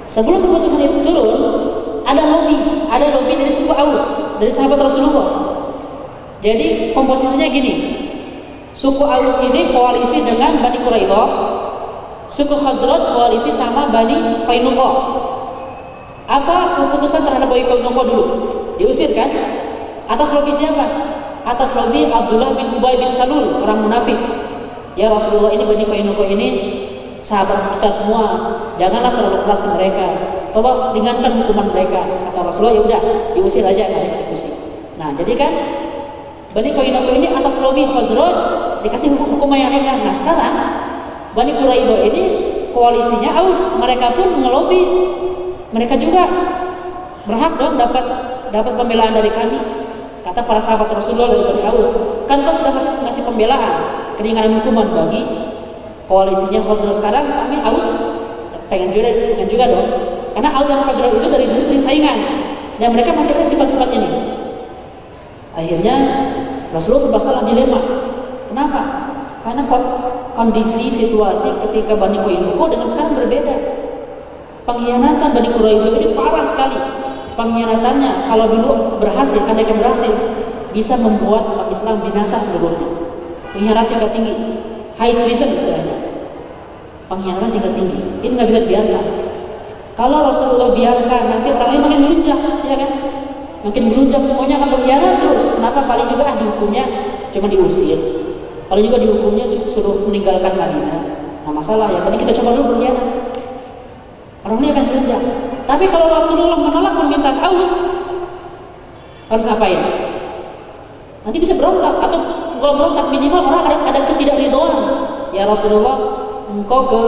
Sebelum 0.08 0.40
keputusan 0.42 0.80
itu 0.82 0.98
turun, 1.06 1.30
ada 2.08 2.24
lobby, 2.26 2.88
ada 2.90 3.06
lobby 3.14 3.38
dari 3.38 3.54
suku 3.54 3.70
Aus, 3.70 4.38
dari 4.42 4.50
sahabat 4.50 4.82
Rasulullah. 4.82 5.49
Jadi 6.40 6.96
komposisinya 6.96 7.48
gini, 7.52 7.74
Suku 8.80 9.04
Aus 9.04 9.36
ini 9.44 9.76
koalisi 9.76 10.24
dengan 10.24 10.64
Bani 10.64 10.80
Quraidah. 10.80 11.28
Suku 12.32 12.56
Khazraj 12.56 13.12
koalisi 13.12 13.52
sama 13.52 13.92
Bani 13.92 14.48
Qainuqa. 14.48 14.90
Apa 16.30 16.80
keputusan 16.80 17.28
terhadap 17.28 17.52
Bani 17.52 17.68
Qainuqa 17.68 18.02
dulu? 18.08 18.26
Diusir 18.80 19.12
kan? 19.12 19.28
Atas 20.08 20.32
lobby 20.32 20.56
siapa? 20.56 20.88
Atas 21.44 21.76
lobby 21.76 22.08
Abdullah 22.08 22.56
bin 22.56 22.72
Ubay 22.80 22.96
bin 22.96 23.12
Salul, 23.12 23.60
orang 23.60 23.84
munafik. 23.84 24.16
Ya 24.96 25.12
Rasulullah 25.12 25.52
ini 25.52 25.68
Bani 25.68 25.84
Qainuqa 25.84 26.24
ini 26.24 26.48
sahabat 27.20 27.76
kita 27.76 27.92
semua. 27.92 28.26
Janganlah 28.80 29.12
terlalu 29.12 29.44
keras 29.44 29.60
ke 29.60 29.70
mereka. 29.76 30.08
Coba 30.56 30.96
ringankan 30.96 31.44
hukuman 31.44 31.68
mereka. 31.76 32.00
Kata 32.32 32.48
Rasulullah 32.48 32.80
ya 32.80 32.82
udah 32.88 33.02
diusir 33.36 33.68
aja 33.68 33.92
nggak 33.92 34.16
eksekusi. 34.16 34.50
Nah 34.96 35.12
jadi 35.20 35.36
kan 35.36 35.52
Bani 36.50 36.70
Qainuqa 36.74 37.12
ini 37.14 37.28
atas 37.30 37.62
lobby 37.62 37.86
Khazraj 37.86 38.36
dikasih 38.82 39.14
hukum, 39.14 39.38
hukum 39.38 39.54
yang 39.54 39.70
ringan. 39.70 40.02
Nah 40.02 40.14
sekarang 40.14 40.56
Bani 41.38 41.54
Quraidah 41.54 42.00
ini 42.10 42.24
koalisinya 42.74 43.46
Aus, 43.46 43.78
mereka 43.78 44.18
pun 44.18 44.42
ngelobi, 44.42 44.82
mereka 45.70 45.94
juga 46.02 46.26
berhak 47.30 47.54
dong 47.62 47.78
dapat 47.78 48.06
dapat 48.50 48.74
pembelaan 48.74 49.14
dari 49.14 49.30
kami. 49.30 49.62
Kata 50.26 50.42
para 50.46 50.62
sahabat 50.62 50.90
Rasulullah 50.90 51.30
dari 51.30 51.44
Bani 51.54 51.64
Aus, 51.70 51.90
kan 52.26 52.42
kau 52.42 52.54
sudah 52.54 52.74
kasih, 52.74 52.92
ngasih 53.06 53.24
pembelaan, 53.30 53.74
keringanan 54.18 54.58
hukuman 54.58 54.90
bagi 54.90 55.22
koalisinya 56.10 56.66
Khazraj 56.66 56.98
sekarang 56.98 57.26
kami 57.30 57.58
Aus 57.62 57.88
pengen 58.74 58.90
juga 58.90 59.14
pengen 59.38 59.50
juga 59.54 59.66
dong. 59.70 59.90
Karena 60.34 60.50
Aus 60.58 60.66
dan 60.66 60.82
Khazraj 60.82 61.14
itu 61.14 61.28
dari 61.30 61.46
dulu 61.46 61.62
sering 61.62 61.84
saingan 61.86 62.18
dan 62.82 62.90
mereka 62.90 63.14
masih 63.14 63.38
ada 63.38 63.46
sifat-sifat 63.46 63.90
ini. 63.94 64.10
Akhirnya 65.54 65.96
Rasulullah 66.70 67.18
salah 67.18 67.44
dilema 67.50 67.80
Kenapa? 68.50 68.82
Karena 69.46 69.64
kondisi 70.34 70.90
situasi 70.90 71.48
ketika 71.70 71.96
Bani 71.96 72.18
Qainuqa 72.18 72.66
dengan 72.74 72.88
sekarang 72.90 73.14
berbeda. 73.16 73.56
Pengkhianatan 74.66 75.30
Bani 75.32 75.50
Quraisy 75.54 75.90
ini 75.96 76.08
parah 76.18 76.46
sekali. 76.46 76.78
Pengkhianatannya 77.38 78.28
kalau 78.28 78.46
dulu 78.52 78.72
berhasil, 79.00 79.40
kan 79.48 79.56
akan 79.56 79.78
berhasil, 79.80 80.12
bisa 80.76 80.98
membuat 81.00 81.46
umat 81.56 81.68
Islam 81.72 82.04
binasa 82.04 82.36
seluruhnya. 82.36 82.90
Pengkhianatan 83.54 83.86
tingkat 83.90 84.12
tinggi, 84.12 84.34
high 84.98 85.16
treason 85.18 85.50
istilahnya. 85.50 85.96
Pengkhianatan 87.08 87.50
tingkat 87.54 87.74
tinggi, 87.80 88.00
ini 88.26 88.32
nggak 88.36 88.48
bisa 88.50 88.60
dibiarkan. 88.66 89.06
Kalau 89.96 90.20
Rasulullah 90.30 90.70
biarkan, 90.76 91.22
nanti 91.32 91.48
orang 91.54 91.70
lain 91.74 91.82
makin 91.86 92.00
meluncak, 92.06 92.40
ya 92.68 92.76
kan? 92.76 92.92
Makin 93.60 93.84
meluncak 93.92 94.24
semuanya 94.24 94.56
akan 94.64 94.70
berkhianat 94.80 95.20
terus. 95.20 95.60
Kenapa? 95.60 95.84
Paling 95.84 96.08
juga 96.08 96.24
ah, 96.32 96.36
dihukumnya 96.40 96.84
cuma 97.36 97.48
diusir. 97.52 98.00
Paling 98.72 98.88
juga 98.88 98.98
dihukumnya 99.04 99.46
suruh 99.68 100.08
meninggalkan 100.08 100.56
Madinah. 100.56 101.02
Nah 101.44 101.52
masalah 101.52 101.92
ya, 101.92 102.00
tadi 102.08 102.16
kita 102.24 102.32
coba 102.40 102.56
dulu 102.56 102.66
berkhianat. 102.76 103.08
Orang 104.48 104.58
ini 104.64 104.72
akan 104.72 104.84
meluncak. 104.88 105.22
Tapi 105.68 105.86
kalau 105.92 106.08
Rasulullah 106.08 106.58
menolak 106.58 106.94
permintaan 106.98 107.38
Aus, 107.44 107.72
harus 109.30 109.46
ngapain? 109.46 109.80
Nanti 111.28 111.38
bisa 111.38 111.54
berontak 111.60 112.00
atau 112.00 112.20
kalau 112.58 112.74
berontak 112.80 113.06
minimal 113.12 113.44
orang 113.44 113.64
ada, 113.70 113.78
ada 113.92 114.00
ketidakridhoan. 114.10 114.76
Ya 115.36 115.46
Rasulullah, 115.46 115.98
engkau 116.50 116.90
ke 116.90 117.02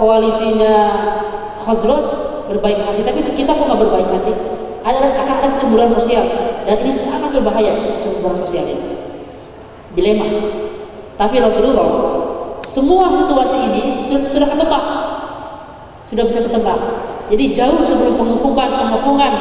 koalisinya 0.00 0.74
Khazraj 1.60 2.04
berbaik 2.46 2.78
hati, 2.78 3.02
tapi 3.02 3.20
kita 3.26 3.50
kok 3.52 3.66
nggak 3.66 3.80
berbaik 3.82 4.06
hati? 4.06 4.32
Ada 4.86 5.18
akan 5.18 5.36
ada 5.42 5.48
kecemburuan 5.58 5.90
sosial 5.90 6.22
dan 6.62 6.78
ini 6.86 6.94
sangat 6.94 7.34
berbahaya 7.34 7.74
kecemburuan 7.98 8.38
sosial 8.38 8.62
ini. 8.62 8.94
Dilema. 9.98 10.28
Tapi 11.18 11.42
Rasulullah 11.42 11.90
semua 12.62 13.10
situasi 13.10 13.58
ini 13.66 13.82
sudah 14.30 14.46
ketebak, 14.46 14.84
sudah 16.06 16.24
bisa 16.30 16.40
ketebak. 16.46 16.78
Jadi 17.26 17.44
jauh 17.58 17.82
sebelum 17.82 18.14
pengepungan 18.14 18.68
pengepungan 18.70 19.32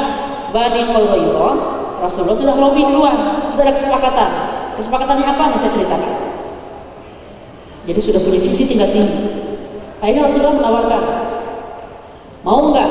Bani 0.50 0.82
Quraidah, 0.90 1.54
Rasulullah 2.02 2.38
sudah 2.38 2.56
lobby 2.58 2.82
duluan, 2.82 3.46
sudah 3.46 3.70
ada 3.70 3.74
kesepakatan. 3.76 4.30
Kesepakatannya 4.82 5.26
apa? 5.30 5.44
Saya 5.62 5.72
ceritakan. 5.72 6.14
Jadi 7.86 8.00
sudah 8.02 8.20
punya 8.26 8.40
visi 8.42 8.64
tingkat 8.66 8.90
tinggi. 8.90 9.20
Akhirnya 10.02 10.26
Rasulullah 10.26 10.58
menawarkan, 10.58 11.04
Mau 12.46 12.70
enggak? 12.70 12.90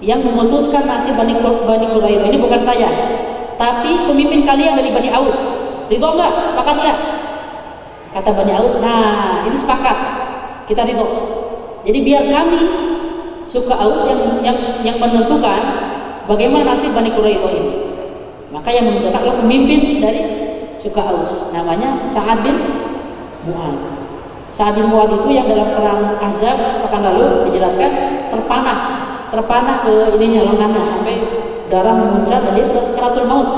Yang 0.00 0.32
memutuskan 0.32 0.88
nasib 0.88 1.12
Bani, 1.12 1.36
Bani 1.40 1.86
Quraidah 1.92 2.28
ini 2.32 2.40
bukan 2.40 2.56
saya, 2.56 2.88
tapi 3.60 4.08
pemimpin 4.08 4.48
kalian 4.48 4.72
dari 4.72 4.96
Bani 4.96 5.12
Aus. 5.12 5.36
Ridho 5.92 6.08
enggak? 6.16 6.48
Sepakat 6.48 6.74
enggak? 6.80 6.98
Kata 8.16 8.30
Bani 8.32 8.52
Aus, 8.56 8.80
nah 8.80 9.44
ini 9.44 9.52
sepakat. 9.52 9.96
Kita 10.64 10.88
ridho. 10.88 11.04
Jadi 11.84 11.98
biar 12.00 12.24
kami 12.32 12.62
suka 13.44 13.76
Aus 13.76 14.08
yang 14.08 14.20
yang 14.40 14.58
yang 14.80 14.96
menentukan 14.96 15.60
bagaimana 16.24 16.72
nasib 16.72 16.96
Bani 16.96 17.12
Quraidah 17.12 17.52
ini. 17.52 17.74
Maka 18.48 18.72
yang 18.72 18.88
menentukan 18.88 19.20
adalah 19.20 19.36
pemimpin 19.44 20.00
dari 20.00 20.20
suka 20.80 21.12
Aus. 21.12 21.52
Namanya 21.52 22.00
Sa'ad 22.00 22.40
bin 22.40 22.56
Mu'ad. 23.44 23.76
Saat 24.50 24.74
bin 24.74 24.88
Muad 24.90 25.12
itu 25.12 25.28
yang 25.30 25.46
dalam 25.46 25.76
perang 25.76 26.16
Azab 26.18 26.88
pekan 26.88 27.04
lalu 27.06 27.46
dijelaskan 27.52 27.90
terpanah, 28.34 28.78
terpanah 29.30 29.86
ke 29.86 30.14
ininya 30.18 30.50
lengannya 30.50 30.82
sampai 30.82 31.16
darah 31.70 31.94
memuncak 31.94 32.42
dan 32.42 32.52
dia 32.58 32.66
sudah 32.66 32.82
sekaratul 32.82 33.26
maut, 33.30 33.50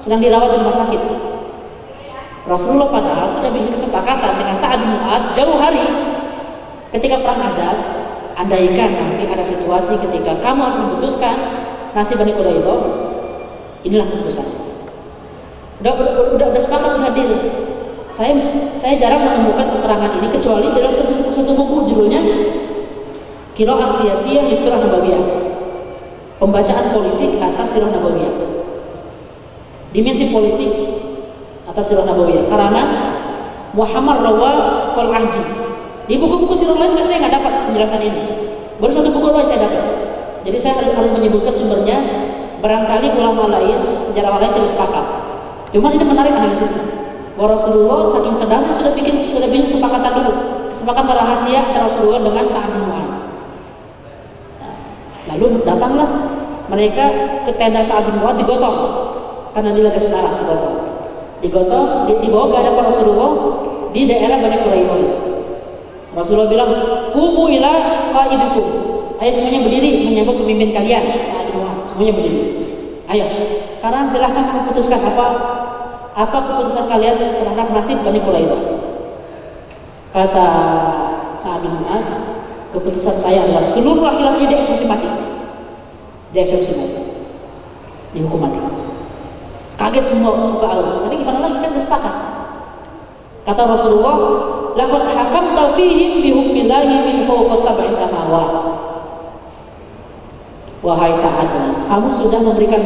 sedang 0.00 0.20
dirawat 0.24 0.56
di 0.56 0.58
rumah 0.64 0.72
sakit. 0.72 1.02
Rasulullah 2.46 2.88
padahal 2.94 3.26
sudah 3.26 3.50
bikin 3.50 3.74
kesepakatan 3.74 4.38
dengan 4.38 4.54
bin 4.54 4.88
Mu'ad 4.94 5.22
jauh 5.34 5.58
hari 5.58 5.82
ketika 6.94 7.18
perang 7.26 7.42
Azab 7.42 7.74
andaikan 8.38 8.90
nanti 8.94 9.26
ada 9.26 9.42
situasi 9.42 9.98
ketika 9.98 10.38
kamu 10.38 10.70
harus 10.70 10.78
memutuskan 10.78 11.34
nasib 11.96 12.22
Bani 12.22 12.32
Quraidah 12.38 12.80
inilah 13.82 14.06
keputusan 14.06 14.46
udah 15.82 15.92
udah 15.92 16.12
udah, 16.38 16.46
udah 16.54 16.62
sepakat 16.62 17.02
hadir 17.02 17.28
saya 18.14 18.32
saya 18.78 18.94
jarang 18.94 19.26
menemukan 19.26 19.66
keterangan 19.76 20.08
ini 20.22 20.28
kecuali 20.30 20.70
dalam 20.72 20.94
satu, 20.94 21.34
satu 21.34 21.52
buku 21.52 21.76
judulnya 21.90 22.20
Kiroah 23.56 23.88
Sia-Sia 23.88 24.44
Sirah 24.52 24.76
Nabawiyah. 24.84 25.24
Pembacaan 26.36 26.92
politik 26.92 27.40
atas 27.40 27.68
Sirah 27.72 27.88
Nabawiyah. 27.88 28.34
Dimensi 29.96 30.28
politik 30.28 30.72
atas 31.64 31.84
Sirah 31.88 32.04
Nabawiyah. 32.04 32.52
Karena 32.52 32.82
Muhammad 33.72 34.24
Rawas 34.24 34.96
Qal'ahji 34.96 35.44
Di 36.06 36.20
buku-buku 36.20 36.54
sirah 36.54 36.76
lain 36.76 37.02
saya 37.02 37.18
nggak 37.24 37.34
dapat 37.40 37.52
penjelasan 37.72 37.98
ini. 38.04 38.22
Baru 38.76 38.92
satu 38.92 39.08
buku 39.08 39.26
lain 39.32 39.48
saya 39.48 39.64
dapat. 39.64 39.84
Jadi 40.44 40.58
saya 40.60 40.76
harus 40.92 41.10
menyebutkan 41.16 41.50
sumbernya. 41.50 41.98
Barangkali 42.60 43.10
ulama 43.16 43.56
lain, 43.56 44.04
sejarah 44.04 44.38
lain 44.38 44.52
tidak 44.52 44.70
sepakat. 44.70 45.04
Cuman 45.72 45.96
ini 45.96 46.04
menarik 46.06 46.30
analisisnya. 46.36 46.84
Bahwa 47.34 47.58
Rasulullah 47.58 48.06
saking 48.06 48.36
cerdasnya 48.38 48.72
sudah 48.72 48.92
bikin 48.94 49.28
sudah 49.32 49.48
bikin 49.50 49.66
kesepakatan 49.66 50.12
dulu. 50.14 50.32
Kesepakatan 50.70 51.14
rahasia 51.16 51.58
antara 51.58 51.90
Rasulullah 51.90 52.22
dengan 52.22 52.46
Mu'ad 52.46 52.86
nah, 52.86 53.15
lalu 55.30 55.62
datanglah 55.66 56.08
mereka 56.66 57.04
ke 57.46 57.52
tenda 57.54 57.82
Sa'ad 57.82 58.10
bin 58.10 58.22
Mu'ad 58.22 58.36
digotong. 58.42 58.78
Karena 59.54 59.72
dia 59.72 59.84
lagi 59.88 60.00
sekarang 60.00 60.34
digotong. 60.42 60.76
Digotong 61.40 61.86
dibawa 62.20 62.44
ke 62.50 62.56
hadapan 62.64 62.84
Rasulullah 62.90 63.30
di 63.94 64.04
daerah 64.04 64.36
Bani 64.42 64.56
Quraidah 64.60 64.96
itu 65.00 65.18
Rasulullah 66.16 66.48
bilang 66.48 66.70
kumu 67.12 67.44
ila 67.60 67.72
qaidikum. 68.12 68.66
Ayo 69.16 69.32
semuanya 69.32 69.64
berdiri 69.64 70.12
menyambut 70.12 70.44
pemimpin 70.44 70.72
kalian 70.72 71.04
Sa'ad 71.24 71.52
bin 71.52 71.64
semuanya 71.84 72.12
berdiri. 72.16 72.40
Ayo 73.08 73.24
sekarang 73.72 74.08
silahkan 74.08 74.44
kamu 74.48 74.72
putuskan 74.72 75.00
apa 75.00 75.26
apa 76.16 76.38
keputusan 76.48 76.88
kalian 76.88 77.16
terhadap 77.16 77.68
nasib 77.68 78.00
Bani 78.00 78.20
Quraidah? 78.24 78.60
Kata 80.16 80.48
Sa'ad 81.36 81.60
bin 81.64 81.84
Mu'ad, 81.84 82.04
keputusan 82.76 83.16
saya 83.16 83.48
adalah 83.48 83.64
seluruh 83.64 84.04
laki-laki 84.04 84.44
dieksekusi 84.46 84.84
mati. 84.84 85.08
Dieksekusi 86.36 86.72
mati. 86.76 87.00
Dihukum 88.12 88.44
mati. 88.44 88.60
Kaget 89.80 90.04
semua 90.04 90.36
suka 90.44 90.66
alus. 90.68 91.08
Tapi 91.08 91.14
gimana 91.20 91.40
lagi 91.40 91.58
kan 91.64 91.72
bersepakat. 91.72 92.14
Kata 93.48 93.62
Rasulullah, 93.64 94.16
"Laqad 94.76 95.02
hakamta 95.08 95.72
fihim 95.78 96.20
bihukmillahi 96.20 96.94
min 97.08 97.16
fawqa 97.24 97.56
sab'i 97.56 97.88
samawat." 97.92 98.48
Wahai 100.84 101.10
Sa'ad, 101.10 101.50
kamu 101.90 102.06
sudah 102.06 102.40
memberikan 102.46 102.78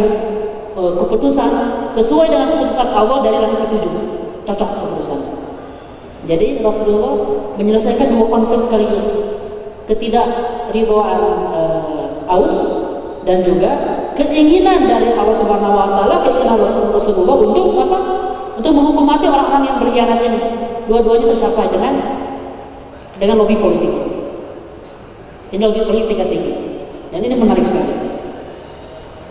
uh, 0.76 0.92
keputusan 0.96 1.50
sesuai 1.92 2.26
dengan 2.31 2.48
keputusan 2.57 2.88
Allah 2.94 3.18
dari 3.20 3.37
langit 3.37 3.59
ketujuh 3.68 3.94
cocok 4.46 4.68
keputusan 4.70 5.20
jadi 6.29 6.62
Rasulullah 6.62 7.14
menyelesaikan 7.59 8.14
dua 8.14 8.26
konflik 8.29 8.61
sekaligus 8.62 9.39
ketidakridhoan 9.90 11.18
uh, 11.50 12.31
Aus 12.31 12.57
dan 13.26 13.42
juga 13.42 13.70
keinginan 14.14 14.87
dari 14.87 15.18
Allah 15.18 15.35
Subhanahu 15.35 15.74
wa 15.74 15.88
taala 15.98 16.22
keinginan 16.22 16.62
Rasulullah 16.62 17.37
untuk 17.42 17.74
apa? 17.74 17.98
Untuk 18.55 18.70
menghukum 18.70 19.03
mati 19.03 19.26
orang-orang 19.26 19.66
yang 19.66 19.79
berkhianat 19.83 20.20
ini. 20.22 20.40
Dua-duanya 20.87 21.35
tercapai 21.35 21.66
dengan 21.74 21.94
dengan 23.18 23.35
lobby 23.42 23.59
politik. 23.59 23.90
Ini 25.50 25.59
lobby 25.59 25.83
politik 25.83 26.07
tingkat 26.14 26.29
tinggi. 26.31 26.55
Dan 27.11 27.26
ini 27.26 27.35
menarik 27.35 27.66
sekali. 27.66 28.14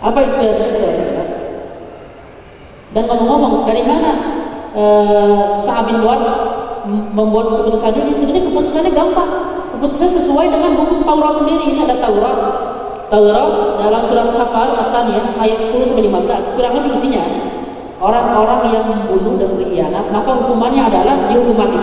Apa 0.04 0.20
inspirasinya 0.24 0.72
saudara-saudara? 0.72 1.24
Dan 2.90 3.04
ngomong-ngomong, 3.06 3.70
dari 3.70 3.84
mana 3.86 4.12
uh, 4.74 5.56
Sa'ab 5.56 5.88
bin 5.92 6.02
membuat 7.14 7.64
keputusan 7.64 7.92
ini? 7.96 8.12
Sebenarnya 8.16 8.44
keputusannya 8.50 8.92
gampang. 8.92 9.32
Keputusannya 9.78 10.12
sesuai 10.12 10.46
dengan 10.50 10.72
hukum 10.80 11.06
Taurat 11.06 11.34
sendiri. 11.38 11.64
Ini 11.76 11.80
ada 11.86 11.98
Taurat. 12.02 12.40
Taurat 13.10 13.48
dalam 13.82 14.02
surat 14.06 14.28
Safar 14.30 14.70
At-Taniyah 14.70 15.42
ayat 15.42 15.58
10 15.58 15.82
sampai 15.82 16.06
15. 16.06 16.54
Kurang 16.54 16.74
lebih 16.78 16.94
isinya 16.94 17.24
orang-orang 18.00 18.62
yang 18.72 18.84
membunuh 18.88 19.36
dan 19.36 19.50
berkhianat, 19.60 20.06
maka 20.14 20.32
hukumannya 20.40 20.82
adalah 20.88 21.16
dihukum 21.28 21.56
mati. 21.60 21.82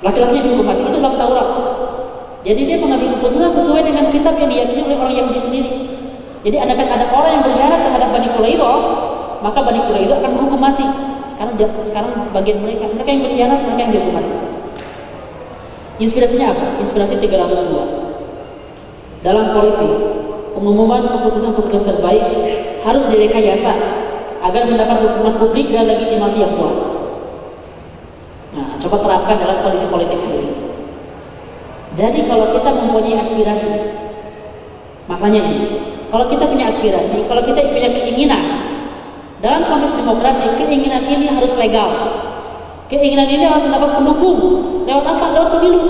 Laki-laki 0.00 0.38
dihukum 0.40 0.64
mati 0.64 0.82
itu 0.86 0.96
dalam 0.96 1.16
Taurat. 1.18 1.48
Jadi 2.40 2.60
dia 2.64 2.76
mengambil 2.80 3.20
keputusan 3.20 3.52
sesuai 3.52 3.82
dengan 3.84 4.08
kitab 4.08 4.32
yang 4.40 4.48
diyakini 4.48 4.80
oleh 4.88 4.96
orang 4.96 5.12
Yahudi 5.12 5.40
sendiri. 5.40 5.72
Jadi 6.40 6.56
ada 6.56 6.72
kan 6.72 6.88
ada 6.88 7.04
orang 7.12 7.30
yang 7.36 7.42
berkhianat 7.44 7.80
terhadap 7.84 8.08
Bani 8.16 8.28
Quraidah, 8.32 8.78
maka 9.44 9.60
Bani 9.60 9.80
Quraidah 9.84 10.16
akan 10.24 10.30
menghukum 10.40 10.60
mati. 10.60 10.86
Sekarang 11.28 11.56
sekarang 11.84 12.12
bagian 12.32 12.64
mereka, 12.64 12.88
mereka 12.88 13.08
yang 13.12 13.22
berkhianat, 13.28 13.58
mereka 13.60 13.80
yang 13.84 13.92
dihukum 13.92 14.14
mati. 14.16 14.32
Inspirasinya 16.00 16.56
apa? 16.56 16.80
Inspirasi 16.80 17.20
302. 17.20 19.20
Dalam 19.20 19.52
politik, 19.52 19.92
pengumuman 20.56 21.04
keputusan-keputusan 21.04 21.92
terbaik 21.92 22.24
harus 22.80 23.04
direkayasa 23.12 23.72
agar 24.40 24.64
mendapat 24.64 25.04
dukungan 25.04 25.36
publik 25.36 25.68
dan 25.68 25.84
legitimasi 25.84 26.40
yang 26.40 26.56
kuat. 26.56 26.76
coba 28.80 28.96
terapkan 28.96 29.36
dalam 29.36 29.60
kondisi 29.60 29.92
politik 29.92 30.16
ini. 30.24 30.72
Jadi 31.92 32.24
kalau 32.24 32.48
kita 32.48 32.72
mempunyai 32.72 33.20
aspirasi, 33.20 33.72
makanya 35.04 35.44
ini, 35.44 35.60
kalau 36.08 36.24
kita 36.32 36.48
punya 36.48 36.64
aspirasi, 36.64 37.28
kalau 37.28 37.44
kita 37.44 37.60
punya 37.68 37.92
keinginan, 37.92 38.40
dalam 39.44 39.68
konteks 39.68 40.00
demokrasi, 40.00 40.48
keinginan 40.64 41.04
ini 41.04 41.28
harus 41.28 41.60
legal. 41.60 41.92
Keinginan 42.90 43.30
ini 43.30 43.46
harus 43.46 43.62
mendapat 43.70 44.02
pendukung. 44.02 44.38
Lewat 44.82 45.06
apa? 45.06 45.30
Lewat 45.30 45.48
pemilu. 45.54 45.82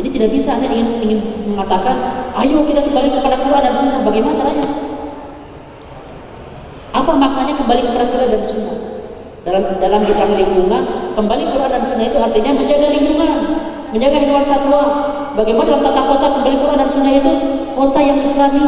Jadi 0.00 0.08
tidak 0.16 0.30
bisa 0.32 0.56
Anda 0.56 0.72
ingin, 0.72 0.88
ingin 1.04 1.20
mengatakan, 1.52 2.24
ayo 2.40 2.64
kita 2.64 2.80
kembali 2.88 3.12
kepada 3.20 3.36
Quran 3.36 3.62
dan 3.68 3.74
Sunnah. 3.76 4.00
Bagaimana 4.00 4.32
caranya? 4.32 4.66
Apa 6.96 7.12
maknanya 7.12 7.52
kembali 7.52 7.80
kepada 7.84 8.06
Quran 8.08 8.28
dan 8.32 8.40
Sunnah? 8.40 8.76
Dalam 9.44 9.76
dalam 9.76 10.00
bidang 10.08 10.32
lingkungan, 10.40 10.82
kembali 11.12 11.44
Quran 11.52 11.68
dan 11.68 11.84
Sunnah 11.84 12.06
itu 12.08 12.16
artinya 12.16 12.50
menjaga 12.56 12.88
lingkungan, 12.96 13.32
menjaga 13.92 14.18
hewan 14.24 14.44
satwa. 14.44 14.82
Bagaimana 15.36 15.68
dalam 15.68 15.84
tata 15.84 16.02
kota 16.16 16.26
kembali 16.40 16.56
Quran 16.64 16.78
dan 16.80 16.88
Sunnah 16.88 17.12
itu 17.12 17.32
kota 17.76 18.00
yang 18.00 18.18
Islami, 18.24 18.64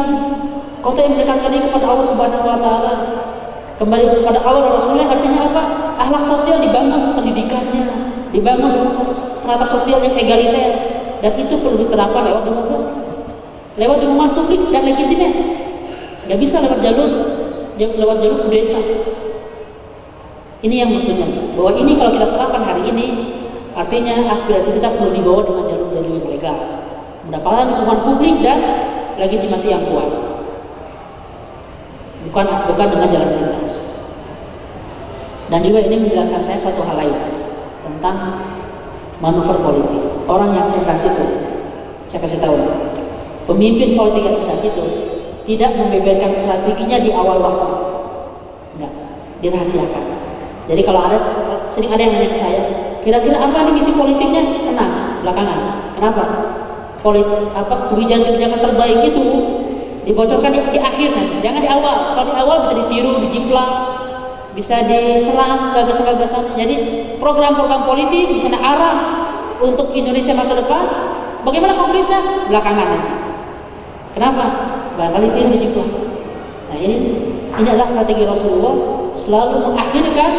kota 0.85 0.99
yang 1.01 1.17
mendekatkan 1.17 1.49
diri 1.49 1.65
kepada 1.65 1.85
Allah 1.97 2.05
Subhanahu 2.05 2.45
Wa 2.45 2.59
Taala. 2.61 2.93
Kembali 3.73 4.21
kepada 4.21 4.39
Allah 4.45 4.69
dan 4.69 4.73
Rasulnya 4.77 5.05
artinya 5.09 5.41
apa? 5.49 5.63
Akhlak 5.97 6.23
sosial 6.29 6.61
dibangun 6.61 7.17
pendidikannya, 7.17 7.83
dibangun 8.29 8.73
strata 9.17 9.65
sosial 9.65 9.97
yang 10.05 10.13
egaliter, 10.13 10.69
dan 11.25 11.33
itu 11.33 11.57
perlu 11.57 11.81
diterapkan 11.81 12.21
lewat 12.21 12.43
demokrasi, 12.45 12.93
lewat 13.81 13.97
dukungan 13.97 14.29
publik 14.37 14.61
dan 14.69 14.85
legitimate. 14.85 15.37
Gak 16.29 16.39
bisa 16.39 16.61
lewat 16.61 16.79
jalur 16.85 17.11
lewat 17.77 18.17
jalur 18.21 18.39
kudeta. 18.45 18.79
Ini 20.63 20.75
yang 20.85 20.89
maksudnya 20.93 21.27
bahwa 21.57 21.75
ini 21.75 21.97
kalau 21.99 22.11
kita 22.15 22.27
terapkan 22.29 22.63
hari 22.63 22.87
ini 22.87 23.05
artinya 23.73 24.31
aspirasi 24.31 24.77
kita 24.79 24.95
perlu 24.95 25.11
dibawa 25.11 25.41
dengan 25.43 25.65
jalur-jalur 25.65 26.13
yang 26.21 26.29
legal, 26.29 26.57
mendapatkan 27.25 27.65
dukungan 27.73 27.99
publik 28.05 28.35
dan 28.45 28.59
legitimasi 29.17 29.73
yang 29.73 29.83
kuat 29.89 30.33
bukan 32.33 32.45
bukan 32.71 32.87
dengan 32.89 33.07
jalan 33.11 33.29
lintas. 33.35 33.52
Dan 35.53 35.61
juga 35.61 35.85
ini 35.85 36.09
menjelaskan 36.09 36.41
saya 36.41 36.57
satu 36.57 36.81
hal 36.81 36.97
lain 36.97 37.13
tentang 37.85 38.41
manuver 39.21 39.53
politik. 39.61 40.01
Orang 40.25 40.49
yang 40.49 40.65
cerdas 40.65 41.05
itu, 41.05 41.25
saya 42.09 42.25
kasih 42.25 42.41
tahu, 42.41 42.57
pemimpin 43.45 43.93
politik 43.93 44.25
yang 44.25 44.33
cerdas 44.33 44.65
itu 44.65 44.81
tidak 45.45 45.77
membeberkan 45.77 46.33
strateginya 46.33 46.97
di 46.97 47.13
awal 47.13 47.37
waktu, 47.37 47.69
enggak, 48.73 48.93
dirahasiakan. 49.45 50.03
Jadi 50.73 50.81
kalau 50.81 51.05
ada 51.05 51.21
sering 51.69 51.93
ada 51.93 52.01
yang 52.01 52.17
nanya 52.17 52.33
ke 52.33 52.37
saya, 52.41 52.61
kira-kira 53.05 53.37
apa 53.37 53.69
nih 53.69 53.77
misi 53.77 53.93
politiknya? 53.93 54.41
Tenang, 54.73 55.21
belakangan. 55.21 55.59
Kenapa? 55.93 56.23
Politik 57.05 57.53
apa 57.53 57.93
kebijakan-kebijakan 57.93 58.57
terbaik 58.57 58.99
itu 59.05 59.23
dibocorkan 60.01 60.49
di, 60.49 60.59
di 60.73 60.79
akhir 60.81 61.09
nanti 61.13 61.35
jangan 61.45 61.61
di 61.61 61.69
awal 61.69 62.15
kalau 62.15 62.27
di 62.31 62.35
awal 62.35 62.57
bisa 62.63 62.75
ditiru 62.75 63.21
dijiplak 63.27 63.92
bisa 64.53 64.85
diserang 64.85 65.73
gagasan-gagasan. 65.73 66.53
Jadi 66.57 66.75
program-program 67.17 67.89
politik 67.89 68.37
misalnya 68.37 68.61
arah 68.61 68.97
untuk 69.61 69.93
Indonesia 69.93 70.33
masa 70.37 70.57
depan. 70.57 70.83
Bagaimana 71.43 71.75
konkretnya? 71.75 72.47
Belakangan 72.47 72.87
nanti. 72.87 73.13
Kenapa? 74.13 74.45
Barangkali 74.93 75.33
tiru 75.33 75.49
dijiplak 75.57 75.89
nah 76.73 76.81
ini 76.81 76.97
ini 77.53 77.67
adalah 77.69 77.85
strategi 77.85 78.25
Rasulullah 78.25 78.73
selalu 79.13 79.69
mengakhirkan 79.69 80.31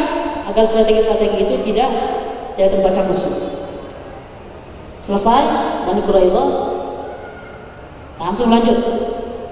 agar 0.51 0.67
strategi-strategi 0.67 1.47
itu 1.47 1.55
tidak 1.71 1.91
tidak 2.59 2.75
terbaca 2.75 3.07
musuh. 3.07 3.35
Selesai 4.99 5.43
Bani 5.87 6.03
Quraidah 6.03 6.49
langsung 8.19 8.51
lanjut. 8.51 8.79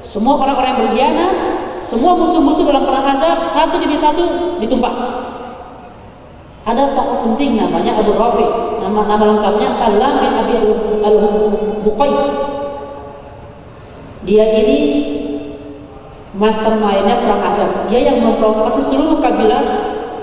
Semua 0.03 0.43
orang-orang 0.43 0.75
yang 0.75 0.81
berkhianat, 0.87 1.35
semua 1.83 2.15
musuh-musuh 2.15 2.65
dalam 2.67 2.87
perang 2.87 3.07
Azab 3.11 3.47
satu 3.51 3.83
demi 3.83 3.99
satu 3.99 4.57
ditumpas. 4.63 4.99
Ada 6.63 6.95
tokoh 6.95 7.27
penting 7.27 7.59
namanya 7.59 7.99
Abu 7.99 8.15
Rafi, 8.15 8.47
nama 8.79 9.03
nama 9.11 9.25
lengkapnya 9.35 9.67
Salam 9.75 10.23
bin 10.23 10.31
Abi 10.31 10.55
al 11.03 11.17
Buqay. 11.83 12.13
Dia 14.23 14.47
ini 14.63 14.79
mastermindnya 16.39 17.27
perang 17.27 17.43
Azab. 17.51 17.91
Dia 17.91 18.01
yang 18.15 18.23
memprovokasi 18.23 18.79
seluruh 18.79 19.19
kabilah 19.19 19.63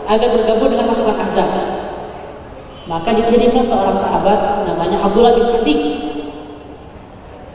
agar 0.08 0.30
bergabung 0.32 0.72
dengan 0.72 0.88
pasukan 0.88 1.18
Azab. 1.28 1.50
Maka 2.88 3.14
dikirimlah 3.14 3.62
seorang 3.62 4.00
sahabat 4.00 4.64
namanya 4.64 5.04
Abdullah 5.04 5.36
bin 5.36 5.60
Atik 5.60 5.82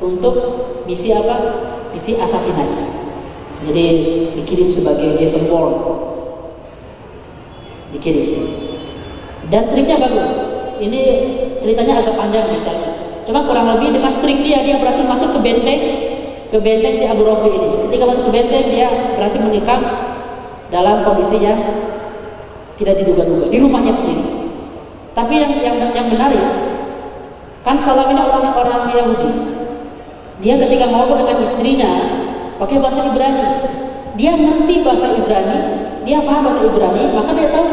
untuk 0.05 0.37
misi 0.85 1.11
apa? 1.11 1.73
isi 1.95 2.19
asasinasi 2.19 3.14
jadi 3.65 3.85
dikirim 4.43 4.69
sebagai 4.69 5.17
desempol 5.17 5.69
dikirim. 7.95 8.45
Dan 9.49 9.71
triknya 9.71 10.01
bagus. 10.01 10.33
Ini 10.83 11.03
ceritanya 11.63 12.03
agak 12.03 12.19
panjang 12.19 12.51
detailnya 12.51 12.95
cuma 13.25 13.41
kurang 13.49 13.67
lebih 13.73 13.97
dengan 13.97 14.21
trik 14.21 14.45
dia 14.45 14.61
dia 14.61 14.77
berhasil 14.77 15.05
masuk 15.09 15.33
ke 15.33 15.39
benteng 15.41 15.81
ke 16.53 16.59
benteng 16.61 16.95
si 17.01 17.05
Abu 17.09 17.25
Rafi 17.25 17.51
ini. 17.51 17.69
Ketika 17.89 18.05
masuk 18.05 18.25
ke 18.29 18.33
benteng 18.37 18.65
dia 18.69 18.89
berhasil 19.17 19.41
menikam 19.41 19.81
dalam 20.69 21.03
kondisi 21.03 21.41
yang 21.41 21.57
tidak 22.77 23.01
diduga-duga 23.01 23.49
di 23.49 23.59
rumahnya 23.63 23.93
sendiri. 23.95 24.25
Tapi 25.15 25.35
yang 25.41 25.53
yang 25.63 25.77
yang 25.95 26.09
menarik 26.11 26.43
kan 27.65 27.81
Salam 27.81 28.13
ini 28.13 28.21
orang-orang 28.21 28.93
Yahudi. 28.93 29.33
Dia 30.45 30.61
ketika 30.61 30.93
ngobrol 30.93 31.25
dengan 31.25 31.41
istrinya 31.41 31.93
pakai 32.59 32.77
bahasa 32.79 33.01
Ibrani. 33.07 33.47
Dia 34.15 34.33
ngerti 34.39 34.87
bahasa 34.87 35.11
Ibrani, 35.11 35.59
dia 36.07 36.23
paham 36.23 36.47
bahasa 36.47 36.63
Ibrani, 36.63 37.11
maka 37.11 37.31
dia 37.35 37.49
tahu 37.51 37.67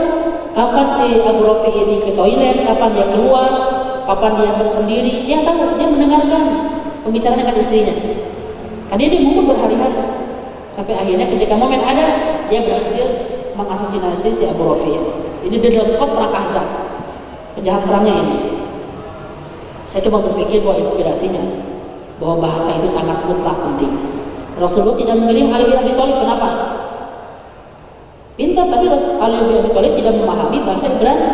kapan 0.58 0.88
si 0.90 1.22
Abu 1.22 1.42
Rafi 1.46 1.72
ini 1.74 2.02
ke 2.02 2.12
toilet, 2.18 2.66
kapan 2.66 2.90
dia 2.98 3.06
keluar, 3.14 3.52
kapan 4.10 4.32
dia 4.42 4.52
bersendiri. 4.58 5.30
Dia 5.30 5.46
tahu, 5.46 5.78
dia 5.78 5.88
mendengarkan 5.88 6.44
pembicaraan 7.06 7.40
dengan 7.46 7.56
istrinya. 7.62 7.94
Karena 8.90 9.08
dia 9.08 9.22
ngumpul 9.22 9.46
berhari-hari. 9.54 10.02
Sampai 10.72 10.96
akhirnya 10.96 11.28
ketika 11.28 11.54
momen 11.56 11.84
ada, 11.84 12.08
dia 12.48 12.64
berhasil 12.64 13.06
mengasasinasi 13.56 14.30
si 14.34 14.44
Abu 14.48 14.72
Rafi. 14.72 14.96
Ini 15.46 15.56
dia 15.62 15.72
dalam 15.78 16.00
kot 16.00 16.12
perang. 16.16 16.48
Penjahat 17.52 17.84
perangnya 17.84 18.16
ini. 18.16 18.38
Saya 19.86 20.08
coba 20.08 20.32
berpikir 20.32 20.64
bahwa 20.64 20.80
inspirasinya 20.80 21.44
bahwa 22.16 22.48
bahasa 22.48 22.72
itu 22.80 22.88
sangat 22.88 23.28
mutlak 23.28 23.60
penting. 23.60 24.21
Rasulullah 24.62 24.98
tidak 25.02 25.16
mengirim 25.18 25.50
Ali 25.50 25.66
bin 25.74 25.78
Abi 25.82 25.94
Thalib 25.98 26.18
kenapa? 26.22 26.50
Pintar 28.38 28.66
tapi 28.70 28.86
Ali 28.94 29.38
bin 29.50 29.56
Abi 29.66 29.72
Thalib 29.74 29.94
tidak 29.98 30.14
memahami 30.22 30.58
bahasa 30.62 30.86
Ibrani. 30.94 31.30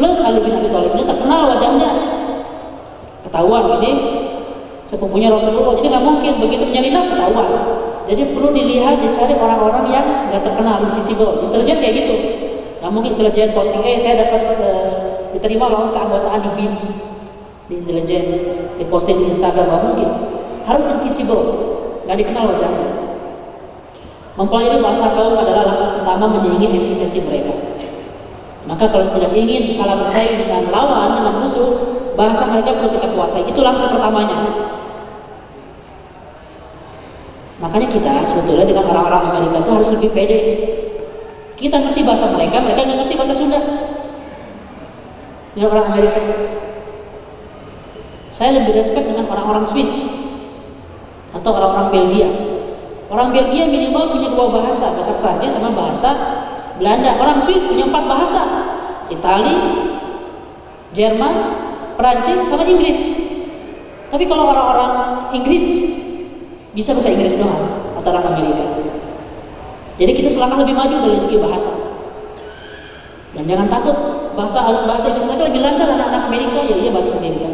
Plus 0.00 0.18
Ali 0.24 0.40
bin 0.40 0.52
Abi 0.56 0.68
Thalib 0.72 0.92
ini 0.96 1.04
terkenal 1.04 1.40
wajahnya. 1.52 1.90
Ketahuan 3.28 3.62
ini 3.84 3.92
sepupunya 4.88 5.28
Rasulullah. 5.28 5.76
Jadi 5.76 5.88
nggak 5.92 6.04
mungkin 6.08 6.32
begitu 6.40 6.64
menyelinap 6.72 7.12
ketahuan. 7.12 7.48
Jadi 8.08 8.22
perlu 8.34 8.50
dilihat 8.50 8.98
dicari 8.98 9.34
orang-orang 9.36 9.84
yang 9.92 10.06
nggak 10.32 10.42
terkenal, 10.42 10.82
invisible, 10.88 11.48
intelijen 11.48 11.78
kayak 11.78 11.94
gitu. 12.00 12.14
Nggak 12.80 12.90
mungkin 12.90 13.10
intelijen 13.14 13.54
posting, 13.54 13.78
eh 13.86 13.94
saya 14.00 14.26
dapat 14.26 14.42
uh, 14.58 14.90
diterima 15.36 15.70
loh 15.70 15.94
keanggotaan 15.94 16.40
di 16.42 16.50
BIN 16.58 16.72
di 17.70 17.74
intelijen 17.78 18.24
di 18.76 18.84
posting 18.90 19.16
di 19.16 19.26
Instagram 19.32 19.64
nggak 19.70 19.82
mungkin 19.86 20.08
harus 20.66 20.84
invisible 20.98 21.72
nggak 22.12 22.28
dikenal 22.28 22.44
wajahnya 22.44 22.88
mempelajari 24.36 24.84
bahasa 24.84 25.08
kaum 25.16 25.32
adalah 25.32 25.64
langkah 25.64 25.90
pertama 25.96 26.28
menyaingi 26.28 26.76
eksistensi 26.76 27.24
mereka. 27.24 27.56
Maka 28.68 28.84
kalau 28.92 29.08
tidak 29.16 29.32
ingin 29.32 29.80
kalah 29.80 29.96
bersaing 29.96 30.44
dengan 30.44 30.68
lawan 30.68 31.16
dengan 31.16 31.40
musuh 31.40 31.68
bahasa 32.12 32.52
mereka 32.52 32.76
perlu 32.76 33.00
kita 33.00 33.08
kuasai. 33.16 33.48
Itu 33.48 33.64
langkah 33.64 33.96
pertamanya. 33.96 34.44
Makanya 37.64 37.88
kita 37.88 38.12
sebetulnya 38.28 38.68
dengan 38.68 38.92
orang-orang 38.92 39.32
Amerika 39.32 39.64
itu 39.64 39.70
harus 39.72 39.90
lebih 39.96 40.10
pede. 40.12 40.40
Kita 41.56 41.80
ngerti 41.80 42.00
bahasa 42.04 42.28
mereka 42.28 42.60
mereka 42.60 42.84
nggak 42.84 42.98
ngerti 43.08 43.14
bahasa 43.16 43.34
Sunda. 43.36 43.60
Dengan 45.56 45.68
orang 45.72 45.86
Amerika. 45.96 46.20
Saya 48.32 48.60
lebih 48.60 48.76
respect 48.76 49.08
dengan 49.08 49.28
orang-orang 49.32 49.64
Swiss 49.64 50.21
atau 51.32 51.50
orang-orang 51.56 51.88
Belgia. 51.88 52.28
Orang 53.12 53.28
Belgia 53.32 53.68
minimal 53.68 54.16
punya 54.16 54.28
dua 54.32 54.48
bahasa, 54.48 54.88
bahasa 54.88 55.12
Prancis 55.20 55.52
sama 55.52 55.72
bahasa 55.76 56.10
Belanda. 56.80 57.20
Orang 57.20 57.36
Swiss 57.40 57.68
punya 57.68 57.88
empat 57.88 58.04
bahasa, 58.08 58.40
Itali, 59.12 59.56
Jerman, 60.96 61.34
Prancis, 62.00 62.48
sama 62.48 62.64
Inggris. 62.64 63.00
Tapi 64.08 64.24
kalau 64.28 64.52
orang-orang 64.52 64.92
Inggris 65.36 65.64
bisa 66.72 66.96
bahasa 66.96 67.12
Inggris 67.12 67.36
doang 67.36 67.64
atau 68.00 68.08
orang 68.16 68.32
Amerika. 68.32 68.64
Jadi 70.00 70.12
kita 70.16 70.28
selangkah 70.32 70.64
lebih 70.64 70.72
maju 70.72 70.96
dari 71.04 71.20
segi 71.20 71.36
bahasa. 71.36 71.72
Dan 73.32 73.44
jangan 73.48 73.68
takut 73.68 73.96
bahasa 74.32 74.64
bahasa 74.88 75.12
Inggris 75.12 75.28
mereka 75.28 75.44
lebih 75.52 75.60
lancar 75.64 75.88
anak-anak 75.88 76.22
Amerika 76.32 76.58
ya 76.64 76.76
iya 76.80 76.90
bahasa 76.92 77.20
Amerika. 77.20 77.51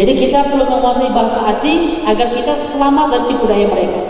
Jadi 0.00 0.16
kita 0.16 0.48
perlu 0.48 0.64
menguasai 0.64 1.12
bahasa 1.12 1.44
asing 1.52 2.08
agar 2.08 2.32
kita 2.32 2.64
selamat 2.64 3.12
dari 3.12 3.24
tipu 3.28 3.44
daya 3.44 3.68
mereka. 3.68 4.00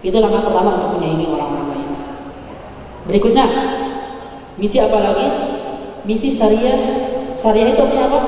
Itu 0.00 0.16
langkah 0.24 0.48
pertama 0.48 0.80
untuk 0.80 0.96
menyaingi 0.96 1.28
orang-orang 1.28 1.68
lain. 1.68 1.88
Berikutnya, 3.12 3.44
misi 4.56 4.80
apa 4.80 4.96
lagi? 5.04 5.28
Misi 6.08 6.32
syariah. 6.32 6.80
Syariah 7.36 7.76
itu 7.76 7.84
apa? 7.84 8.20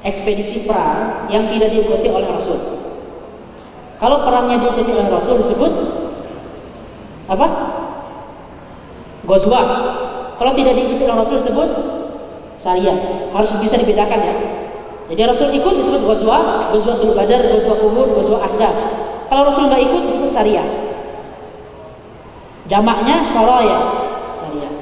Ekspedisi 0.00 0.64
perang 0.64 1.28
yang 1.28 1.52
tidak 1.52 1.76
diikuti 1.76 2.08
oleh 2.08 2.24
Rasul. 2.24 2.56
Kalau 4.00 4.24
perangnya 4.24 4.56
diikuti 4.56 4.88
oleh 4.88 5.12
Rasul 5.12 5.36
disebut 5.36 5.72
apa? 7.28 7.46
Gozwa. 9.28 9.62
Kalau 10.40 10.52
tidak 10.56 10.80
diikuti 10.80 11.04
oleh 11.04 11.20
Rasul 11.20 11.44
disebut 11.44 11.68
syariah. 12.56 12.96
Harus 13.32 13.50
bisa 13.60 13.76
dibedakan 13.80 14.20
ya. 14.20 14.34
Jadi 15.06 15.22
Rasul 15.22 15.54
ikut 15.54 15.74
disebut 15.78 16.02
Gozwa, 16.02 16.68
Gozwa 16.74 16.94
Tul 16.98 17.14
Badar, 17.14 17.46
Gozwa 17.46 17.74
Uhud, 17.78 18.18
Gozwa 18.18 18.42
Ahzab. 18.42 18.74
Kalau 19.30 19.46
Rasul 19.46 19.70
nggak 19.70 19.82
ikut 19.86 20.02
disebut 20.10 20.26
syariah. 20.26 20.66
Jamaknya 22.66 23.22
Saraya, 23.22 23.78
syariah. 24.34 24.72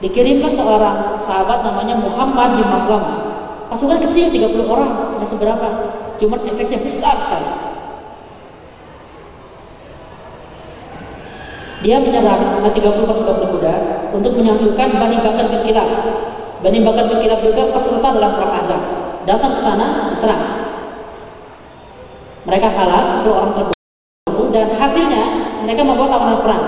Dikirimkan 0.00 0.48
seorang 0.48 1.20
sahabat 1.20 1.60
namanya 1.60 2.00
Muhammad 2.00 2.56
bin 2.56 2.68
Maslam. 2.72 3.28
Pasukan 3.68 4.00
kecil 4.08 4.32
30 4.32 4.64
orang, 4.64 5.20
tidak 5.20 5.28
seberapa. 5.28 5.68
Cuman 6.16 6.40
efeknya 6.48 6.80
besar 6.80 7.12
sekali. 7.12 7.68
Dia 11.78 12.00
menyerang 12.02 12.64
30 12.64 12.74
pasukan 13.06 13.36
berkuda 13.44 13.74
untuk 14.10 14.34
menyatukan 14.34 14.88
Bani 14.98 15.16
Bakar 15.20 15.46
bin 15.52 15.62
Kilab. 15.62 15.88
Bani 16.58 16.78
Bakar 16.82 17.04
bin 17.06 17.18
Kilab 17.22 17.40
juga 17.42 17.70
peserta 17.70 18.08
dalam 18.18 18.34
perang 18.34 18.58
Azab. 18.58 18.80
Datang 19.22 19.54
ke 19.54 19.60
sana, 19.62 20.10
diserang. 20.10 20.42
Mereka 22.48 22.68
kalah, 22.72 23.04
10 23.06 23.28
orang 23.28 23.52
terbunuh 23.54 24.48
dan 24.50 24.72
hasilnya 24.74 25.22
mereka 25.62 25.84
membuat 25.84 26.10
tawanan 26.10 26.40
perang. 26.40 26.64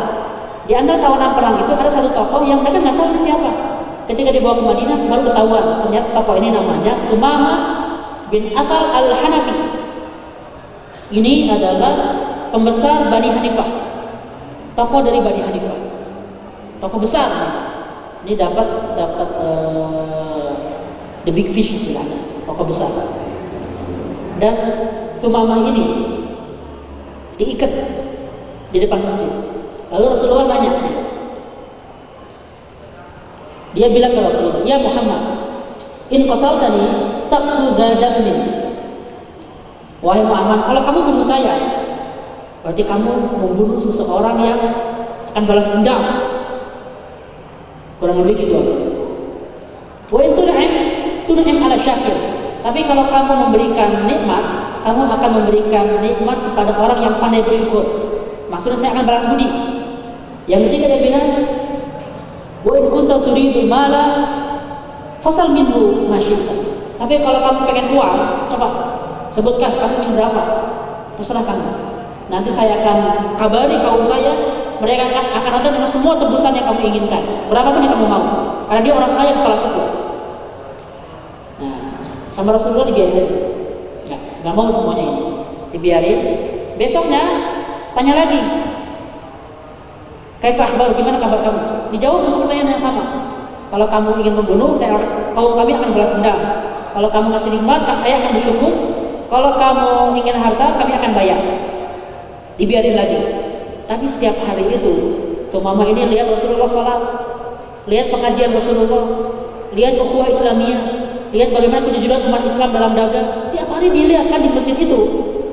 Di 0.68 0.72
antara 0.76 1.00
tawanan 1.00 1.32
perang 1.34 1.54
itu 1.58 1.72
ada 1.72 1.90
satu 1.90 2.08
tokoh 2.12 2.46
yang 2.46 2.60
mereka 2.62 2.84
nggak 2.84 2.94
tahu 2.94 3.16
siapa. 3.18 3.50
Ketika 4.06 4.30
dibawa 4.30 4.58
ke 4.58 4.62
Madinah 4.66 4.98
baru 5.06 5.22
ketahuan 5.32 5.64
ternyata 5.82 6.08
tokoh 6.14 6.34
ini 6.38 6.48
namanya 6.52 6.92
Umama 7.10 7.54
bin 8.28 8.52
Athal 8.54 8.92
al-Hanafi. 8.94 9.54
Ini 11.10 11.50
adalah 11.50 11.94
pembesar 12.54 13.10
Bani 13.10 13.30
Hanifah 13.30 13.68
tokoh 14.74 15.00
dari 15.02 15.18
Bani 15.22 15.40
Hanifah 15.42 15.78
tokoh 16.82 16.98
besar 17.02 17.26
ini 18.24 18.36
dapat 18.36 18.96
dapat 18.96 19.28
the 21.26 21.32
big 21.32 21.48
fish 21.50 21.76
istilahnya 21.76 22.44
tokoh 22.46 22.66
besar 22.66 22.90
dan 24.40 24.56
Sumamah 25.20 25.68
ini 25.68 25.84
diikat 27.36 27.68
di 28.72 28.78
depan 28.80 29.04
masjid 29.04 29.28
lalu 29.92 30.06
Rasulullah 30.16 30.48
nanya 30.48 30.72
dia 33.76 33.86
bilang 33.92 34.12
ke 34.16 34.20
Rasulullah 34.24 34.64
ya 34.64 34.80
Muhammad 34.80 35.22
in 36.08 36.24
qataltani 36.24 36.84
taqtu 37.28 37.68
min 38.24 38.38
wahai 40.00 40.24
Muhammad 40.24 40.64
kalau 40.64 40.80
kamu 40.80 41.00
bunuh 41.12 41.26
saya 41.26 41.80
Berarti 42.60 42.84
kamu 42.84 43.40
membunuh 43.40 43.80
seseorang 43.80 44.36
yang 44.44 44.60
akan 45.32 45.42
balas 45.48 45.72
dendam. 45.72 46.00
Kurang 47.96 48.20
lebih 48.24 48.44
gitu. 48.44 48.60
Wa 50.12 50.20
itu 51.38 51.42
ala 51.62 51.76
syakir. 51.78 52.16
Tapi 52.60 52.80
kalau 52.84 53.08
kamu 53.08 53.32
memberikan 53.48 54.04
nikmat, 54.04 54.44
kamu 54.84 55.02
akan 55.08 55.30
memberikan 55.42 55.86
nikmat 56.04 56.38
kepada 56.44 56.76
orang 56.76 57.00
yang 57.00 57.14
pandai 57.16 57.40
bersyukur. 57.40 57.84
Maksudnya 58.52 58.78
saya 58.78 58.90
akan 58.98 59.04
balas 59.08 59.24
budi. 59.30 59.48
Yang 60.44 60.60
ketiga 60.68 60.86
dia 60.92 61.00
bilang, 61.00 61.26
wa 62.66 62.72
in 62.76 62.84
kunta 62.90 63.16
turidul 63.22 63.68
mala 63.70 64.04
fasal 65.24 65.54
minhu 65.56 66.10
masyita. 66.10 66.52
Tapi 67.00 67.24
kalau 67.24 67.40
kamu 67.40 67.60
pengen 67.64 67.86
uang, 67.96 68.16
coba 68.52 68.66
sebutkan 69.32 69.72
kamu 69.80 69.94
ingin 70.04 70.12
berapa. 70.20 70.42
Terserah 71.16 71.44
kamu. 71.44 71.68
Nanti 72.28 72.50
saya 72.52 72.76
akan 72.84 72.96
kabari 73.40 73.76
kaum 73.80 74.04
saya, 74.04 74.32
mereka 74.80 75.08
akan 75.12 75.50
datang 75.60 75.72
dengan 75.80 75.88
semua 75.88 76.16
tebusan 76.20 76.52
yang 76.52 76.68
kamu 76.68 76.92
inginkan. 76.92 77.22
Berapapun 77.48 77.84
yang 77.84 77.96
kamu 77.96 78.06
mau. 78.08 78.26
Karena 78.68 78.80
dia 78.84 78.94
orang 78.96 79.12
kaya 79.16 79.32
kepala 79.40 79.56
suku. 79.56 80.09
Sama 82.30 82.54
Rasulullah 82.54 82.86
dibiarin. 82.86 83.26
Nggak, 84.06 84.20
nggak 84.42 84.54
mau 84.54 84.70
semuanya 84.70 85.04
ini. 85.06 85.22
Dibiarin. 85.74 86.20
Besoknya 86.78 87.22
tanya 87.94 88.14
lagi. 88.24 88.40
Kaifah 90.40 90.70
baru 90.72 90.96
gimana 90.96 91.20
kabar 91.20 91.44
kamu? 91.44 91.62
Dijawab 91.92 92.20
dengan 92.24 92.38
pertanyaan 92.46 92.72
yang 92.72 92.80
sama. 92.80 93.04
Kalau 93.68 93.86
kamu 93.86 94.08
ingin 94.24 94.34
membunuh, 94.34 94.72
saya 94.72 94.96
kaum 95.36 95.52
kami 95.52 95.76
akan 95.76 95.92
balas 95.92 96.10
dendam. 96.16 96.38
Kalau 96.90 97.08
kamu 97.12 97.26
ngasih 97.36 97.50
nikmat, 97.54 97.84
saya 98.00 98.18
akan 98.18 98.30
bersyukur. 98.34 98.72
Kalau 99.28 99.54
kamu 99.54 100.16
ingin 100.18 100.36
harta, 100.40 100.80
kami 100.80 100.96
akan 100.96 101.12
bayar 101.14 101.38
dibiarin 102.60 102.92
lagi 102.92 103.16
tapi 103.88 104.04
setiap 104.04 104.36
hari 104.44 104.68
itu 104.68 104.92
tuh 105.48 105.60
mama 105.64 105.88
ini 105.88 106.12
lihat 106.12 106.28
Rasulullah 106.28 106.68
salat 106.68 107.02
lihat 107.88 108.12
pengajian 108.12 108.52
Rasulullah 108.52 109.32
lihat 109.72 109.96
ukhuwah 109.96 110.28
Islamiyah 110.28 110.99
lihat 111.30 111.50
bagaimana 111.54 111.86
kejujuran 111.86 112.26
umat 112.30 112.42
Islam 112.42 112.68
dalam 112.74 112.92
dagang. 112.98 113.28
Tiap 113.54 113.68
hari 113.70 113.88
dilihat 113.90 114.26
kan 114.30 114.42
di 114.42 114.50
masjid 114.50 114.74
itu. 114.74 115.00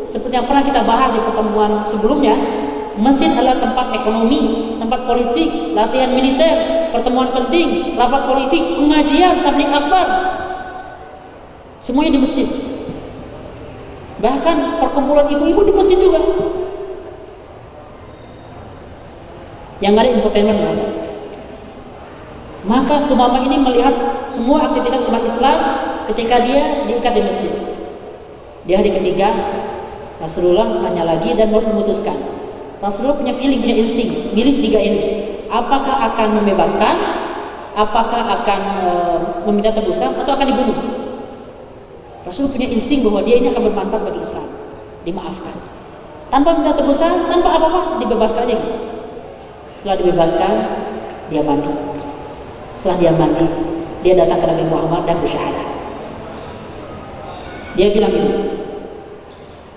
Seperti 0.08 0.40
yang 0.40 0.48
pernah 0.48 0.64
kita 0.64 0.82
bahas 0.88 1.12
di 1.14 1.22
pertemuan 1.22 1.84
sebelumnya 1.84 2.34
masjid 2.98 3.30
adalah 3.30 3.62
tempat 3.62 3.94
ekonomi 3.94 4.74
tempat 4.82 5.06
politik 5.06 5.78
latihan 5.78 6.10
militer 6.16 6.56
pertemuan 6.90 7.30
penting 7.30 7.94
rapat 7.94 8.26
politik 8.26 8.64
pengajian 8.80 9.36
tablik 9.44 9.70
akbar. 9.70 10.08
Semuanya 11.84 12.18
di 12.18 12.22
masjid. 12.24 12.48
Bahkan 14.18 14.82
perkumpulan 14.82 15.30
ibu-ibu 15.30 15.62
di 15.62 15.74
masjid 15.78 15.98
juga. 16.00 16.20
Yang 19.78 19.94
ada 19.94 20.10
infotainment. 20.10 20.97
Maka 22.68 23.00
Sumama 23.00 23.40
ini 23.48 23.64
melihat 23.64 23.96
semua 24.28 24.68
aktivitas 24.68 25.08
umat 25.08 25.24
Islam 25.24 25.58
ketika 26.12 26.44
dia 26.44 26.84
diikat 26.84 27.16
di 27.16 27.22
masjid. 27.24 27.54
Di 28.68 28.76
hari 28.76 28.92
ketiga, 28.92 29.32
Rasulullah 30.20 30.84
tanya 30.84 31.08
lagi 31.08 31.32
dan 31.32 31.48
mau 31.48 31.64
memutuskan. 31.64 32.14
Rasulullah 32.84 33.16
punya 33.16 33.32
feeling, 33.32 33.64
punya 33.64 33.80
insting, 33.80 34.36
milik 34.36 34.60
tiga 34.60 34.80
ini. 34.84 35.02
Apakah 35.48 36.12
akan 36.12 36.44
membebaskan? 36.44 36.96
Apakah 37.78 38.42
akan 38.42 38.62
e, 38.84 38.90
meminta 39.48 39.72
tebusan 39.72 40.12
atau 40.12 40.36
akan 40.36 40.48
dibunuh? 40.52 40.78
Rasulullah 42.28 42.54
punya 42.60 42.68
insting 42.68 43.00
bahwa 43.08 43.24
dia 43.24 43.40
ini 43.40 43.48
akan 43.56 43.64
bermanfaat 43.72 44.02
bagi 44.12 44.20
Islam. 44.20 44.48
Dimaafkan. 45.08 45.56
Tanpa 46.28 46.60
minta 46.60 46.76
tebusan, 46.76 47.32
tanpa 47.32 47.56
apa-apa, 47.56 48.04
dibebaskan 48.04 48.44
aja. 48.44 48.60
Setelah 49.80 49.96
dibebaskan, 50.04 50.54
dia 51.32 51.40
mati. 51.40 51.97
Setelah 52.78 52.98
dia 53.02 53.12
mati, 53.18 53.46
dia 54.06 54.14
datang 54.14 54.38
ke 54.38 54.46
Nabi 54.46 54.70
Muhammad 54.70 55.10
dan 55.10 55.18
bersyahadat. 55.18 55.66
Dia 57.74 57.90
bilang 57.90 58.14
ini, 58.14 58.34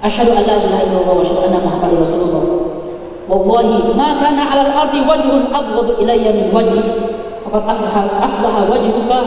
Asyhadu 0.01 0.33
an 0.33 0.45
la 0.49 0.57
ilaha 0.57 0.81
illallah 0.85 1.13
wa 1.13 1.21
asyhadu 1.25 1.45
anna 1.49 1.61
Muhammadar 1.61 2.01
Rasulullah. 2.01 2.45
Wallahi 3.29 3.93
ma 3.97 4.17
kana 4.17 4.43
'alal 4.49 4.73
ardi 4.73 5.01
wajhun 5.05 5.53
abghadu 5.53 5.93
ilayya 6.01 6.33
min 6.33 6.49
wajhi 6.49 6.81
faqad 7.45 7.69
asbaha 7.69 8.25
asbaha 8.25 8.61
wajhuka 8.69 9.19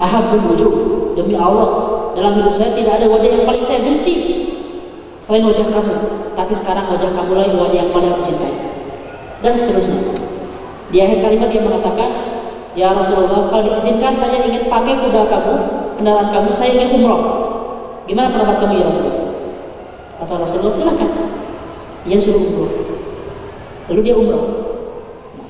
ahabbul 0.00 0.52
wujuh. 0.52 0.74
Demi 1.12 1.36
Allah, 1.36 1.68
dalam 2.16 2.40
hidup 2.40 2.56
saya 2.56 2.72
tidak 2.72 3.04
ada 3.04 3.06
wajah 3.08 3.30
yang 3.36 3.44
paling 3.44 3.60
saya 3.60 3.84
benci 3.84 4.16
selain 5.20 5.44
wajah 5.44 5.68
kamu. 5.68 5.96
Tapi 6.32 6.52
sekarang 6.56 6.88
wajah 6.88 7.10
kamu 7.12 7.32
lain 7.36 7.52
wajah 7.60 7.78
yang 7.84 7.92
paling 7.92 8.16
aku 8.16 8.24
cintai 8.32 8.52
dan 9.44 9.52
seterusnya. 9.52 10.11
Di 10.92 11.00
akhir 11.00 11.24
kalimat 11.24 11.48
dia 11.48 11.64
mengatakan, 11.64 12.10
Ya 12.72 12.92
Rasulullah, 12.92 13.52
kalau 13.52 13.68
diizinkan 13.68 14.16
saya 14.16 14.48
ingin 14.48 14.68
pakai 14.68 14.96
kuda 14.96 15.28
kamu, 15.28 15.54
kendaraan 16.00 16.28
kamu, 16.32 16.52
saya 16.56 16.72
ingin 16.72 17.00
umroh. 17.00 17.22
Gimana 18.08 18.32
pendapat 18.32 18.56
kamu 18.64 18.80
ya 18.80 18.84
Rasulullah? 18.88 19.28
Kata 20.20 20.34
Rasulullah, 20.40 20.72
silakan. 20.72 21.10
Dia 22.08 22.16
suruh 22.20 22.44
umroh. 22.44 22.72
Lalu 23.92 24.00
dia 24.04 24.14
umroh. 24.16 24.44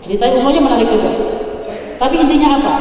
Ceritanya 0.02 0.42
umrohnya 0.42 0.62
menarik 0.62 0.88
juga. 0.90 1.10
Tapi 1.98 2.14
intinya 2.18 2.58
apa? 2.58 2.74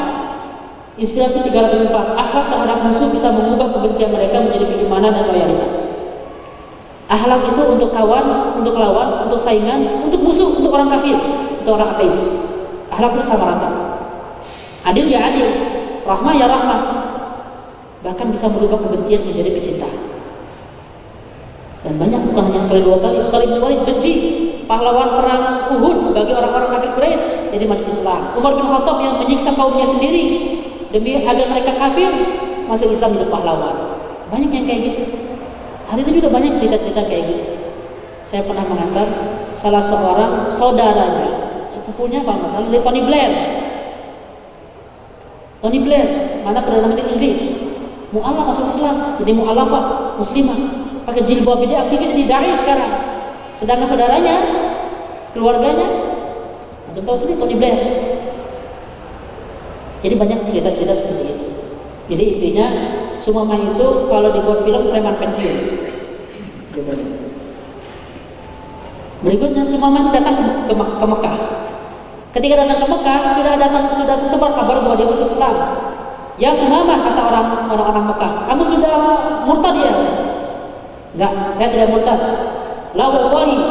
Inspirasi 0.98 1.50
304, 1.50 1.94
akhlak 2.18 2.46
terhadap 2.50 2.78
musuh 2.86 3.10
bisa 3.10 3.30
mengubah 3.30 3.74
kebencian 3.74 4.10
mereka 4.10 4.42
menjadi 4.42 4.66
keimanan 4.70 5.14
dan 5.14 5.26
loyalitas. 5.30 6.02
Ahlak 7.12 7.44
itu 7.44 7.62
untuk 7.62 7.94
kawan, 7.94 8.56
untuk 8.58 8.74
lawan, 8.74 9.28
untuk 9.28 9.38
saingan, 9.38 9.84
untuk 10.02 10.24
musuh, 10.24 10.48
untuk 10.48 10.72
orang 10.74 10.90
kafir, 10.90 11.16
untuk 11.62 11.78
orang 11.78 11.94
ateis. 11.94 12.51
Akhlak 12.92 13.16
itu 13.16 13.26
sama 13.26 13.44
rata 13.48 13.70
adil 14.86 15.08
ya 15.08 15.20
adil 15.32 15.48
rahmah 16.04 16.34
ya 16.36 16.46
rahmah 16.46 16.82
bahkan 18.02 18.28
bisa 18.34 18.50
merubah 18.50 18.82
kebencian 18.82 19.22
menjadi 19.22 19.52
kecintaan. 19.62 19.98
Dan 21.82 21.98
banyak 21.98 22.22
bukan 22.30 22.44
hanya 22.50 22.62
sekali 22.62 22.82
dua 22.86 22.98
kali 23.02 23.18
kali 23.30 23.46
bin 23.50 23.60
Walid 23.62 23.82
benci 23.86 24.14
pahlawan 24.70 25.18
perang 25.18 25.74
Uhud 25.74 26.14
bagi 26.14 26.34
orang-orang 26.34 26.70
kafir 26.78 26.94
Quraisy 26.94 27.54
jadi 27.54 27.66
masuk 27.66 27.90
Islam. 27.90 28.38
Umar 28.38 28.54
bin 28.58 28.66
Khattab 28.70 28.98
yang 29.02 29.18
menyiksa 29.22 29.54
kaumnya 29.58 29.86
sendiri 29.86 30.26
demi 30.94 31.26
agar 31.26 31.46
mereka 31.50 31.74
kafir 31.78 32.10
masuk 32.70 32.94
Islam 32.94 33.18
menjadi 33.18 33.30
pahlawan. 33.34 33.76
Banyak 34.30 34.50
yang 34.54 34.66
kayak 34.66 34.82
gitu. 34.94 35.04
Hari 35.90 36.02
ini 36.06 36.12
juga 36.22 36.30
banyak 36.30 36.54
cerita-cerita 36.54 37.02
kayak 37.06 37.24
gitu. 37.34 37.46
Saya 38.30 38.46
pernah 38.46 38.64
mengantar 38.64 39.08
salah 39.58 39.84
seorang 39.84 40.48
saudaranya 40.48 41.31
sepupunya 41.72 42.20
kalau 42.28 42.44
nggak 42.44 42.52
salah 42.52 42.68
Tony 42.68 43.02
Blair. 43.08 43.32
Tony 45.64 45.80
Blair 45.80 46.08
mana 46.44 46.60
perdana 46.60 46.92
menteri 46.92 47.08
Inggris. 47.16 47.72
Mu'alaf 48.12 48.52
masuk 48.52 48.68
Islam 48.68 49.24
jadi 49.24 49.32
mu'alafah 49.32 49.84
muslimah. 50.20 50.60
Pakai 51.08 51.24
jilbab 51.24 51.64
ini 51.64 51.74
aktifnya 51.80 52.12
di 52.12 52.28
dari 52.28 52.52
sekarang. 52.52 52.92
Sedangkan 53.56 53.88
saudaranya 53.88 54.36
keluarganya 55.32 55.88
untuk 56.92 57.08
tahu 57.08 57.16
sendiri 57.16 57.40
Tony 57.40 57.56
Blair. 57.56 57.80
Jadi 60.02 60.16
banyak 60.20 60.40
cerita-cerita 60.52 60.94
seperti 60.98 61.24
itu. 61.32 61.46
Jadi 62.12 62.24
intinya 62.36 62.68
Sumamah 63.22 63.54
itu 63.56 64.10
kalau 64.10 64.34
dibuat 64.34 64.66
film 64.66 64.90
preman 64.90 65.14
pensiun 65.22 65.56
berikutnya 69.22 69.64
Sumamah 69.66 70.10
datang 70.10 70.36
ke, 70.68 70.74
ke, 70.74 71.06
Mekah 71.06 71.36
ketika 72.34 72.54
datang 72.66 72.78
ke 72.82 72.88
Mekah 72.90 73.20
sudah 73.30 73.54
datang 73.58 73.86
sudah 73.94 74.16
tersebar 74.18 74.52
kabar 74.58 74.82
bahwa 74.82 74.96
dia 74.98 75.08
masuk 75.10 75.30
Islam 75.30 75.56
Ya 76.42 76.50
Sumamah 76.50 77.06
kata 77.06 77.22
orang 77.22 77.48
orang-orang 77.70 78.06
Mekah, 78.10 78.50
kamu 78.50 78.66
sudah 78.66 78.98
murtad 79.46 79.78
ya? 79.78 79.94
Enggak, 81.14 81.54
saya 81.54 81.70
tidak 81.70 81.94
murtad. 81.94 82.18
La 82.98 83.06
wallahi 83.06 83.62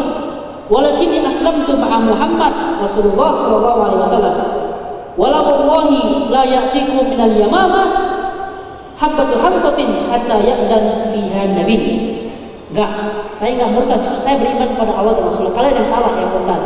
walakinni 0.70 1.18
aslamtu 1.26 1.74
ma'a 1.82 1.98
Muhammad 1.98 2.78
Rasulullah 2.78 3.34
sallallahu 3.34 3.78
alaihi 3.90 4.01
wasallam. 4.07 4.36
Wala 5.18 5.42
wallahi 5.42 6.30
la 6.30 6.46
ya'tiku 6.46 7.11
min 7.11 7.18
al-yamamah 7.18 7.88
habbatu 8.94 9.34
hatta 9.42 10.36
ya'dan 10.38 11.11
fiha 11.11 11.42
nabi. 11.59 11.78
Enggak, 12.70 12.90
saya 13.34 13.50
enggak 13.58 13.70
murtad, 13.74 14.00
saya 14.14 14.38
beriman 14.38 14.78
kepada 14.78 14.92
Allah 14.94 15.12
dan 15.18 15.24
Rasulullah. 15.26 15.56
Kalian 15.58 15.74
yang 15.82 15.88
salah 15.90 16.12
yang 16.14 16.30
murtad. 16.30 16.62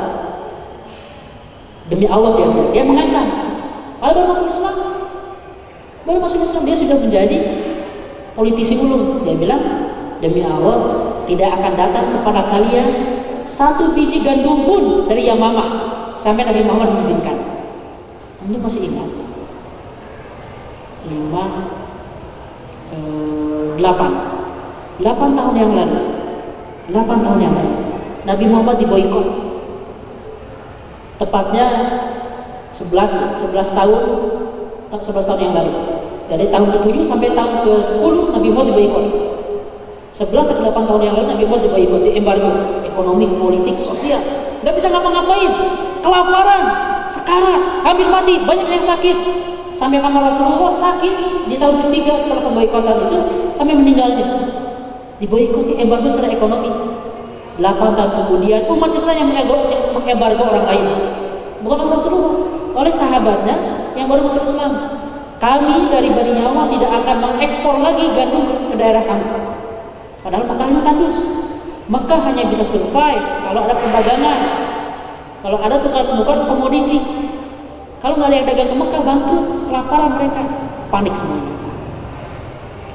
Demi 1.89 2.07
Allah 2.09 2.31
dia 2.37 2.47
dia 2.77 2.85
mengancam. 2.85 3.25
Kalau 4.05 4.13
baru 4.13 4.29
masuk 4.29 4.47
Islam, 4.49 4.77
baru 6.05 6.19
masuk 6.21 6.41
Islam 6.45 6.63
dia 6.69 6.77
sudah 6.77 6.97
menjadi 7.01 7.39
politisi 8.37 8.77
ulung. 8.85 9.25
Dia 9.25 9.33
bilang, 9.33 9.63
demi 10.21 10.45
Allah 10.45 10.77
tidak 11.25 11.57
akan 11.57 11.73
datang 11.73 12.07
kepada 12.13 12.53
kalian 12.53 12.87
satu 13.49 13.97
biji 13.97 14.21
gandum 14.21 14.65
pun 14.69 15.09
dari 15.09 15.25
Yamamah 15.25 15.69
sampai 16.21 16.45
Nabi 16.45 16.69
Muhammad 16.69 17.01
mengizinkan. 17.01 17.37
Anda 18.45 18.61
masih 18.61 18.93
ingat? 18.93 19.09
Lima, 21.09 21.45
eh, 22.93 23.69
delapan, 23.81 24.34
delapan 24.99 25.31
tahun 25.35 25.55
yang 25.59 25.73
lalu, 25.75 26.01
delapan 26.91 27.19
tahun 27.23 27.39
yang 27.43 27.55
lalu, 27.55 27.75
Nabi 28.25 28.45
Muhammad 28.49 28.77
diboikot. 28.81 29.27
Tepatnya 31.15 31.67
11, 32.75 33.55
11 33.55 33.79
tahun 33.79 34.03
11 34.91 35.29
tahun 35.29 35.41
yang 35.43 35.55
lalu. 35.55 35.73
Dari 36.25 36.47
tahun 36.49 36.69
ke-7 36.73 36.97
sampai 37.05 37.37
tahun 37.37 37.53
ke-10 37.63 38.15
Nabi 38.33 38.49
Muhammad 38.51 38.73
diboikot. 38.73 39.07
11 40.15 40.47
sampai 40.47 40.63
8 40.71 40.89
tahun 40.89 41.03
yang 41.03 41.15
lalu 41.19 41.27
Nabi 41.35 41.43
Muhammad 41.47 41.63
diboikot, 41.71 42.01
di 42.07 42.11
embargo 42.15 42.51
ekonomi, 42.87 43.27
politik, 43.35 43.77
sosial. 43.77 44.21
Nggak 44.63 44.75
bisa 44.79 44.89
ngapa-ngapain. 44.95 45.53
Kelaparan, 46.01 46.63
sekarat, 47.11 47.63
hampir 47.83 48.07
mati, 48.09 48.41
banyak 48.47 48.69
yang 48.71 48.85
sakit. 48.85 49.17
Sampai 49.75 49.99
kamar 49.99 50.31
Rasulullah 50.31 50.71
sakit 50.71 51.15
di 51.51 51.59
tahun 51.59 51.83
ketiga 51.89 52.15
setelah 52.15 52.47
pemboikotan 52.47 52.97
itu 53.11 53.19
sampai 53.59 53.75
meninggalnya. 53.75 54.54
Diboikot, 55.25 55.73
di 55.73 55.81
embargo 55.81 56.13
secara 56.13 56.29
ekonomi. 56.37 56.69
8 57.57 57.65
tahun 57.97 58.13
kemudian 58.13 58.69
umat 58.69 58.93
Islam 58.93 59.17
yang 59.25 59.49
mengembargo 59.97 60.43
orang 60.53 60.69
lain. 60.69 60.87
Bukan 61.65 61.81
orang 61.81 61.97
Rasulullah, 61.97 62.35
oleh 62.77 62.93
sahabatnya 62.93 63.57
yang 63.97 64.05
baru 64.05 64.29
masuk 64.29 64.45
Islam. 64.45 65.01
Kami 65.41 65.89
dari 65.89 66.13
Bani 66.13 66.45
Yawa 66.45 66.69
tidak 66.69 66.93
akan 66.93 67.17
mengekspor 67.25 67.81
lagi 67.81 68.05
gandum 68.13 68.69
ke 68.69 68.77
daerah 68.77 69.01
kami. 69.01 69.25
Padahal 70.21 70.45
Mekah 70.45 70.69
ini 70.69 70.81
tandus. 70.85 71.17
Mekah 71.89 72.21
hanya 72.29 72.45
bisa 72.53 72.65
survive 72.69 73.25
kalau 73.49 73.65
ada 73.65 73.81
perdagangan. 73.81 74.39
Kalau 75.41 75.59
ada 75.65 75.77
tukar 75.81 76.05
bukan 76.05 76.39
komoditi. 76.53 77.01
Kalau 78.05 78.21
nggak 78.21 78.29
ada 78.29 78.37
yang 78.37 78.49
dagang 78.53 78.69
ke 78.69 78.77
Mekah 78.77 79.01
bangkrut, 79.01 79.45
kelaparan 79.73 80.21
mereka, 80.21 80.43
panik 80.93 81.17
semuanya. 81.17 81.64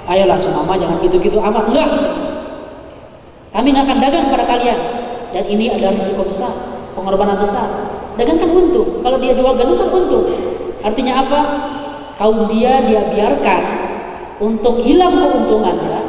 Ayolah 0.10 0.42
semama 0.42 0.74
jangan 0.74 0.98
gitu-gitu 1.06 1.38
amat 1.38 1.70
enggak. 1.70 1.90
Kami 3.54 3.68
nggak 3.70 3.86
akan 3.86 3.98
dagang 4.02 4.26
kepada 4.26 4.46
kalian 4.50 4.80
dan 5.30 5.44
ini 5.46 5.70
adalah 5.70 5.94
risiko 5.94 6.26
besar, 6.26 6.50
pengorbanan 6.98 7.38
besar. 7.38 7.66
Dagangkan 8.18 8.50
untung. 8.50 9.06
Kalau 9.06 9.22
dia 9.22 9.38
jual 9.38 9.54
gandum 9.54 9.78
kan 9.78 9.90
untung. 9.94 10.26
Artinya 10.82 11.14
apa? 11.22 11.42
Kaum 12.18 12.50
dia 12.50 12.84
dia 12.90 13.06
biarkan 13.14 13.64
untuk 14.42 14.82
hilang 14.84 15.14
keuntungannya, 15.14 16.00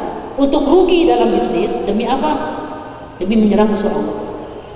untuk 0.40 0.64
rugi 0.64 1.06
dalam 1.06 1.30
bisnis 1.30 1.84
demi 1.84 2.08
apa? 2.08 2.58
Demi 3.20 3.36
menyerang 3.36 3.68
musuh 3.68 3.92
Allah, 3.92 4.16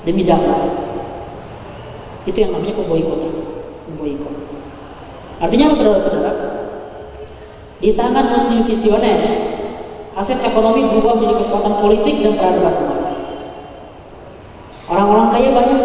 demi 0.04 0.22
dakwah. 0.22 0.68
Itu 2.28 2.36
yang 2.44 2.52
namanya 2.52 2.76
pemboikotan. 2.76 3.32
Pemboikot. 3.88 4.36
Artinya 5.40 5.72
saudara-saudara, 5.72 6.53
di 7.84 7.92
tangan 7.92 8.32
muslim 8.32 8.64
visioner, 8.64 9.20
aset 10.16 10.40
ekonomi 10.40 10.88
berubah 10.88 11.20
menjadi 11.20 11.44
kekuatan 11.44 11.74
politik 11.84 12.16
dan 12.24 12.32
peradaban. 12.32 12.76
Orang-orang 14.88 15.28
kaya 15.28 15.52
banyak, 15.52 15.82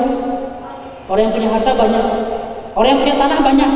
orang 1.12 1.24
yang 1.28 1.34
punya 1.36 1.50
harta 1.52 1.72
banyak, 1.76 2.06
orang 2.72 2.90
yang 2.96 3.02
punya 3.04 3.16
tanah 3.20 3.40
banyak, 3.44 3.72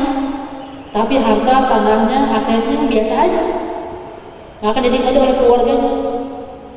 tapi 0.88 1.14
harta 1.20 1.54
tanahnya 1.68 2.32
asetnya 2.40 2.88
biasa 2.88 3.14
aja, 3.28 3.42
nggak 4.64 4.72
akan 4.72 4.82
dinikmati 4.88 5.18
oleh 5.20 5.36
keluarganya. 5.36 5.92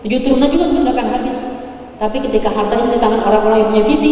Tujuh 0.03 0.19
turunan 0.19 0.51
juga 0.51 0.65
nggak 0.67 0.95
akan 0.99 1.07
habis. 1.15 1.39
Tapi 1.95 2.17
ketika 2.27 2.51
harta 2.51 2.75
ini 2.75 2.91
di 2.91 2.99
tangan 2.99 3.23
orang-orang 3.23 3.57
yang 3.63 3.69
punya 3.71 3.85
visi, 3.87 4.11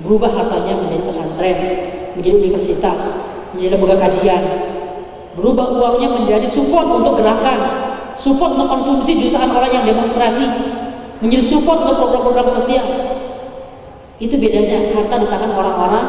berubah 0.00 0.32
hartanya 0.32 0.80
menjadi 0.80 1.04
pesantren, 1.04 1.58
menjadi 2.16 2.40
universitas, 2.40 3.00
menjadi 3.52 3.76
lembaga 3.76 4.08
kajian, 4.08 4.42
berubah 5.34 5.66
uangnya 5.74 6.08
menjadi 6.14 6.46
support 6.46 6.86
untuk 6.86 7.18
gerakan, 7.18 7.58
support 8.14 8.54
untuk 8.54 8.70
konsumsi 8.70 9.18
jutaan 9.18 9.50
orang 9.50 9.70
yang 9.82 9.84
demonstrasi, 9.86 10.46
menjadi 11.18 11.42
support 11.42 11.82
untuk 11.82 11.96
program-program 12.06 12.46
sosial. 12.46 12.84
Itu 14.22 14.38
bedanya 14.38 14.94
harta 14.94 15.18
di 15.18 15.26
tangan 15.26 15.50
orang-orang 15.58 16.06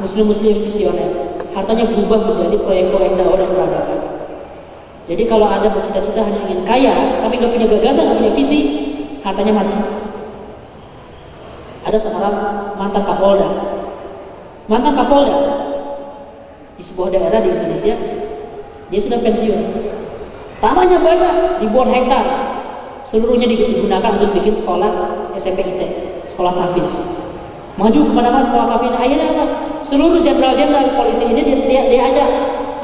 muslim-muslim 0.00 0.64
visioner. 0.64 1.36
Hartanya 1.52 1.84
berubah 1.84 2.32
menjadi 2.32 2.56
proyek-proyek 2.64 3.12
dakwah 3.20 3.36
dan 3.36 3.48
peradaban. 3.52 4.00
Jadi 5.04 5.22
kalau 5.28 5.44
ada 5.50 5.68
bercita-cita 5.68 6.24
hanya 6.24 6.40
ingin 6.48 6.64
kaya, 6.64 7.20
tapi 7.20 7.36
nggak 7.36 7.52
punya 7.52 7.68
gagasan, 7.76 8.08
nggak 8.08 8.18
punya 8.24 8.32
visi, 8.32 8.60
hartanya 9.20 9.52
mati. 9.60 9.76
Ada 11.82 11.98
seorang 11.98 12.34
mantan 12.80 13.04
Kapolda, 13.04 13.48
mantan 14.70 14.94
Kapolda 14.96 15.36
di 16.78 16.82
sebuah 16.86 17.10
daerah 17.12 17.42
di 17.42 17.50
Indonesia, 17.52 18.21
dia 18.92 19.00
sudah 19.00 19.24
pensiun. 19.24 19.60
Tanahnya 20.60 21.00
banyak, 21.00 21.64
ribuan 21.64 21.88
hektar. 21.88 22.24
Seluruhnya 23.02 23.48
digunakan 23.48 24.20
untuk 24.20 24.36
bikin 24.36 24.52
sekolah 24.52 24.92
SMP 25.34 25.64
IT, 25.64 25.80
sekolah 26.28 26.52
tahfiz. 26.52 26.86
Maju 27.80 27.98
ke 28.04 28.12
mana-mana 28.12 28.44
sekolah 28.44 28.76
tahfiz. 28.76 28.92
Akhirnya 28.92 29.32
apa? 29.32 29.44
Seluruh 29.80 30.20
jenderal-jenderal 30.20 30.92
polisi 30.92 31.24
ini 31.24 31.40
dia, 31.40 31.56
dia, 31.64 31.82
dia 31.88 32.02
ajak. 32.12 32.30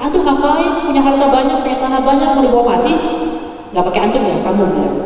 Antum 0.00 0.24
ngapain? 0.24 0.88
Punya 0.88 1.04
harta 1.04 1.28
banyak, 1.28 1.56
punya 1.60 1.76
tanah 1.76 2.00
banyak, 2.00 2.28
mau 2.34 2.42
dibawa 2.42 2.64
mati? 2.80 2.94
Gak 3.76 3.84
pakai 3.92 4.00
antum 4.08 4.24
ya, 4.24 4.36
kamu 4.40 4.64
bilang. 4.64 4.96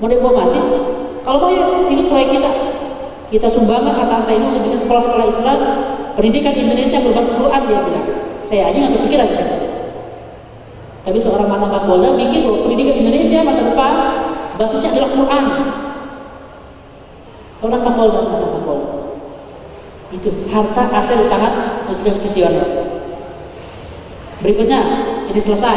Mau 0.00 0.08
dibawa 0.08 0.32
mati? 0.48 0.60
Kalau 1.20 1.36
mau 1.36 1.52
ya, 1.52 1.68
ini 1.92 2.08
proyek 2.08 2.40
kita. 2.40 2.50
Kita 3.28 3.46
sumbangkan 3.46 3.92
harta-harta 3.92 4.32
ini 4.32 4.56
untuk 4.56 4.72
bikin 4.72 4.80
sekolah-sekolah 4.88 5.26
Islam, 5.28 5.58
pendidikan 6.16 6.56
Indonesia 6.56 6.98
berbasis 6.98 7.38
Quran 7.38 7.60
dia 7.68 7.80
bilang. 7.84 8.06
Saya 8.42 8.62
aja 8.72 8.76
nggak 8.82 8.92
kepikiran 8.98 9.28
di 9.30 9.36
sana. 9.36 9.59
Tapi 11.00 11.16
seorang 11.16 11.48
mantan 11.48 11.72
Kapolda 11.72 12.12
mikir 12.12 12.44
bahwa 12.44 12.68
pendidikan 12.68 12.96
Indonesia 13.00 13.40
masa 13.40 13.62
depan 13.72 13.92
basisnya 14.60 14.92
adalah 14.92 15.10
Quran. 15.16 15.44
Seorang 17.56 17.82
Kapolda, 17.84 18.20
mantan 18.28 18.50
Kapolda. 18.60 18.88
Itu 20.10 20.28
harta 20.52 20.82
aset 21.00 21.16
di 21.24 21.26
tangan 21.30 21.54
muslim 21.88 22.14
visioner. 22.20 22.66
Berikutnya 24.40 24.80
ini 25.28 25.40
selesai 25.40 25.76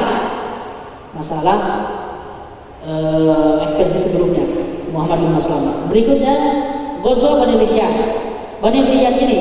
masalah 1.13 1.59
uh, 2.83 3.59
ekspedisi 3.61 4.11
sebelumnya 4.11 4.45
Muhammad 4.91 5.19
bin 5.23 5.31
Maslamah. 5.35 5.87
Berikutnya 5.91 6.35
Ghazwa 7.03 7.43
Bani 7.43 7.55
Lihyan. 7.59 7.93
Bani 8.63 8.79
Lihyan 8.83 9.15
ini 9.19 9.39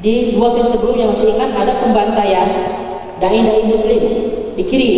di 0.00 0.36
dua 0.36 0.48
sesi 0.48 0.76
sebelumnya 0.76 1.08
masih 1.08 1.32
ingat 1.32 1.50
ada 1.56 1.72
pembantaian 1.80 2.48
dai-dai 3.20 3.64
muslim 3.68 4.00
dikirim. 4.56 4.96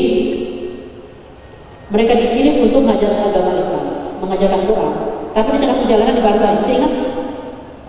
Mereka 1.88 2.12
dikirim 2.12 2.54
untuk 2.68 2.84
mengajarkan 2.84 3.32
agama 3.32 3.56
Islam 3.56 3.98
mengajarkan 4.20 4.60
Quran. 4.68 4.92
Tapi 5.32 5.48
di 5.54 5.58
tengah 5.62 5.76
perjalanan 5.80 6.14
dibantai 6.18 6.52
masih 6.58 6.74
ingat? 6.82 6.92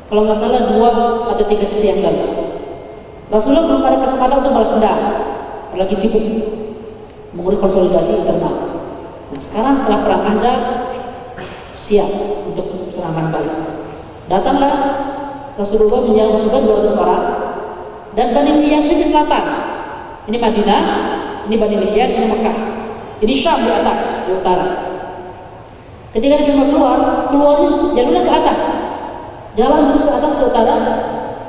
Kalau 0.10 0.22
nggak 0.26 0.38
salah 0.38 0.62
dua 0.74 0.90
atau 1.34 1.44
tiga 1.46 1.66
sesi 1.66 1.86
yang 1.92 2.02
lalu. 2.02 2.26
Rasulullah 3.30 3.66
belum 3.70 3.82
ada 3.86 3.98
kesempatan 4.02 4.36
untuk 4.42 4.54
balas 4.58 4.72
dendam. 4.74 5.00
Lagi 5.78 5.96
sibuk 5.96 6.26
mengurus 7.38 7.62
konsolidasi 7.62 8.26
internal. 8.26 8.56
Nah 9.30 9.42
sekarang 9.42 9.78
setelah 9.78 10.00
perang 10.02 10.24
Ahzab 10.34 10.60
siap 11.78 12.10
untuk 12.50 12.90
serangan 12.90 13.30
balik. 13.30 13.54
Datanglah 14.26 14.74
Rasulullah 15.54 16.10
menjaga 16.10 16.40
pasukan 16.40 16.62
200 16.66 16.98
orang 16.98 17.24
dan 18.18 18.28
Bani 18.34 18.52
ini 18.58 18.96
di 18.98 19.06
selatan 19.06 19.69
ini 20.30 20.38
Madinah 20.38 20.84
ini 21.50 21.56
Bani 21.58 21.78
Liyan 21.82 22.10
ini 22.14 22.26
Mekah 22.30 22.58
ini 23.26 23.34
Syam 23.34 23.60
di 23.66 23.72
atas 23.74 24.30
di 24.30 24.32
utara 24.38 24.68
ketika 26.14 26.36
dia 26.46 26.54
mau 26.54 26.70
keluar 26.70 27.00
keluarnya 27.34 27.70
jalurnya 27.98 28.24
ke 28.24 28.34
atas 28.34 28.62
jalan 29.58 29.90
terus 29.90 30.06
ke 30.06 30.14
atas 30.14 30.34
ke 30.38 30.44
utara 30.46 30.76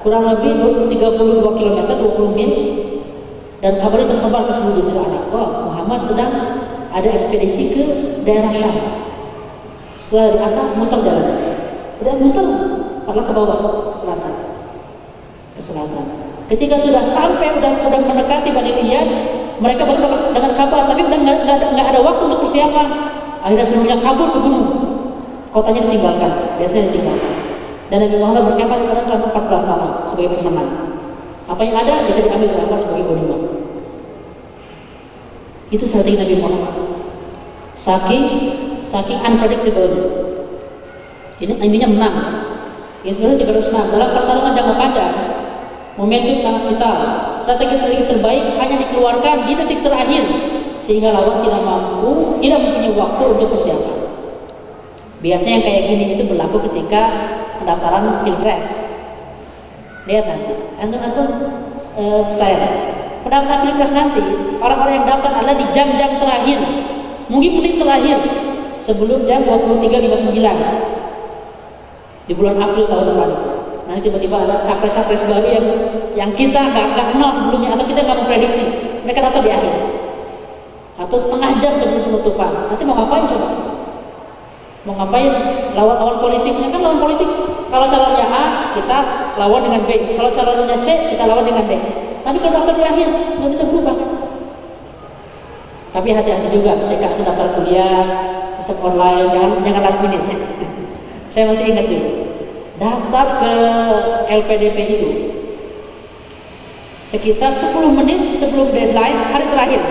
kurang 0.01 0.25
lebih 0.33 0.89
32 0.89 1.61
km 1.61 1.79
20 1.85 2.37
mil 2.37 2.53
dan 3.61 3.77
kabarnya 3.77 4.09
tersebar 4.09 4.49
ke 4.49 4.53
seluruh 4.57 4.81
jazirah 4.81 5.05
Arab. 5.05 5.25
Wah, 5.37 5.49
Muhammad 5.69 6.01
sedang 6.01 6.33
ada 6.91 7.09
ekspedisi 7.13 7.77
ke 7.77 7.83
daerah 8.25 8.49
Syam. 8.49 8.77
Setelah 10.01 10.27
di 10.33 10.39
atas 10.41 10.69
muter 10.81 11.01
jalan. 11.05 11.29
Udah 12.01 12.15
muter, 12.17 12.47
padahal 13.05 13.25
ke 13.29 13.33
bawah 13.37 13.59
ke 13.93 13.99
selatan. 14.01 14.35
Ke 15.53 15.61
selatan. 15.61 16.30
Ketika 16.51 16.75
sudah 16.75 16.99
sampai 16.99 17.63
udah 17.63 17.87
udah 17.87 18.01
mendekati 18.11 18.51
Bani 18.51 18.75
Liyan, 18.75 19.07
mereka 19.63 19.87
baru 19.87 20.35
dengan 20.35 20.53
kabar, 20.59 20.91
tapi 20.91 21.07
udah 21.07 21.19
nggak 21.47 21.87
ada 21.95 22.01
waktu 22.03 22.23
untuk 22.27 22.43
persiapan. 22.43 22.87
Akhirnya 23.47 23.63
semuanya 23.63 24.03
kabur 24.03 24.35
ke 24.35 24.39
gunung. 24.43 24.67
Kotanya 25.55 25.87
ditinggalkan, 25.87 26.59
biasanya 26.59 26.91
ditinggalkan. 26.91 27.33
Dan 27.87 27.99
Nabi 28.03 28.17
Muhammad 28.19 28.43
berkemah 28.51 28.79
di 28.83 28.87
sana 28.87 29.03
selama 29.03 29.27
14 29.31 29.71
malam 29.71 29.91
sebagai 30.11 30.43
pemenang. 30.43 30.71
Apa 31.47 31.63
yang 31.63 31.77
ada 31.87 31.95
bisa 32.07 32.23
diambil 32.23 32.51
oleh 32.55 32.79
sebagai 32.79 33.05
ghanimah. 33.07 33.41
Itu 35.71 35.85
strategi 35.87 36.19
Nabi 36.19 36.35
Muhammad. 36.43 36.75
Saking 37.79 38.25
saking 38.91 39.23
unpredictable. 39.23 39.91
Ini 41.39 41.63
intinya 41.63 41.89
menang. 41.95 42.17
Ini 43.07 43.15
harus 43.39 43.71
menang. 43.71 43.89
Dalam 43.95 44.09
pertarungan 44.19 44.53
jangka 44.55 44.75
panjang, 44.77 45.15
momentum 45.99 46.39
sangat 46.39 46.63
vital. 46.71 46.97
Strategi-strategi 47.35 48.05
terbaik 48.11 48.45
hanya 48.61 48.77
dikeluarkan 48.87 49.37
di 49.49 49.53
detik 49.59 49.81
terakhir 49.83 50.25
sehingga 50.81 51.13
lawan 51.15 51.45
tidak 51.45 51.63
mampu, 51.63 52.41
tidak 52.43 52.59
mempunyai 52.63 52.95
waktu 52.95 53.25
untuk 53.37 53.49
persiapan. 53.55 53.97
Biasanya 55.21 55.55
yang 55.61 55.65
kayak 55.65 55.83
gini 55.85 56.05
itu 56.17 56.25
berlaku 56.25 56.65
ketika 56.71 57.03
pendaftaran 57.61 58.25
pilpres. 58.25 58.67
Lihat 60.09 60.25
nanti, 60.25 60.53
antum-antum 60.81 61.27
e, 61.95 62.05
percaya 62.33 62.57
pendaftaran 63.21 63.69
pilpres 63.69 63.93
nanti 63.93 64.25
orang-orang 64.59 65.05
yang 65.05 65.07
daftar 65.07 65.31
adalah 65.37 65.57
di 65.61 65.67
jam-jam 65.77 66.17
terakhir, 66.17 66.59
mungkin 67.29 67.61
menit 67.61 67.77
terakhir 67.77 68.17
sebelum 68.81 69.29
jam 69.29 69.45
23.59 69.45 72.25
di 72.25 72.33
bulan 72.33 72.57
April 72.57 72.89
tahun 72.89 73.07
depan 73.13 73.29
itu. 73.29 73.50
Nanti 73.91 74.07
tiba-tiba 74.07 74.47
ada 74.47 74.63
capres-capres 74.63 75.27
baru 75.27 75.49
yang 75.51 75.67
yang 76.15 76.31
kita 76.39 76.63
nggak 76.63 77.11
kenal 77.11 77.27
sebelumnya 77.27 77.75
atau 77.75 77.83
kita 77.83 78.07
nggak 78.07 78.23
memprediksi 78.23 78.63
mereka 79.03 79.27
daftar 79.27 79.43
di 79.43 79.51
akhir 79.51 79.75
atau 80.95 81.19
setengah 81.19 81.51
jam 81.59 81.75
sebelum 81.75 82.03
penutupan. 82.07 82.71
Nanti 82.71 82.87
mau 82.87 82.95
ngapain 82.95 83.27
coba? 83.27 83.49
Mau 84.87 84.95
ngapain? 84.95 85.33
Lawan-lawan 85.75 86.23
politiknya 86.23 86.71
kan 86.71 86.81
lawan 86.87 87.03
politik. 87.03 87.27
Kalau 87.67 87.87
calonnya 87.91 88.27
A, 88.31 88.45
kita 88.79 88.99
lawan 89.35 89.67
dengan 89.67 89.83
B. 89.83 89.91
Kalau 90.15 90.31
calonnya 90.31 90.79
C, 90.87 90.89
kita 91.11 91.27
lawan 91.27 91.43
dengan 91.43 91.67
D. 91.67 91.73
Tapi 92.23 92.37
kalau 92.39 92.63
daftar 92.63 92.75
di 92.79 92.85
akhir, 92.87 93.09
nggak 93.43 93.51
bisa 93.51 93.65
berubah. 93.67 93.97
Tapi 95.91 96.09
hati-hati 96.15 96.49
juga 96.55 96.79
ketika 96.87 97.11
aku 97.11 97.27
daftar 97.27 97.47
kuliah, 97.59 98.07
sistem 98.55 98.79
online, 98.87 99.27
jangan 99.35 99.51
jangan 99.67 99.83
last 99.83 99.99
minute. 99.99 100.25
Saya 101.33 101.51
masih 101.51 101.75
ingat 101.75 101.87
dulu. 101.91 102.20
Daftar 102.81 103.27
ke 103.45 103.53
LPDP 104.41 104.79
itu 104.97 105.11
sekitar 107.05 107.53
10 107.53 107.93
menit 107.93 108.41
sebelum 108.41 108.73
deadline 108.73 109.21
hari 109.29 109.53
terakhir 109.53 109.83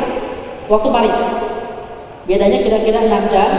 waktu 0.66 0.90
Paris. 0.90 1.20
Bedanya 2.26 2.66
kira-kira 2.66 3.06
6 3.06 3.30
jam. 3.30 3.52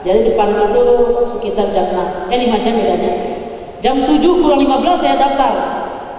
Jadi 0.00 0.20
di 0.24 0.32
Paris 0.32 0.56
itu 0.64 0.84
sekitar 1.28 1.76
jam 1.76 1.92
6, 1.92 2.32
eh 2.32 2.40
5 2.40 2.64
jam 2.64 2.72
bedanya. 2.80 3.12
Jam 3.84 4.00
7 4.00 4.16
kurang 4.40 4.60
15 4.64 4.96
saya 4.96 5.20
daftar 5.20 5.52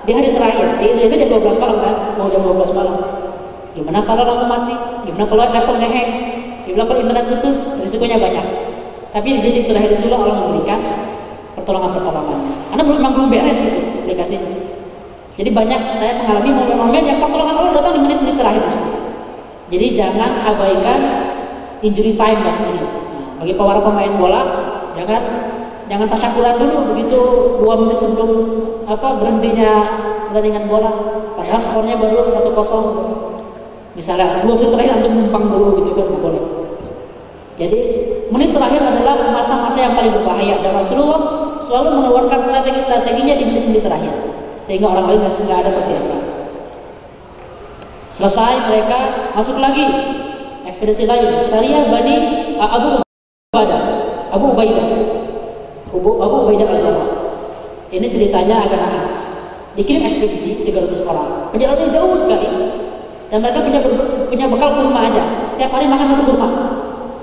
di 0.05 0.13
hari 0.13 0.29
terakhir. 0.29 0.77
Di 0.77 0.85
Indonesia 0.93 1.17
jam 1.17 1.41
12 1.41 1.57
malam 1.57 1.77
kan, 1.81 1.95
mau 2.13 2.29
jam 2.29 2.45
12 2.45 2.77
malam. 2.77 2.97
Gimana 3.73 4.05
kalau 4.05 4.21
lampu 4.21 4.45
mati? 4.45 4.75
Gimana 5.09 5.25
kalau 5.25 5.41
laptop 5.49 5.81
ngeheng? 5.81 6.09
Gimana 6.69 6.85
kalau 6.85 6.99
internet 7.01 7.25
putus? 7.25 7.81
Risikonya 7.81 8.21
banyak. 8.21 8.45
Tapi 9.09 9.27
di 9.33 9.39
detik 9.41 9.73
terakhir 9.73 9.97
itulah 9.97 10.21
Allah 10.21 10.37
memberikan 10.45 10.79
pertolongan-pertolongan. 11.66 12.39
Karena 12.70 12.84
belum 12.86 12.97
memang 13.01 13.13
belum 13.18 13.28
beres 13.34 13.59
gitu 13.66 13.80
aplikasinya. 14.05 14.49
Jadi 15.36 15.49
banyak 15.51 15.82
saya 15.99 16.13
mengalami 16.22 16.49
momen-momen 16.53 17.03
yang 17.03 17.20
pertolongan 17.20 17.55
Allah 17.57 17.74
datang 17.76 17.93
di 17.97 18.01
menit-menit 18.05 18.38
terakhir. 18.39 18.63
Jadi 19.68 19.88
jangan 19.97 20.32
abaikan 20.45 20.99
injury 21.82 22.13
time 22.13 22.39
minute. 22.39 22.86
Nah, 23.36 23.43
bagi 23.43 23.53
para 23.57 23.82
pemain 23.82 24.13
bola, 24.16 24.41
jangan 24.95 25.22
jangan 25.91 26.07
tasyakuran 26.07 26.55
dulu 26.55 26.78
begitu 26.95 27.20
dua 27.59 27.74
menit 27.84 27.99
sebelum 27.99 28.32
apa 28.88 29.20
berhentinya 29.20 29.72
pertandingan 30.30 30.72
bola. 30.72 30.91
Padahal 31.36 31.59
skornya 31.59 31.99
baru 31.99 32.30
satu 32.32 32.55
kosong. 32.55 32.86
Misalnya 33.97 34.45
dua 34.45 34.55
menit 34.55 34.72
terakhir 34.72 34.91
antum 35.01 35.13
numpang 35.20 35.45
dulu 35.51 35.84
gitu 35.84 35.91
kan 35.97 36.07
boleh. 36.16 36.43
Jadi 37.59 37.80
menit 38.32 38.55
terakhir 38.55 38.80
adalah 38.84 39.36
masa-masa 39.36 39.84
yang 39.84 39.93
paling 39.95 40.16
berbahaya 40.16 40.63
dan 40.63 40.80
Rasulullah 40.80 41.44
selalu 41.59 41.89
mengeluarkan 41.99 42.39
strategi-strateginya 42.43 43.35
di 43.39 43.43
menit-menit 43.47 43.83
terakhir 43.83 44.13
sehingga 44.65 44.87
orang 44.89 45.05
lain 45.13 45.19
nggak 45.21 45.59
ada 45.61 45.71
persiapan. 45.73 46.19
Selesai 48.15 48.53
mereka 48.71 48.99
masuk 49.35 49.59
lagi 49.59 49.85
ekspedisi 50.63 51.03
lain 51.03 51.43
Syariah 51.45 51.91
Bani 51.91 52.15
Abu 52.57 53.03
Ubaidah 53.51 53.81
Abu 54.31 54.45
Ubaidah 54.55 54.87
Abu, 55.91 56.09
Abu 56.19 56.35
Ubaidah 56.47 56.67
al 56.67 56.79
-Jama. 56.79 57.05
Ini 57.91 58.07
ceritanya 58.09 58.67
agak 58.67 58.79
nangis. 58.81 59.09
Dikirim 59.75 60.07
ekspedisi 60.07 60.71
300 60.71 61.03
orang. 61.07 61.51
Perjalanan 61.51 61.91
jauh 61.91 62.15
sekali. 62.15 62.47
Dan 63.27 63.43
mereka 63.43 63.59
punya 63.63 63.79
punya 64.31 64.45
bekal 64.47 64.69
kurma 64.79 65.11
aja. 65.11 65.23
Setiap 65.47 65.75
hari 65.75 65.87
makan 65.87 66.07
satu 66.07 66.23
kurma. 66.23 66.49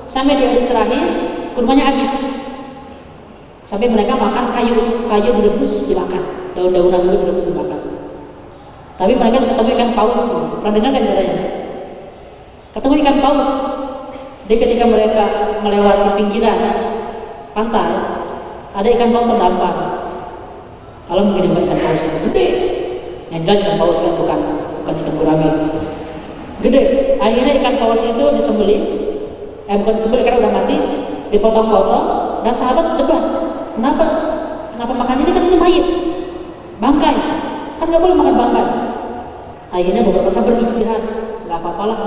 Sampai 0.05 0.37
di 0.37 0.45
hari 0.45 0.69
terakhir 0.69 1.03
kurmanya 1.57 1.89
habis. 1.89 2.13
Sampai 3.73 3.89
mereka 3.89 4.13
makan 4.21 4.53
kayu 4.53 5.09
kayu 5.09 5.33
direbus 5.33 5.89
dimakan. 5.89 6.21
Daun-daunan 6.53 7.09
dulu 7.09 7.17
direbus 7.25 7.49
dimakan. 7.49 7.81
Tapi 9.01 9.17
mereka 9.17 9.49
ketemu 9.49 9.71
ikan 9.81 9.91
paus. 9.97 10.25
Pernah 10.61 10.77
dengar 10.77 10.93
kan 10.93 11.01
ceritanya? 11.09 11.39
Ketemu 12.77 12.95
ikan 13.01 13.17
paus. 13.25 13.51
Jadi 14.45 14.57
ketika 14.61 14.85
mereka 14.85 15.25
melewati 15.65 16.21
pinggiran 16.21 16.61
pantai, 17.57 17.89
ada 18.77 18.89
ikan 18.93 19.09
paus 19.09 19.25
terdampar. 19.33 19.77
Kalau 21.09 21.33
mungkin 21.33 21.57
ikan 21.65 21.81
paus 21.81 22.05
itu 22.05 22.29
gede. 22.29 22.49
Yang 23.33 23.41
jelas 23.49 23.61
ikan 23.65 23.77
paus 23.81 24.05
kan 24.05 24.13
bukan 24.21 24.41
bukan 24.85 24.95
ikan 25.01 25.15
gurame. 25.17 25.49
Gede. 26.61 26.83
Akhirnya 27.17 27.57
ikan 27.65 27.81
paus 27.81 28.05
itu 28.05 28.25
disembelih. 28.37 28.81
Eh 29.65 29.81
bukan 29.81 29.97
disembelih 29.97 30.29
karena 30.29 30.45
udah 30.45 30.53
mati, 30.61 30.77
dipotong-potong 31.33 32.05
dan 32.45 32.53
sahabat 32.53 33.01
debat. 33.01 33.43
Kenapa? 33.73 34.07
Kenapa 34.73 34.93
makan 34.93 35.17
ini 35.25 35.31
kan 35.33 35.45
ini 35.49 35.57
mayit, 35.61 35.87
bangkai. 36.81 37.17
Kan 37.81 37.87
nggak 37.89 38.03
boleh 38.03 38.17
makan 38.17 38.35
bangkai. 38.37 38.67
Akhirnya 39.73 40.03
beberapa 40.05 40.29
sahabat 40.29 40.61
istirahat, 40.61 41.03
nggak 41.49 41.59
apa-apalah 41.61 42.01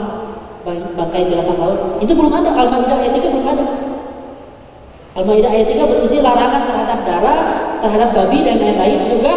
bangkai 0.65 1.29
binatang 1.29 1.57
laut. 1.57 1.97
Itu 2.01 2.13
belum 2.13 2.33
ada. 2.33 2.49
Al-Maidah 2.53 2.97
ayat 3.01 3.13
3 3.17 3.33
belum 3.33 3.47
ada. 3.49 3.65
Al-Maidah 5.15 5.49
ayat 5.49 5.67
3 5.73 5.89
berisi 5.89 6.17
larangan 6.21 6.61
terhadap 6.69 6.99
darah, 7.05 7.39
terhadap 7.81 8.09
babi 8.13 8.45
dan 8.45 8.57
lain-lain 8.61 8.99
juga 9.09 9.33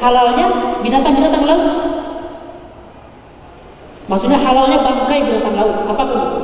halalnya 0.00 0.46
binatang-binatang 0.80 1.44
laut. 1.44 1.64
Maksudnya 4.08 4.40
halalnya 4.40 4.80
bangkai 4.80 5.20
binatang 5.20 5.54
laut, 5.56 5.74
apa 5.84 6.02
pun 6.08 6.20
itu. 6.32 6.40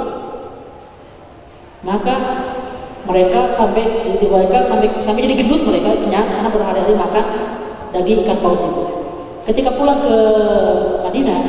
Maka 1.85 2.17
mereka 3.05 3.53
sampai 3.53 3.85
diwakilkan 4.17 4.65
sampai 4.65 4.89
sampai 5.05 5.29
jadi 5.29 5.45
gendut 5.45 5.61
mereka 5.69 5.93
kenyang 5.93 6.25
karena 6.25 6.49
berhari-hari 6.49 6.95
makan 6.97 7.25
daging 7.93 8.25
ikan 8.25 8.39
paus 8.41 8.65
itu. 8.65 8.85
Ketika 9.45 9.77
pulang 9.77 10.01
ke 10.01 10.17
Madinah, 11.05 11.41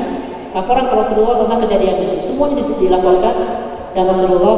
laporan 0.52 0.92
ke 0.92 0.96
Rasulullah 1.00 1.48
tentang 1.48 1.64
kejadian 1.64 1.96
itu, 1.96 2.16
semuanya 2.20 2.60
dilaporkan 2.76 3.36
dan 3.96 4.04
Rasulullah 4.04 4.56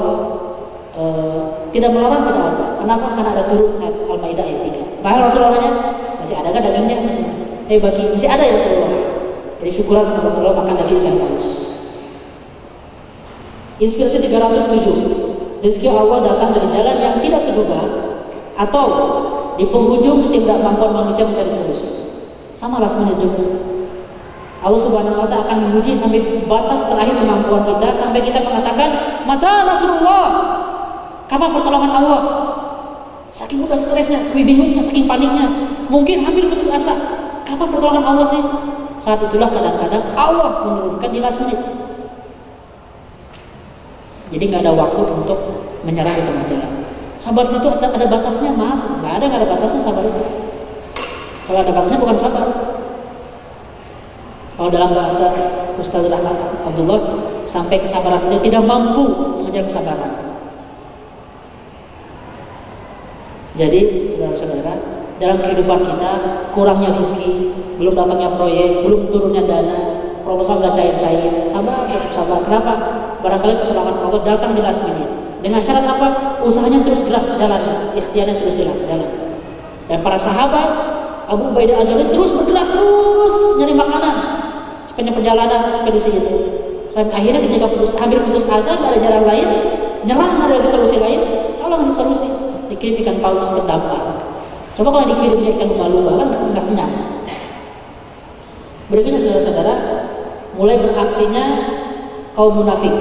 e, 0.98 1.04
tidak 1.70 1.94
melarang 1.94 2.26
tidak 2.26 2.44
apa. 2.58 2.66
Kenapa? 2.82 3.08
Karena 3.14 3.30
ada 3.38 3.44
turun 3.46 3.78
Al-Maidah 3.86 4.42
ayat 4.42 4.62
3. 4.66 5.06
Bahkan 5.06 5.20
Rasulullahnya 5.30 5.72
masih 6.18 6.36
ada 6.42 6.50
kan 6.50 6.62
dagingnya? 6.66 6.98
Eh 7.70 7.78
bagi 7.78 8.04
masih 8.10 8.26
ada 8.26 8.42
ya 8.42 8.58
Rasulullah. 8.58 8.92
Jadi 9.62 9.72
syukuran 9.74 10.02
sama 10.02 10.26
Rasulullah 10.26 10.58
makan 10.66 10.76
daging 10.82 11.00
ikan 11.06 11.16
paus. 11.22 11.48
Inspirasi 13.78 14.18
307 14.26 15.17
rezeki 15.62 15.90
Allah 15.90 16.18
datang 16.26 16.50
dari 16.54 16.68
jalan 16.74 16.98
yang 16.98 17.16
tidak 17.22 17.42
terduga 17.50 17.80
atau 18.58 18.86
di 19.58 19.66
penghujung 19.70 20.30
ketidakmampuan 20.30 20.94
manusia 21.06 21.26
mencari 21.26 21.50
solusi. 21.50 21.90
Sama 22.58 22.82
rasanya 22.82 23.14
juga. 23.18 23.42
Allah 24.58 24.82
Subhanahu 24.82 25.22
wa 25.22 25.30
taala 25.30 25.46
akan 25.46 25.58
menguji 25.70 25.94
sampai 25.94 26.22
batas 26.50 26.90
terakhir 26.90 27.14
kemampuan 27.22 27.62
kita 27.62 27.94
sampai 27.94 28.26
kita 28.26 28.42
mengatakan, 28.42 28.90
"Mata 29.26 29.70
Rasulullah." 29.70 30.26
Kapan 31.28 31.54
pertolongan 31.54 31.92
Allah? 31.92 32.22
Saking 33.30 33.70
udah 33.70 33.78
stresnya, 33.78 34.18
saking 34.18 34.48
bingungnya, 34.48 34.82
saking 34.82 35.06
paniknya, 35.06 35.46
mungkin 35.92 36.26
hampir 36.26 36.50
putus 36.50 36.72
asa. 36.74 36.96
Kapan 37.46 37.68
pertolongan 37.70 38.06
Allah 38.16 38.26
sih? 38.26 38.42
Saat 38.98 39.24
itulah 39.30 39.52
kadang-kadang 39.52 40.16
Allah 40.18 40.66
menurunkan 40.66 41.10
di 41.14 41.20
last 41.22 41.44
menit. 41.46 41.60
Jadi 44.28 44.44
nggak 44.52 44.62
ada 44.68 44.74
waktu 44.76 45.02
untuk 45.08 45.40
menyerah 45.88 46.16
di 46.20 46.24
tengah 46.28 46.46
jalan. 46.52 46.72
Sabar 47.18 47.48
situ 47.48 47.66
ada, 47.66 48.06
batasnya 48.06 48.52
mas, 48.54 48.82
nggak 48.84 49.14
ada 49.18 49.26
nggak 49.26 49.42
ada 49.42 49.50
batasnya 49.56 49.82
sabar 49.82 50.04
itu. 50.04 50.24
Kalau 51.48 51.60
ada 51.64 51.72
batasnya 51.72 52.00
bukan 52.04 52.18
sabar. 52.20 52.48
Kalau 54.58 54.70
dalam 54.74 54.92
bahasa 54.92 55.28
Ustaz 55.78 56.04
Rahmat 56.10 56.66
Abdullah 56.66 57.00
sampai 57.46 57.78
kesabaran 57.80 58.28
dia 58.30 58.42
tidak 58.42 58.64
mampu 58.66 59.06
mengejar 59.42 59.64
kesabaran. 59.64 60.12
Jadi 63.58 64.14
saudara-saudara 64.14 64.74
dalam 65.18 65.38
kehidupan 65.42 65.80
kita 65.82 66.12
kurangnya 66.54 66.94
rezeki, 66.94 67.36
belum 67.82 67.94
datangnya 67.98 68.38
proyek, 68.38 68.86
belum 68.86 69.10
turunnya 69.10 69.50
dana, 69.50 69.97
proposal 70.28 70.60
nggak 70.60 70.76
cair-cair, 70.76 71.48
sabar 71.48 71.88
tetap 71.88 72.12
sabar. 72.12 72.40
Kenapa? 72.44 72.74
barangkali 73.22 73.54
pertolongan 73.60 73.96
Allah 73.98 74.22
datang 74.24 74.52
di 74.54 74.62
last 74.62 74.82
minute. 74.86 75.10
Dengan 75.42 75.62
cara 75.62 75.80
apa? 75.86 76.08
Usahanya 76.44 76.82
terus 76.82 77.06
gerak 77.06 77.38
jalan, 77.38 77.94
ikhtiarnya 77.94 78.36
terus 78.42 78.56
jalan, 78.58 78.78
jalan. 78.90 79.10
Dan 79.88 80.00
para 80.04 80.18
sahabat 80.20 80.68
Abu 81.28 81.54
Ubaidah 81.54 81.82
al 81.82 81.88
terus 82.12 82.32
bergerak 82.36 82.68
terus 82.72 83.36
nyari 83.62 83.74
makanan 83.76 84.16
sepanjang 84.88 85.16
perjalanan 85.16 85.62
ekspedisi 85.72 86.10
itu. 86.14 86.38
Sampai 86.88 87.14
akhirnya 87.22 87.42
ketika 87.46 87.68
putus 87.70 87.94
hampir 88.00 88.18
putus 88.26 88.48
asa 88.50 88.74
gak 88.74 88.96
ada 88.96 89.00
jalan 89.00 89.24
lain, 89.28 89.48
nyerah 90.08 90.30
nggak 90.40 90.58
ada 90.58 90.70
solusi 90.70 90.98
lain, 90.98 91.22
Allah 91.62 91.84
ngasih 91.84 91.96
solusi 91.96 92.28
dikirim 92.74 93.06
ikan 93.06 93.18
paus 93.22 93.54
terdampar. 93.54 94.02
Coba 94.74 94.90
kalau 94.94 95.06
dikirimnya 95.14 95.52
ikan 95.60 95.68
lumba-lumba 95.70 96.26
kan 96.26 96.28
nggak 96.56 96.66
kenyang. 96.74 96.94
Berikutnya 98.88 99.20
saudara-saudara 99.20 99.74
mulai 100.58 100.82
beraksinya 100.82 101.46
kaum 102.34 102.58
munafik. 102.58 102.92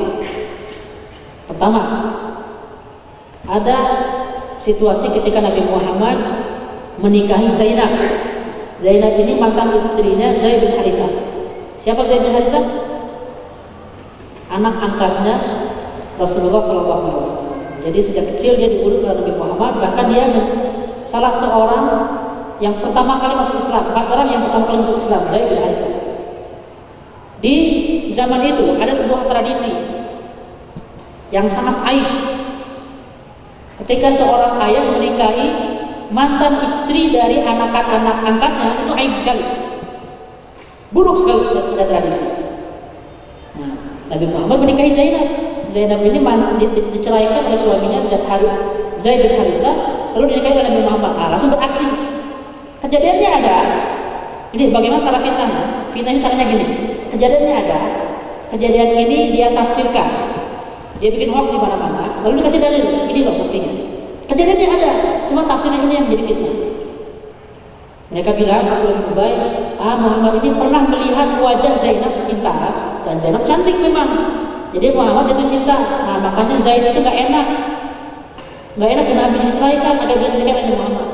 Pertama, 1.49 1.83
ada 3.49 3.79
situasi 4.61 5.09
ketika 5.17 5.41
Nabi 5.41 5.65
Muhammad 5.65 6.19
menikahi 7.01 7.49
Zainab. 7.49 7.91
Zainab 8.77 9.17
ini 9.17 9.41
mantan 9.41 9.73
istrinya 9.73 10.37
Zaid 10.37 10.61
bin 10.61 10.77
Harithah. 10.77 11.13
Siapa 11.81 12.05
Zaid 12.05 12.21
bin 12.21 12.37
Harithah? 12.37 12.65
Anak 14.53 14.75
angkatnya 14.79 15.35
Rasulullah 16.21 16.61
SAW. 16.61 17.25
Jadi 17.87 17.99
sejak 18.03 18.25
kecil 18.37 18.53
dia 18.59 18.69
diurut 18.69 19.01
oleh 19.07 19.17
Nabi 19.17 19.33
Muhammad, 19.39 19.73
bahkan 19.81 20.11
dia 20.11 20.27
salah 21.07 21.31
seorang 21.31 21.85
yang 22.59 22.75
pertama 22.83 23.21
kali 23.21 23.37
masuk 23.37 23.63
Islam, 23.63 23.85
empat 23.95 24.07
orang 24.11 24.29
yang 24.33 24.43
pertama 24.49 24.65
kali 24.67 24.79
masuk 24.83 24.99
Islam, 24.99 25.23
Zaid 25.31 25.47
bin 25.49 25.61
Harithah. 25.61 25.96
Di 27.45 27.57
zaman 28.13 28.41
itu 28.49 28.81
ada 28.81 28.93
sebuah 28.97 29.29
tradisi 29.29 29.73
yang 31.29 31.45
sangat 31.51 31.85
aib. 31.93 32.09
Ketika 33.85 34.09
seorang 34.09 34.57
ayah 34.65 34.85
menikahi 34.89 35.49
mantan 36.09 36.63
istri 36.63 37.13
dari 37.13 37.43
anak-anak 37.43 38.25
angkatnya 38.25 38.69
itu 38.87 38.93
aib 38.97 39.13
sekali. 39.13 39.45
Buruk 40.95 41.19
sekali 41.19 41.45
sudah 41.51 41.87
tradisi. 41.87 42.27
Nah, 43.61 43.75
Nabi 44.09 44.27
Muhammad 44.33 44.59
menikahi 44.65 44.93
Zainab. 44.95 45.27
Zainab 45.75 46.01
ini 46.01 46.23
di, 46.57 46.67
di, 46.73 46.81
diceraikan 46.97 47.53
oleh 47.53 47.59
suaminya 47.59 48.01
Zaid 48.97 49.21
bin 49.29 49.33
Harithah 49.37 49.77
lalu 50.17 50.33
dinikahi 50.33 50.57
oleh 50.57 50.71
Nabi 50.73 50.83
Muhammad. 50.89 51.13
Nah, 51.21 51.29
langsung 51.37 51.53
beraksi. 51.53 51.85
Kejadiannya 52.81 53.29
ada. 53.29 53.57
Ini 54.57 54.73
bagaimana 54.73 55.05
cara 55.05 55.21
fitnahnya? 55.21 55.91
Fitnahnya 55.93 56.21
caranya 56.23 56.45
gini. 56.49 56.96
Kejadiannya 57.17 57.55
ada. 57.65 57.81
Kejadian 58.53 59.09
ini 59.09 59.33
dia 59.33 59.49
tafsirkan. 59.57 60.05
Dia 61.01 61.09
bikin 61.09 61.33
hoax 61.33 61.57
di 61.57 61.57
mana-mana. 61.57 62.21
Lalu 62.21 62.45
dikasih 62.45 62.61
dalil. 62.61 62.85
Ini 63.09 63.21
loh 63.25 63.35
buktinya. 63.41 63.73
Kejadiannya 64.29 64.69
ada. 64.69 64.93
Cuma 65.33 65.49
tafsirnya 65.49 65.81
ini 65.81 65.95
yang 65.97 66.07
jadi 66.13 66.23
fitnah. 66.29 66.57
Mereka 68.13 68.31
bilang 68.37 68.69
Abdul 68.69 69.01
Ubay, 69.11 69.35
ah 69.81 69.97
Muhammad 69.99 70.39
ini 70.45 70.55
pernah 70.55 70.87
melihat 70.87 71.43
wajah 71.43 71.75
Zainab 71.75 72.13
sepintas 72.13 73.03
dan 73.03 73.17
Zainab 73.17 73.43
cantik 73.49 73.81
memang. 73.81 74.09
Jadi 74.77 74.93
Muhammad 74.93 75.33
itu 75.33 75.57
cinta. 75.57 75.75
Nah 76.05 76.21
makanya 76.21 76.61
Zainab 76.61 76.93
itu 76.93 77.01
nggak 77.01 77.19
enak. 77.33 77.47
Nggak 78.77 78.91
enak 78.93 79.05
kena 79.09 79.21
Nabi 79.25 79.39
diceraikan 79.49 79.95
dia 80.05 80.17
menikah 80.21 80.57
dengan 80.61 80.77
Muhammad. 80.77 81.09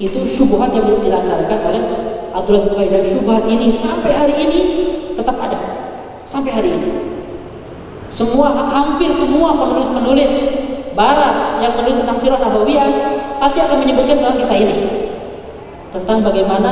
Itu 0.00 0.24
syubhat 0.24 0.72
yang 0.72 0.88
dilancarkan 0.98 1.58
oleh 1.60 1.82
Bin 2.34 2.66
Ubay 2.66 2.90
dan 2.90 3.06
syubhat 3.06 3.46
ini 3.46 3.70
sampai 3.70 4.10
hari 4.10 4.34
ini 4.34 4.60
tetap 5.14 5.38
ada 5.38 5.54
sampai 6.26 6.50
hari 6.50 6.70
ini. 6.74 6.90
Semua 8.10 8.50
hampir 8.50 9.14
semua 9.14 9.54
penulis-penulis 9.54 10.32
barat 10.98 11.62
yang 11.62 11.78
menulis 11.78 12.02
tentang 12.02 12.18
sirah 12.18 12.38
nabawiyah 12.42 12.90
pasti 13.38 13.62
akan 13.62 13.86
menyebutkan 13.86 14.18
tentang 14.18 14.36
kisah 14.42 14.58
ini. 14.58 14.76
Tentang 15.94 16.26
bagaimana 16.26 16.70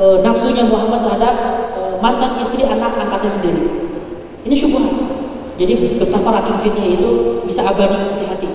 e, 0.00 0.24
nafsunya 0.24 0.64
Muhammad 0.64 1.04
terhadap 1.04 1.34
e, 1.76 1.80
mantan 2.00 2.40
istri 2.40 2.64
anak 2.64 2.96
angkatnya 2.96 3.28
sendiri. 3.36 3.64
Ini 4.48 4.54
syubhat. 4.56 4.84
Jadi 5.60 6.00
betapa 6.00 6.40
racun 6.40 6.56
fitnah 6.56 6.88
itu 6.88 7.44
bisa 7.44 7.68
abadi 7.68 8.00
di 8.16 8.24
hati. 8.24 8.48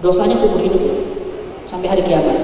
Dosanya 0.00 0.32
seumur 0.32 0.64
hidup 0.64 0.80
sampai 1.68 1.92
hari 1.92 2.00
kiamat. 2.00 2.40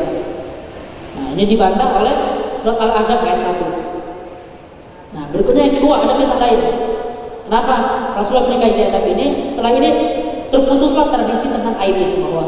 Nah, 1.17 1.33
ini 1.33 1.49
dibantah 1.49 2.05
oleh 2.05 2.46
surat 2.59 2.79
Al-Azab 2.81 3.21
ayat 3.23 3.41
1. 3.41 5.17
Nah, 5.17 5.25
berikutnya 5.33 5.63
yang 5.71 5.77
kedua 5.81 6.05
ada 6.05 6.15
fitnah 6.17 6.41
lain. 6.41 6.61
Kenapa 7.47 7.75
Rasulullah 8.19 8.51
menikahi 8.51 8.75
Zainab 8.75 9.07
ini? 9.07 9.47
Setelah 9.47 9.73
ini 9.79 9.91
terputuslah 10.51 11.07
tradisi 11.15 11.47
tentang 11.47 11.79
aib 11.87 11.95
itu 11.95 12.27
bahwa 12.27 12.43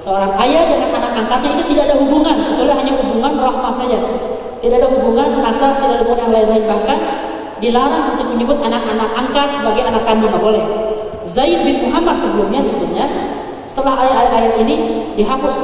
seorang 0.00 0.32
ayah 0.40 0.62
dengan 0.72 0.90
anak 0.96 1.12
angkatnya 1.26 1.50
itu 1.60 1.76
tidak 1.76 1.92
ada 1.92 1.96
hubungan 2.00 2.34
kecuali 2.48 2.72
hanya 2.72 2.92
hubungan 2.96 3.32
rahmah 3.36 3.72
saja. 3.74 3.98
Tidak 4.58 4.76
ada 4.80 4.88
hubungan 4.88 5.44
nasab, 5.44 5.70
tidak 5.78 5.86
ada 5.86 5.98
hubungan 6.02 6.22
yang 6.26 6.32
lain-lain 6.32 6.64
bahkan 6.64 6.98
dilarang 7.58 8.04
untuk 8.16 8.26
menyebut 8.34 8.58
anak-anak 8.62 9.10
angkat 9.14 9.48
sebagai 9.52 9.82
anak 9.84 10.02
kandung 10.06 10.30
nggak 10.32 10.42
boleh. 10.42 10.64
Zaid 11.28 11.60
bin 11.60 11.90
Muhammad 11.90 12.16
sebelumnya 12.16 12.64
disebutnya 12.64 13.04
setelah 13.68 14.00
ayat-ayat 14.00 14.64
ini 14.64 14.76
dihapus 15.20 15.56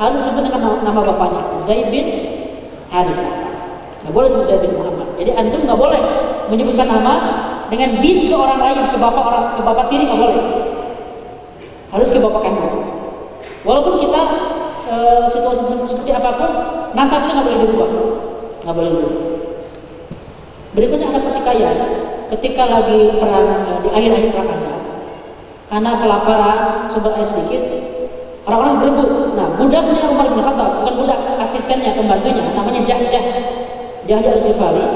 harus 0.00 0.16
disebut 0.16 0.48
dengan 0.48 0.80
nama 0.80 1.00
bapaknya 1.04 1.44
Zaid 1.60 1.92
bin 1.92 2.29
Harithah. 2.90 3.32
Nggak 4.02 4.14
boleh 4.14 4.28
sebut 4.28 4.46
Zaid 4.50 4.66
bin 4.66 4.74
Muhammad. 4.74 5.08
Jadi 5.16 5.30
antum 5.38 5.62
nggak 5.62 5.78
boleh 5.78 6.00
menyebutkan 6.50 6.90
nama 6.90 7.14
dengan 7.70 8.02
bin 8.02 8.26
ke 8.26 8.34
orang 8.34 8.58
lain, 8.58 8.90
ke 8.90 8.98
bapak 8.98 9.24
orang, 9.24 9.46
ke 9.54 9.62
bapak 9.62 9.84
tiri 9.86 10.04
nggak 10.10 10.20
boleh. 10.20 10.44
Harus 11.94 12.08
ke 12.10 12.18
bapak 12.18 12.40
kandung. 12.42 12.76
Walaupun 13.62 13.94
kita 14.00 14.22
e, 14.88 14.96
situasi 15.30 15.62
seperti 15.86 16.10
apa 16.16 16.30
pun, 16.34 16.50
nasabnya 16.96 17.38
nggak 17.38 17.46
boleh 17.46 17.58
dirubah, 17.62 17.88
nggak 18.66 18.74
boleh 18.74 18.90
dirubah. 18.90 19.24
Berikutnya 20.70 21.06
ada 21.10 21.20
pertikaian 21.20 21.76
ketika 22.34 22.62
lagi 22.66 23.20
perang 23.20 23.48
e, 23.68 23.72
di 23.86 23.88
akhir-akhir 23.94 24.30
perang 24.34 24.50
Azab. 24.50 24.78
Karena 25.70 25.90
kelaparan, 26.02 26.58
sumber 26.90 27.14
air 27.14 27.22
sedikit, 27.22 27.62
orang-orang 28.42 28.74
berebut. 28.82 29.10
Nah, 29.38 29.54
budaknya 29.54 30.02
Umar 30.10 30.26
bin 30.26 30.42
Khattab, 30.42 30.82
bukan 30.82 30.94
budak, 30.98 31.20
asistennya, 31.50 31.98
pembantunya, 31.98 32.54
namanya 32.54 32.86
Jahjah. 32.86 33.24
Jahjah 34.06 34.32
al-Ghifari 34.38 34.86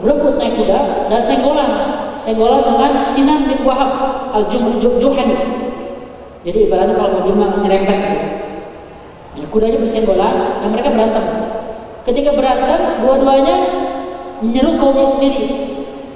berebut 0.00 0.40
naik 0.40 0.56
kuda 0.56 1.12
dan 1.12 1.20
senggolan. 1.20 1.70
Senggolan 2.24 2.64
dengan 2.64 3.04
Sinan 3.04 3.44
bin 3.44 3.60
Wahab 3.68 3.92
al-Juhani. 4.32 5.36
Jadi 6.40 6.58
ibaratnya 6.68 6.96
kalau 6.96 7.20
mobil 7.20 7.36
nyerempet 7.36 7.96
gitu. 8.00 8.28
Ya, 9.40 9.44
kudanya 9.52 9.78
bersenggolan 9.80 10.64
dan 10.64 10.68
mereka 10.72 10.88
berantem. 10.92 11.24
Ketika 12.08 12.32
berantem, 12.32 12.80
dua-duanya 13.04 13.56
menyeru 14.40 14.80
kaumnya 14.80 15.04
sendiri. 15.04 15.44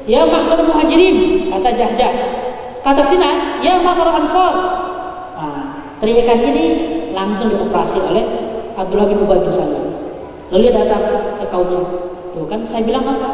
Ya 0.08 0.24
maksud 0.24 0.64
muhajirin, 0.64 1.48
kata 1.52 1.70
Jahjah. 1.76 2.12
Kata 2.84 3.00
Sinan, 3.04 3.64
ya 3.64 3.80
masalah 3.80 4.20
ansor. 4.20 4.52
Nah, 5.40 5.96
teriakan 6.00 6.40
ini 6.52 6.66
langsung 7.16 7.48
dioperasi 7.48 7.98
oleh 8.12 8.24
Abdullah 8.74 9.06
bin 9.06 9.18
Ubay 9.22 9.38
bin 9.42 9.50
Salul. 9.54 9.94
Lalu 10.50 10.70
dia 10.70 10.72
datang 10.82 11.02
ke 11.38 11.46
kaumnya. 11.50 11.82
Tuh 12.34 12.46
kan 12.50 12.60
saya 12.66 12.82
bilang 12.82 13.06
apa? 13.06 13.28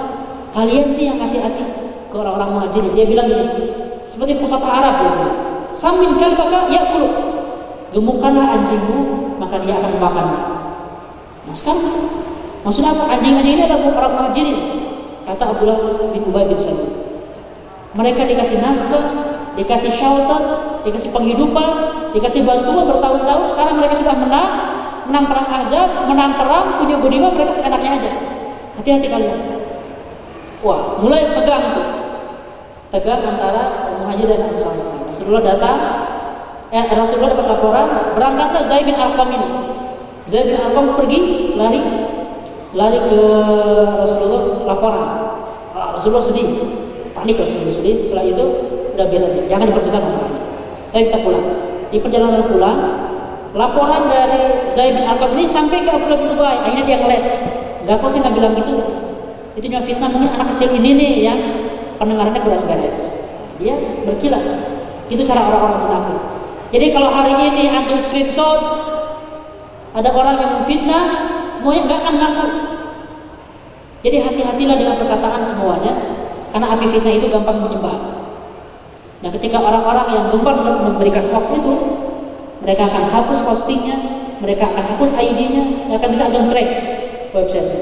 Kalian 0.52 0.92
sih 0.92 1.08
yang 1.08 1.16
kasih 1.16 1.40
hati 1.40 1.64
ke 2.10 2.14
orang-orang 2.16 2.50
muhajirin. 2.56 2.92
Dia 2.92 3.06
bilang 3.08 3.26
gini, 3.28 3.46
seperti 4.04 4.40
pepatah 4.42 4.70
Arab 4.70 4.94
dia 5.00 5.10
bilang, 5.16 5.36
Samin 5.70 6.18
kalbaka 6.20 6.68
yakulu. 6.68 7.08
Gemukkanlah 7.90 8.46
anjingmu, 8.54 8.98
maka 9.42 9.58
dia 9.66 9.74
akan 9.80 9.90
memakannya. 9.98 10.40
Nah 11.48 11.54
sekarang, 11.56 11.90
maksudnya 12.62 12.94
apa? 12.94 13.04
Anjing-anjing 13.18 13.56
ini 13.58 13.62
adalah 13.66 13.90
orang 13.90 14.14
muhajirin. 14.14 14.58
Kata 15.26 15.42
Abdullah 15.54 15.78
bin 16.14 16.22
Ubay 16.26 16.46
bin. 16.46 16.58
Mereka 17.90 18.22
dikasih 18.22 18.62
nafkah, 18.62 19.04
dikasih 19.58 19.90
shelter, 19.90 20.42
dikasih 20.86 21.10
penghidupan, 21.10 21.68
dikasih 22.14 22.46
bantuan 22.46 22.86
bertahun-tahun. 22.86 23.44
Sekarang 23.50 23.74
mereka 23.82 23.94
sudah 23.98 24.14
menang, 24.14 24.50
menang 25.10 25.26
perang 25.26 25.48
Azab, 25.50 26.06
menang 26.06 26.38
perang, 26.38 26.78
punya 26.78 26.96
budiman 27.02 27.34
mereka 27.34 27.50
seenaknya 27.50 27.98
aja. 27.98 28.10
Hati-hati 28.78 29.10
kalian. 29.10 29.38
Wah, 30.62 31.02
mulai 31.02 31.34
tegang 31.34 31.74
tuh. 31.74 31.88
Tegang 32.94 33.18
antara 33.26 33.90
Muhajir 33.98 34.30
dan 34.30 34.54
Ansar. 34.54 34.74
Rasulullah 35.10 35.42
datang, 35.42 35.78
eh, 36.70 36.86
Rasulullah 36.94 37.34
dapat 37.34 37.46
laporan, 37.58 37.86
berangkatlah 38.14 38.62
Zaid 38.62 38.86
bin 38.86 38.94
Arqam 38.94 39.28
ini. 39.34 39.48
Zaid 40.30 40.54
bin 40.54 40.58
Arqam 40.62 40.94
pergi, 40.94 41.20
lari, 41.58 41.82
lari 42.78 42.98
ke 43.10 43.20
Rasulullah 43.98 44.42
laporan. 44.70 45.06
Ah, 45.74 45.98
Rasulullah 45.98 46.22
sedih, 46.22 46.48
panik 47.18 47.34
Rasulullah 47.34 47.74
sedih. 47.74 48.06
Setelah 48.06 48.26
itu 48.30 48.44
udah 48.94 49.06
biar 49.10 49.22
aja, 49.26 49.42
jangan 49.50 49.66
diperbesar 49.74 50.00
masalahnya. 50.06 50.40
Ayo 50.94 51.02
kita 51.10 51.18
pulang. 51.26 51.46
Di 51.90 51.98
perjalanan 51.98 52.46
pulang, 52.46 52.78
laporan 53.54 54.06
dari 54.06 54.70
Zaid 54.70 54.94
bin 54.94 55.04
Arqam 55.06 55.34
ini 55.34 55.44
sampai 55.46 55.82
ke 55.82 55.90
Abdullah 55.90 56.18
bin 56.18 56.30
Ubay. 56.38 56.56
Akhirnya 56.62 56.84
dia 56.86 56.98
ngeles. 57.02 57.26
Gak 57.86 57.96
kok 57.98 58.10
sih 58.12 58.18
nggak 58.22 58.34
bilang 58.36 58.52
gitu. 58.54 58.76
Itu 59.58 59.66
cuma 59.66 59.82
fitnah 59.82 60.08
mungkin 60.12 60.30
anak 60.38 60.54
kecil 60.54 60.70
ini 60.78 60.90
nih 60.94 61.12
yang 61.26 61.38
pendengarannya 61.98 62.40
kurang 62.40 62.64
beres. 62.70 62.98
Dia 63.58 63.74
berkilah. 64.06 64.42
Itu 65.10 65.26
cara 65.26 65.42
orang-orang 65.42 65.80
munafik. 65.90 66.18
Jadi 66.70 66.86
kalau 66.94 67.10
hari 67.10 67.34
ini 67.34 67.66
antum 67.74 67.98
screenshot 67.98 68.62
ada 69.90 70.06
orang 70.14 70.38
yang 70.38 70.50
memfitnah, 70.62 71.04
semuanya 71.50 71.82
nggak 71.90 71.98
akan 71.98 72.14
ngaku. 72.14 72.46
Jadi 74.06 74.16
hati-hatilah 74.22 74.76
dengan 74.78 74.96
perkataan 75.02 75.42
semuanya, 75.42 75.92
karena 76.54 76.66
api 76.78 76.86
fitnah 76.86 77.14
itu 77.18 77.26
gampang 77.26 77.58
menyebar. 77.58 77.98
Nah 79.20 79.30
ketika 79.34 79.58
orang-orang 79.58 80.06
yang 80.14 80.24
gemar 80.30 80.56
memberikan 80.62 81.26
hoax 81.34 81.58
itu, 81.58 81.74
mereka 82.60 82.82
akan 82.88 83.04
hapus 83.08 83.40
postingnya, 83.44 83.96
mereka 84.40 84.68
akan 84.68 84.84
hapus 84.96 85.16
ID-nya, 85.16 85.90
akan 85.96 86.08
bisa 86.12 86.24
akan 86.28 86.48
trace 86.52 86.76
website. 87.32 87.72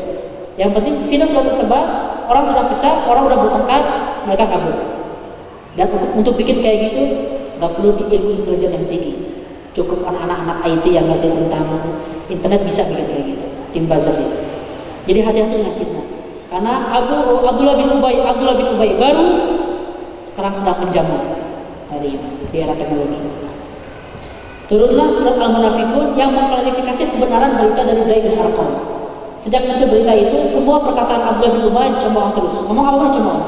Yang 0.59 0.71
penting 0.79 0.95
fitnah 1.07 1.29
sudah 1.29 1.45
tersebar, 1.47 1.85
orang 2.27 2.45
sudah 2.47 2.65
pecah, 2.67 2.97
orang 3.07 3.23
sudah 3.31 3.39
bertengkar, 3.43 3.83
mereka 4.27 4.45
kabur. 4.51 4.77
Dan 5.79 5.87
untuk, 5.95 6.11
untuk 6.19 6.35
bikin 6.35 6.59
kayak 6.59 6.91
gitu, 6.91 7.03
nggak 7.63 7.71
perlu 7.79 7.95
di 7.95 8.05
ilmu 8.11 8.31
intelijen 8.43 8.75
yang 8.75 8.87
tinggi. 8.91 9.15
Cukup 9.75 10.03
anak-anak 10.03 10.67
IT 10.67 10.85
yang 10.91 11.07
ngerti 11.07 11.31
tentang 11.31 11.63
internet 12.27 12.61
bisa 12.67 12.83
bikin 12.91 13.07
kayak 13.07 13.25
gitu. 13.35 13.45
Tim 13.71 13.85
buzzer 13.87 14.15
itu. 14.15 14.39
Jadi 15.07 15.19
hati-hati 15.23 15.55
dengan 15.63 15.75
fitnah. 15.79 16.07
Karena 16.49 16.73
Abu 16.91 17.45
Abdullah 17.45 17.77
bin 17.79 17.89
Ubay, 18.01 18.19
Abdullah 18.25 18.57
bin 18.59 18.67
Ubay 18.75 18.97
baru 18.99 19.29
sekarang 20.25 20.53
sedang 20.53 20.81
menjamu 20.81 21.17
hari 21.89 22.19
ini 22.19 22.29
di 22.51 22.57
era 22.59 22.75
teknologi. 22.75 23.48
Turunlah 24.69 25.09
surat 25.17 25.41
Al-Munafikun 25.41 26.13
yang 26.13 26.29
mengklarifikasi 26.37 27.17
kebenaran 27.17 27.57
berita 27.57 27.89
dari 27.89 28.05
Zaid 28.05 28.29
bin 28.29 28.37
Arqam. 28.37 28.69
Sejak 29.41 29.65
muncul 29.65 29.89
berita 29.89 30.13
itu, 30.13 30.45
semua 30.45 30.77
perkataan 30.85 31.25
Abdullah 31.25 31.57
bin 31.57 31.63
Ubay 31.73 31.89
dicemooh 31.97 32.37
terus. 32.37 32.69
Ngomong 32.69 32.85
apa 32.85 32.97
pun. 33.17 33.39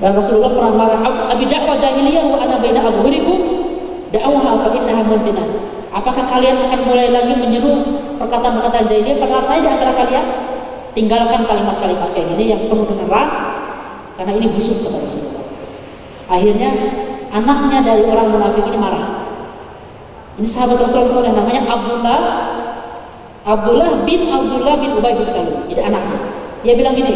Dan 0.00 0.16
Rasulullah 0.16 0.48
pernah 0.48 0.72
marah, 0.72 1.00
Abi 1.28 1.44
dakwah 1.44 1.76
jahiliyah 1.76 2.24
wa 2.24 2.40
ana 2.40 2.56
baina 2.56 2.80
adhurikum 2.80 3.68
da'awha 4.08 4.50
fa 4.64 4.68
innaha 4.72 5.02
muntinah. 5.04 5.48
Apakah 5.92 6.24
kalian 6.24 6.56
akan 6.56 6.80
mulai 6.88 7.12
lagi 7.12 7.36
menyeru 7.36 8.00
perkataan-perkataan 8.16 8.88
jahiliyah 8.88 9.20
padahal 9.20 9.44
saya 9.44 9.60
di 9.60 9.68
antara 9.68 9.92
kalian? 9.92 10.24
Tinggalkan 10.96 11.44
kalimat-kalimat 11.44 12.16
kayak 12.16 12.32
gini 12.32 12.44
yang 12.48 12.64
penuh 12.64 12.88
dengan 12.88 13.12
ras 13.12 13.34
karena 14.16 14.32
ini 14.40 14.48
busuk 14.56 14.88
kata 14.88 14.98
Rasulullah. 15.04 15.44
Akhirnya 16.32 16.70
anaknya 17.30 17.78
dari 17.82 18.02
orang 18.06 18.28
munafik 18.34 18.66
ini 18.66 18.78
marah. 18.78 19.26
Ini 20.38 20.48
sahabat 20.48 20.78
Rasulullah 20.82 21.26
yang 21.26 21.38
namanya 21.38 21.62
Abdullah 21.68 22.20
Abdullah 23.40 23.90
bin 24.04 24.30
Abdullah 24.30 24.74
bin 24.78 24.90
Ubay 24.94 25.16
bin 25.16 25.26
Salul. 25.26 25.66
Jadi 25.66 25.80
anaknya. 25.80 26.18
Dia 26.60 26.76
bilang 26.76 26.92
gini, 26.92 27.14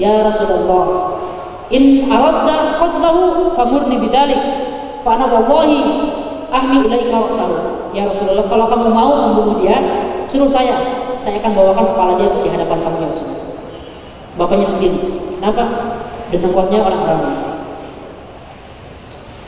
"Ya 0.00 0.24
Rasulullah, 0.24 1.18
in 1.68 2.08
aradta 2.08 2.80
qatlahu 2.80 3.52
famurni 3.52 4.00
bidzalik 4.00 4.40
fa 5.04 5.20
ana 5.20 5.28
wallahi 5.28 6.08
ahmi 6.48 6.88
ilaika 6.88 7.28
waqsahu 7.28 7.92
ya 7.92 8.08
Rasulullah 8.08 8.48
kalau 8.48 8.66
kamu 8.72 8.88
mau 8.88 9.12
membunuh 9.28 9.60
dia 9.60 9.76
suruh 10.24 10.48
saya 10.48 10.76
saya 11.20 11.36
akan 11.44 11.52
bawakan 11.52 11.84
kepala 11.92 12.12
dia 12.16 12.28
di 12.40 12.48
hadapan 12.48 12.78
kamu 12.80 12.96
ya 13.04 13.08
Rasulullah 13.12 13.44
bapaknya 14.40 14.66
sendiri 14.68 14.98
kenapa 15.36 15.64
dengan 16.32 16.50
kuatnya 16.56 16.78
orang-orang 16.80 17.18
munafik 17.20 17.57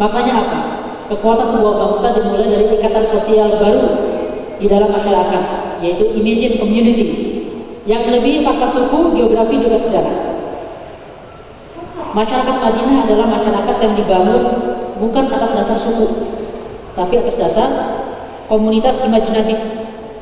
makanya 0.01 0.32
apa 0.40 0.59
kekuatan 1.12 1.44
sebuah 1.44 1.74
bangsa 1.76 2.16
dimulai 2.16 2.48
dari 2.48 2.66
ikatan 2.80 3.05
sosial 3.05 3.61
baru 3.61 3.84
di 4.57 4.66
dalam 4.66 4.88
masyarakat 4.88 5.44
yaitu 5.84 6.09
imagine 6.16 6.57
community 6.57 7.07
yang 7.84 8.09
lebih 8.09 8.40
fakta 8.40 8.64
suku 8.64 9.20
geografi 9.20 9.61
juga 9.61 9.76
sejarah 9.76 10.30
Masyarakat 12.11 12.57
Madinah 12.59 13.07
adalah 13.07 13.26
masyarakat 13.30 13.76
yang 13.86 13.94
dibangun 13.94 14.42
bukan 14.98 15.30
atas 15.30 15.55
dasar 15.55 15.78
suku, 15.78 16.11
tapi 16.98 17.22
atas 17.22 17.38
dasar 17.38 17.70
komunitas 18.51 19.07
imajinatif. 19.07 19.62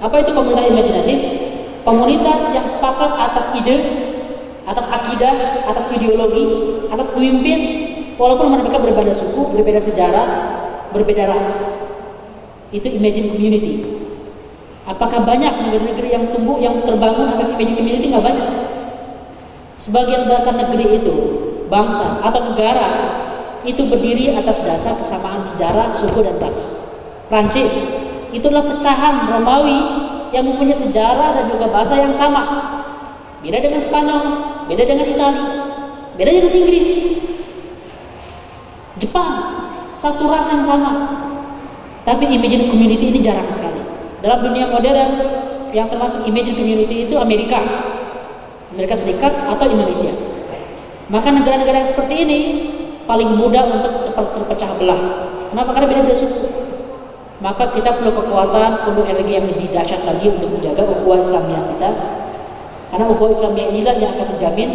Apa 0.05 0.21
itu 0.21 0.37
komunitas 0.37 0.69
imajinatif? 0.69 1.19
Komunitas 1.89 2.53
yang 2.53 2.69
sepakat 2.69 3.09
atas 3.17 3.57
ide, 3.57 3.77
atas 4.69 4.93
akidah, 4.93 5.65
atas 5.65 5.89
ideologi, 5.97 6.45
atas 6.93 7.09
pemimpin, 7.17 7.61
walaupun 8.19 8.59
mereka 8.59 8.83
berbeda 8.83 9.15
suku, 9.15 9.55
berbeda 9.57 9.81
sejarah, 9.81 10.29
berbeda 10.91 11.31
ras. 11.31 11.49
Itu 12.75 12.91
imagine 12.91 13.33
community. 13.33 13.97
Apakah 14.85 15.25
banyak 15.25 15.53
negeri-negeri 15.69 16.09
yang 16.13 16.25
tumbuh, 16.35 16.61
yang 16.61 16.85
terbangun 16.85 17.33
atas 17.33 17.55
imagine 17.57 17.79
community? 17.79 18.13
Nggak 18.13 18.27
banyak. 18.27 18.49
Sebagian 19.79 20.27
besar 20.27 20.59
negeri 20.59 21.01
itu 21.01 21.15
bangsa 21.71 22.21
atau 22.27 22.51
negara 22.51 22.89
itu 23.63 23.87
berdiri 23.87 24.35
atas 24.35 24.65
dasar 24.67 24.97
kesamaan 24.99 25.39
sejarah, 25.41 25.95
suku 25.95 26.21
dan 26.27 26.37
ras. 26.43 26.61
Prancis 27.31 27.73
itulah 28.35 28.65
pecahan 28.65 29.29
Romawi 29.29 29.79
yang 30.33 30.45
mempunyai 30.45 30.77
sejarah 30.77 31.41
dan 31.41 31.45
juga 31.49 31.71
bahasa 31.71 31.97
yang 31.97 32.13
sama. 32.13 32.43
Beda 33.39 33.63
dengan 33.63 33.79
Spanyol, 33.79 34.25
beda 34.67 34.83
dengan 34.83 35.07
Italia, 35.07 35.47
beda 36.19 36.31
dengan 36.33 36.55
Inggris. 36.59 36.91
Jepang 38.99 39.33
satu 39.99 40.31
ras 40.31 40.47
yang 40.51 40.63
sama. 40.63 40.93
Tapi 42.07 42.25
imagine 42.31 42.71
community 42.71 43.11
ini 43.11 43.21
jarang 43.21 43.51
sekali. 43.51 43.83
Dalam 44.23 44.43
dunia 44.43 44.71
modern 44.71 45.11
yang 45.75 45.87
termasuk 45.91 46.25
imagine 46.25 46.57
community 46.57 47.11
itu 47.11 47.15
Amerika, 47.19 47.61
Amerika 48.73 48.95
Serikat 48.97 49.31
atau 49.47 49.67
Indonesia. 49.69 50.11
Maka 51.09 51.33
negara-negara 51.33 51.85
yang 51.85 51.89
seperti 51.89 52.15
ini 52.25 52.41
paling 53.05 53.37
mudah 53.37 53.65
untuk 53.65 54.13
terpecah 54.13 54.71
belah. 54.81 55.03
Kenapa? 55.53 55.71
Karena 55.73 55.87
beda-beda 55.89 56.17
suku. 56.17 56.49
Maka 57.39 57.71
kita 57.71 57.95
perlu 58.03 58.13
kekuatan, 58.19 58.83
perlu 58.83 59.07
energi 59.07 59.33
yang 59.39 59.47
lebih 59.47 59.71
dahsyat 59.71 60.03
lagi 60.03 60.27
untuk 60.27 60.59
menjaga 60.59 60.83
ukhuwah 60.85 61.23
Islamiyah 61.23 61.65
kita. 61.77 61.91
Karena 62.91 63.05
ukhuwah 63.09 63.31
Islamiyah 63.31 63.69
inilah 63.73 63.95
yang 63.97 64.11
akan 64.19 64.27
menjamin 64.35 64.71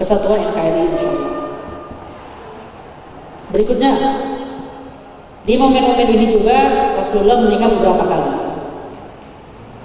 kesatuan 0.00 0.48
NKRI 0.48 0.82
insya. 0.96 1.35
Berikutnya, 3.56 3.92
Di 5.46 5.54
momen-momen 5.56 6.10
ini 6.10 6.26
juga 6.28 6.90
Rasulullah 6.98 7.40
menikah 7.40 7.70
beberapa 7.70 8.04
kali. 8.04 8.32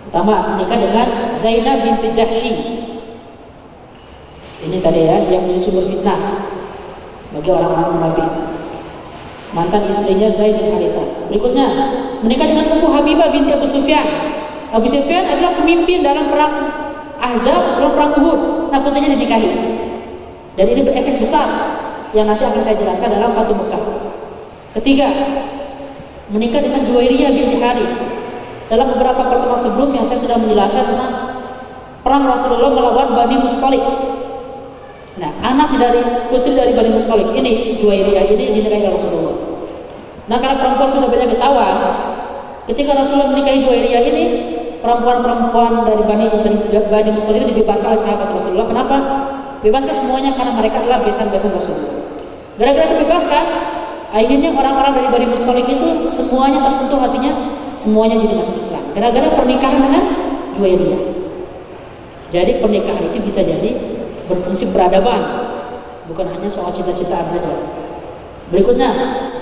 Pertama, 0.09 0.57
menikah 0.57 0.75
dengan 0.75 1.07
Zainab 1.37 1.85
binti 1.85 2.11
Jahsy. 2.11 2.51
Ini 4.65 4.77
tadi 4.81 5.05
ya, 5.05 5.21
yang 5.29 5.45
sumber 5.55 5.85
fitnah 5.85 6.19
bagi 7.31 7.49
orang-orang 7.53 7.87
munafik. 7.95 8.29
Mantan 9.53 9.85
istrinya 9.87 10.33
Zaid 10.33 10.57
bin 10.57 10.73
Harithah. 10.75 11.29
Berikutnya, 11.29 11.67
menikah 12.25 12.49
dengan 12.49 12.73
Ummu 12.75 12.89
Habibah 12.91 13.29
binti 13.29 13.53
Abu 13.53 13.69
Sufyan. 13.69 14.03
Abu 14.73 14.89
Sufyan 14.89 15.29
adalah 15.29 15.55
pemimpin 15.61 16.01
dalam 16.01 16.27
perang 16.27 16.73
Ahzab, 17.21 17.77
dalam 17.77 17.93
perang 17.93 18.11
Uhud. 18.17 18.73
Nah, 18.73 18.81
putrinya 18.81 19.13
dinikahi. 19.13 19.51
Dan 20.57 20.65
ini 20.73 20.81
berefek 20.83 21.21
besar 21.21 21.45
yang 22.11 22.27
nanti 22.27 22.43
akan 22.43 22.59
saya 22.59 22.75
jelaskan 22.75 23.15
dalam 23.15 23.31
Fatum 23.31 23.55
Mekah. 23.55 23.83
Ketiga, 24.79 25.07
menikah 26.31 26.63
dengan 26.63 26.83
Juwairiyah 26.83 27.31
binti 27.31 27.57
Harith. 27.59 27.95
Dalam 28.71 28.95
beberapa 28.95 29.27
pertemuan 29.27 29.59
sebelumnya 29.59 29.99
saya 29.99 30.19
sudah 30.19 30.37
menjelaskan 30.39 30.83
tentang 30.87 31.11
perang 32.03 32.23
Rasulullah 32.23 32.71
melawan 32.71 33.09
Bani 33.15 33.35
Mustalik. 33.43 33.83
Nah, 35.19 35.31
anak 35.43 35.75
dari 35.75 36.01
putri 36.31 36.55
dari 36.55 36.71
Bani 36.71 36.95
Mustalik 36.95 37.35
ini 37.35 37.75
Juwairiyah 37.79 38.31
ini 38.31 38.43
dinikahi 38.59 38.87
Rasulullah. 38.87 39.35
Nah, 40.31 40.39
karena 40.39 40.55
perempuan 40.55 40.87
sudah 40.87 41.11
banyak 41.11 41.35
ditawan, 41.35 41.75
ketika 42.71 42.91
Rasulullah 42.95 43.35
menikahi 43.35 43.59
Juwairiyah 43.59 44.03
ini, 44.07 44.23
perempuan-perempuan 44.79 45.83
dari 45.83 46.03
Bani 46.07 46.25
Bani 46.71 47.09
Mustalik 47.11 47.43
itu 47.43 47.59
dibebaskan 47.59 47.91
oleh 47.91 47.99
sahabat 47.99 48.27
Rasulullah. 48.35 48.67
Kenapa? 48.71 48.97
Bebaskan 49.61 49.93
semuanya 49.93 50.31
karena 50.33 50.55
mereka 50.57 50.79
adalah 50.79 51.03
besan-besan 51.05 51.51
Rasulullah. 51.53 52.00
Gara-gara 52.61 52.93
dibebaskan, 52.93 53.43
akhirnya 54.13 54.53
orang-orang 54.53 54.93
dari 55.01 55.07
Bani 55.09 55.27
Mustalik 55.33 55.65
itu 55.65 56.05
semuanya 56.13 56.61
tersentuh 56.61 57.01
hatinya, 57.01 57.33
semuanya 57.73 58.21
jadi 58.21 58.37
masuk 58.37 58.53
Islam. 58.53 58.83
Gara-gara 58.93 59.33
pernikahan 59.33 59.81
dengan 59.81 60.03
Juwairiyah. 60.53 61.01
Jadi 62.29 62.51
pernikahan 62.61 63.01
itu 63.09 63.17
bisa 63.25 63.41
jadi 63.41 63.81
berfungsi 64.29 64.69
peradaban, 64.77 65.25
bukan 66.05 66.29
hanya 66.37 66.45
soal 66.45 66.69
cita-citaan 66.69 67.25
saja. 67.25 67.49
Berikutnya, 68.53 68.93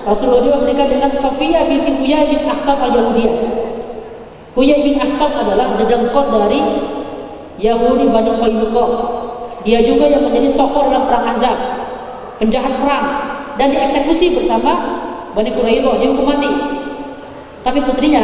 Rasulullah 0.07 0.39
juga 0.39 0.57
menikah 0.63 0.87
dengan 0.87 1.11
Sofia 1.11 1.67
binti 1.67 1.99
Huyai 1.99 2.39
bin 2.39 2.47
Akhtab 2.47 2.79
al-Yahudiyah. 2.79 3.35
Huyai 4.55 4.79
bin 4.79 4.95
Akhtab 4.95 5.43
adalah 5.43 5.75
dedengkot 5.75 6.39
dari 6.39 6.61
Yahudi 7.59 8.15
Bani 8.15 8.31
Qainuqa. 8.31 8.85
Dia 9.67 9.83
juga 9.83 10.07
yang 10.07 10.23
menjadi 10.23 10.55
tokoh 10.55 10.87
dalam 10.87 11.03
perang 11.03 11.35
Azab, 11.35 11.57
penjahat 12.39 12.79
perang 12.79 13.05
dan 13.59 13.75
dieksekusi 13.75 14.39
bersama 14.39 14.71
Bani 15.35 15.51
Quraidah 15.51 15.99
dihukum 15.99 16.25
mati. 16.25 16.49
Tapi 17.59 17.83
putrinya 17.83 18.23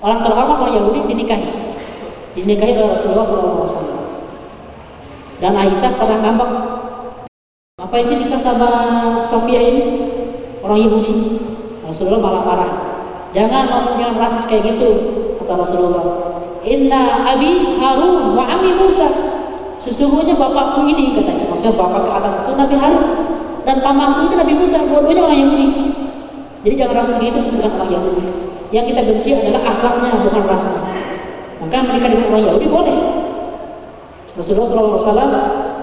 orang 0.00 0.24
terhormat 0.24 0.56
orang 0.64 0.74
Yahudi 0.74 1.00
dinikahi. 1.12 1.48
Dinikahi 2.34 2.74
oleh 2.80 2.96
Rasulullah 2.96 3.28
SAW. 3.28 4.02
Dan 5.38 5.54
Aisyah 5.54 5.92
pernah 5.94 6.18
ngambek. 6.24 6.50
Apa 7.78 7.94
sih 8.02 8.16
nikah 8.16 8.40
sama 8.40 8.70
Sofia 9.22 9.60
ini? 9.60 9.82
Orang 10.64 10.80
Yahudi. 10.80 11.38
Rasulullah 11.84 12.20
malah 12.24 12.42
marah. 12.42 12.72
Jangan 13.36 13.66
ngomong 13.66 13.94
jangan 13.98 14.16
rasis 14.24 14.46
kayak 14.46 14.62
gitu, 14.74 14.90
kata 15.42 15.52
Rasulullah. 15.58 16.06
Inna 16.64 17.28
abi 17.28 17.76
Harun 17.76 18.32
wa 18.32 18.46
ami 18.46 18.78
Musa. 18.78 19.33
Sesungguhnya 19.84 20.32
bapakku 20.40 20.88
ini 20.88 21.12
katanya. 21.12 21.52
Maksudnya 21.52 21.76
bapak 21.76 22.00
ke 22.08 22.10
atas 22.16 22.34
itu 22.40 22.52
Nabi 22.56 22.76
Harun 22.80 23.04
dan 23.68 23.76
pamanku 23.84 24.32
itu 24.32 24.34
Nabi 24.40 24.54
Musa. 24.56 24.80
Dua-duanya 24.80 25.28
orang 25.28 25.38
Yahudi. 25.44 25.66
Jadi 26.64 26.74
jangan 26.80 26.94
rasa 27.04 27.20
begitu 27.20 27.38
bukan 27.52 27.68
orang 27.68 27.92
Yahudi. 27.92 28.24
Yang 28.72 28.84
kita 28.96 29.00
benci 29.04 29.30
adalah 29.36 29.62
akhlaknya 29.68 30.24
bukan 30.24 30.42
rasnya. 30.48 30.80
Maka 31.60 31.76
menikah 31.84 32.08
dengan 32.08 32.26
orang 32.32 32.44
Yahudi 32.48 32.66
boleh. 32.72 32.96
Rasulullah 34.34 34.98
SAW 34.98 35.30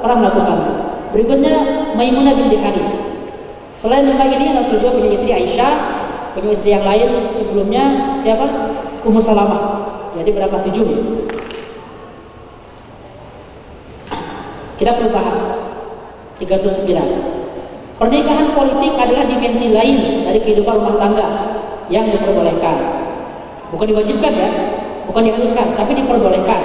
pernah 0.02 0.18
melakukannya. 0.18 0.72
Berikutnya 1.14 1.56
Maimunah 1.93 2.34
binti 2.34 2.58
Hanif. 2.58 2.89
Selain 3.78 4.10
lima 4.10 4.26
ini 4.26 4.58
Rasulullah 4.58 4.97
punya 4.97 5.10
istri 5.14 5.30
Aisyah, 5.30 5.74
punya 6.34 6.49
istri 6.49 6.74
yang 6.74 6.84
lain 6.84 7.30
sebelumnya 7.30 8.18
siapa? 8.18 8.49
Ummu 9.06 9.22
Salamah. 9.22 9.62
Jadi 10.18 10.30
berapa? 10.34 10.58
Tujuh. 10.66 10.89
Kita 14.82 14.98
perlu 14.98 15.14
bahas 15.14 15.38
309. 16.42 18.02
Pernikahan 18.02 18.50
politik 18.58 18.98
adalah 18.98 19.30
dimensi 19.30 19.70
lain 19.70 20.26
dari 20.26 20.42
kehidupan 20.42 20.74
rumah 20.74 20.98
tangga 20.98 21.28
yang 21.86 22.10
diperbolehkan. 22.10 23.06
Bukan 23.70 23.86
diwajibkan 23.94 24.34
ya, 24.34 24.50
bukan 25.06 25.22
diharuskan, 25.30 25.78
tapi 25.78 25.94
diperbolehkan. 25.94 26.62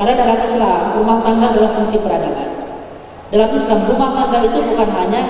Karena 0.00 0.14
dalam 0.16 0.40
Islam, 0.40 1.04
rumah 1.04 1.20
tangga 1.20 1.52
adalah 1.52 1.68
fungsi 1.68 2.00
peradaban. 2.00 2.48
Dalam 3.28 3.52
Islam, 3.52 3.78
rumah 3.92 4.10
tangga 4.16 4.38
itu 4.48 4.58
bukan 4.64 4.88
hanya 4.88 5.22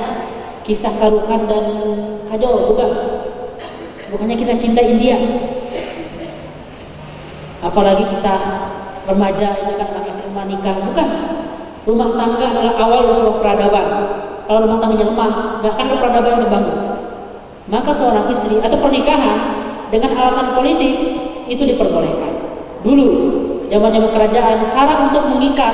kisah 0.63 0.95
sarukan 0.95 1.51
dan 1.51 1.67
kajol, 2.31 2.79
bukan. 2.79 2.91
Bukannya 4.15 4.39
kisah 4.39 4.55
cinta 4.55 4.87
India. 4.87 5.19
Apalagi 7.59 8.07
kisah 8.07 8.39
remaja 9.03 9.51
itu 9.67 9.75
kan 9.83 10.07
SMA 10.07 10.47
nikah, 10.47 10.79
bukan. 10.79 11.38
Rumah 11.89 12.13
tangga 12.21 12.45
adalah 12.53 12.75
awal 12.77 13.09
dari 13.09 13.17
sebuah 13.17 13.37
peradaban. 13.41 13.87
Kalau 14.45 14.61
rumah 14.69 14.77
tangganya 14.77 15.09
lemah, 15.09 15.31
nggak 15.65 15.73
akan 15.73 15.85
ada 15.89 15.97
peradaban 15.97 16.31
yang 16.37 16.43
terbangun. 16.45 16.79
Maka 17.73 17.91
seorang 17.97 18.29
istri 18.29 18.61
atau 18.61 18.77
pernikahan 18.77 19.37
dengan 19.89 20.13
alasan 20.21 20.53
politik 20.53 20.95
itu 21.49 21.63
diperbolehkan. 21.65 22.45
Dulu 22.85 23.09
zaman-zaman 23.73 24.13
kerajaan, 24.13 24.69
cara 24.69 25.09
untuk 25.09 25.33
mengikat 25.33 25.73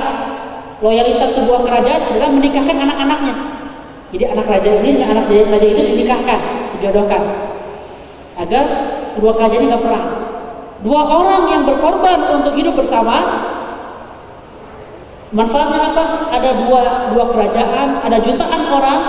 loyalitas 0.78 1.34
sebuah 1.34 1.66
kerajaan 1.66 2.06
adalah 2.06 2.30
menikahkan 2.30 2.76
anak-anaknya. 2.78 3.34
Jadi 4.14 4.24
anak 4.30 4.46
raja 4.46 4.70
ini 4.70 4.90
dengan 4.94 5.18
anak 5.18 5.26
raja 5.26 5.66
itu 5.66 5.82
dinikahkan, 5.98 6.38
dijodohkan 6.78 7.22
agar 8.38 8.64
kedua 9.18 9.34
kerajaan 9.34 9.62
ini 9.66 9.66
nggak 9.66 9.82
perang. 9.82 10.06
Dua 10.78 11.02
orang 11.10 11.42
yang 11.50 11.62
berkorban 11.66 12.38
untuk 12.38 12.54
hidup 12.54 12.78
bersama, 12.78 13.18
manfaatnya 15.34 15.92
apa? 15.92 16.04
Ada 16.30 16.50
dua 16.64 16.82
dua 17.10 17.24
kerajaan, 17.34 18.00
ada 18.00 18.16
jutaan 18.22 18.62
orang 18.70 19.00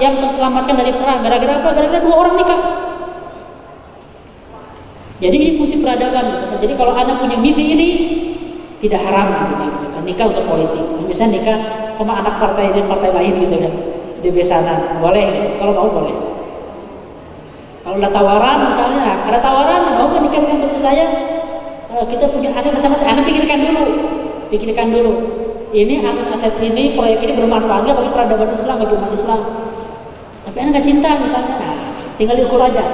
yang 0.00 0.16
terselamatkan 0.18 0.74
dari 0.74 0.92
perang. 0.96 1.20
Gara-gara 1.20 1.60
apa? 1.60 1.68
Gara-gara 1.76 2.00
dua 2.00 2.16
orang 2.16 2.34
nikah. 2.40 2.60
Jadi 5.20 5.36
ini 5.36 5.50
fungsi 5.54 5.84
peradaban. 5.84 6.24
Gitu. 6.26 6.54
Jadi 6.66 6.72
kalau 6.74 6.92
anak 6.96 7.22
punya 7.22 7.36
misi 7.38 7.76
ini 7.76 7.88
tidak 8.82 9.00
haram 9.06 9.32
gitu 9.44 9.54
kan, 9.56 9.70
gitu 9.80 9.88
kan. 9.92 10.02
nikah 10.02 10.26
untuk 10.32 10.44
politik. 10.48 10.84
Misalnya 11.06 11.32
nikah 11.38 11.58
sama 11.94 12.18
anak 12.18 12.42
partai 12.42 12.74
dan 12.74 12.90
partai 12.90 13.14
lain 13.14 13.34
gitu 13.38 13.56
kan 13.60 13.72
di 14.24 14.32
besanan 14.32 15.04
boleh 15.04 15.24
gitu. 15.30 15.48
kalau 15.60 15.72
mau 15.76 15.88
boleh. 15.92 16.16
Kalau 17.84 18.00
ada 18.00 18.08
tawaran 18.08 18.64
misalnya 18.64 19.12
ada 19.28 19.38
tawaran 19.38 19.80
mau 20.00 20.08
nikah 20.16 20.40
dengan 20.40 20.64
putri 20.64 20.80
saya 20.80 21.04
kita 21.94 22.26
punya 22.32 22.50
aset 22.50 22.74
macam-macam. 22.74 23.06
Anda 23.06 23.22
pikirkan 23.22 23.58
dulu, 23.62 23.84
pikirkan 24.50 24.90
dulu. 24.90 25.43
Ini 25.74 26.06
aset 26.06 26.54
ini 26.62 26.94
proyek 26.94 27.18
ini 27.26 27.34
bermanfaat 27.34 27.82
nggak 27.82 27.98
bagi 27.98 28.10
peradaban 28.14 28.54
Islam 28.54 28.78
bagi 28.78 28.94
umat 28.94 29.10
Islam. 29.10 29.40
Tapi 30.46 30.56
anda 30.62 30.70
nggak 30.70 30.86
cinta 30.86 31.08
misalnya, 31.18 31.54
nah, 31.58 31.74
tinggal 32.14 32.38
diukur 32.38 32.62
aja 32.62 32.84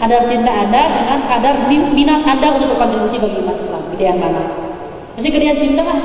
kadar 0.00 0.24
cinta 0.24 0.48
Anda 0.48 0.82
dengan 0.96 1.18
kadar 1.28 1.68
minat 1.68 2.24
Anda 2.24 2.56
untuk 2.56 2.72
berkontribusi 2.72 3.20
bagi 3.20 3.44
umat 3.44 3.60
Islam. 3.60 3.82
Pilih 3.92 4.06
yang 4.08 4.18
mana? 4.18 4.42
Masih 5.12 5.30
kalian 5.36 5.60
cinta 5.60 5.84
kan? 5.84 6.00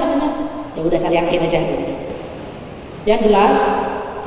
Ya 0.75 0.81
udah 0.83 0.99
saya 0.99 1.23
yakin 1.23 1.47
aja. 1.47 1.59
Yang 3.07 3.31
jelas, 3.31 3.57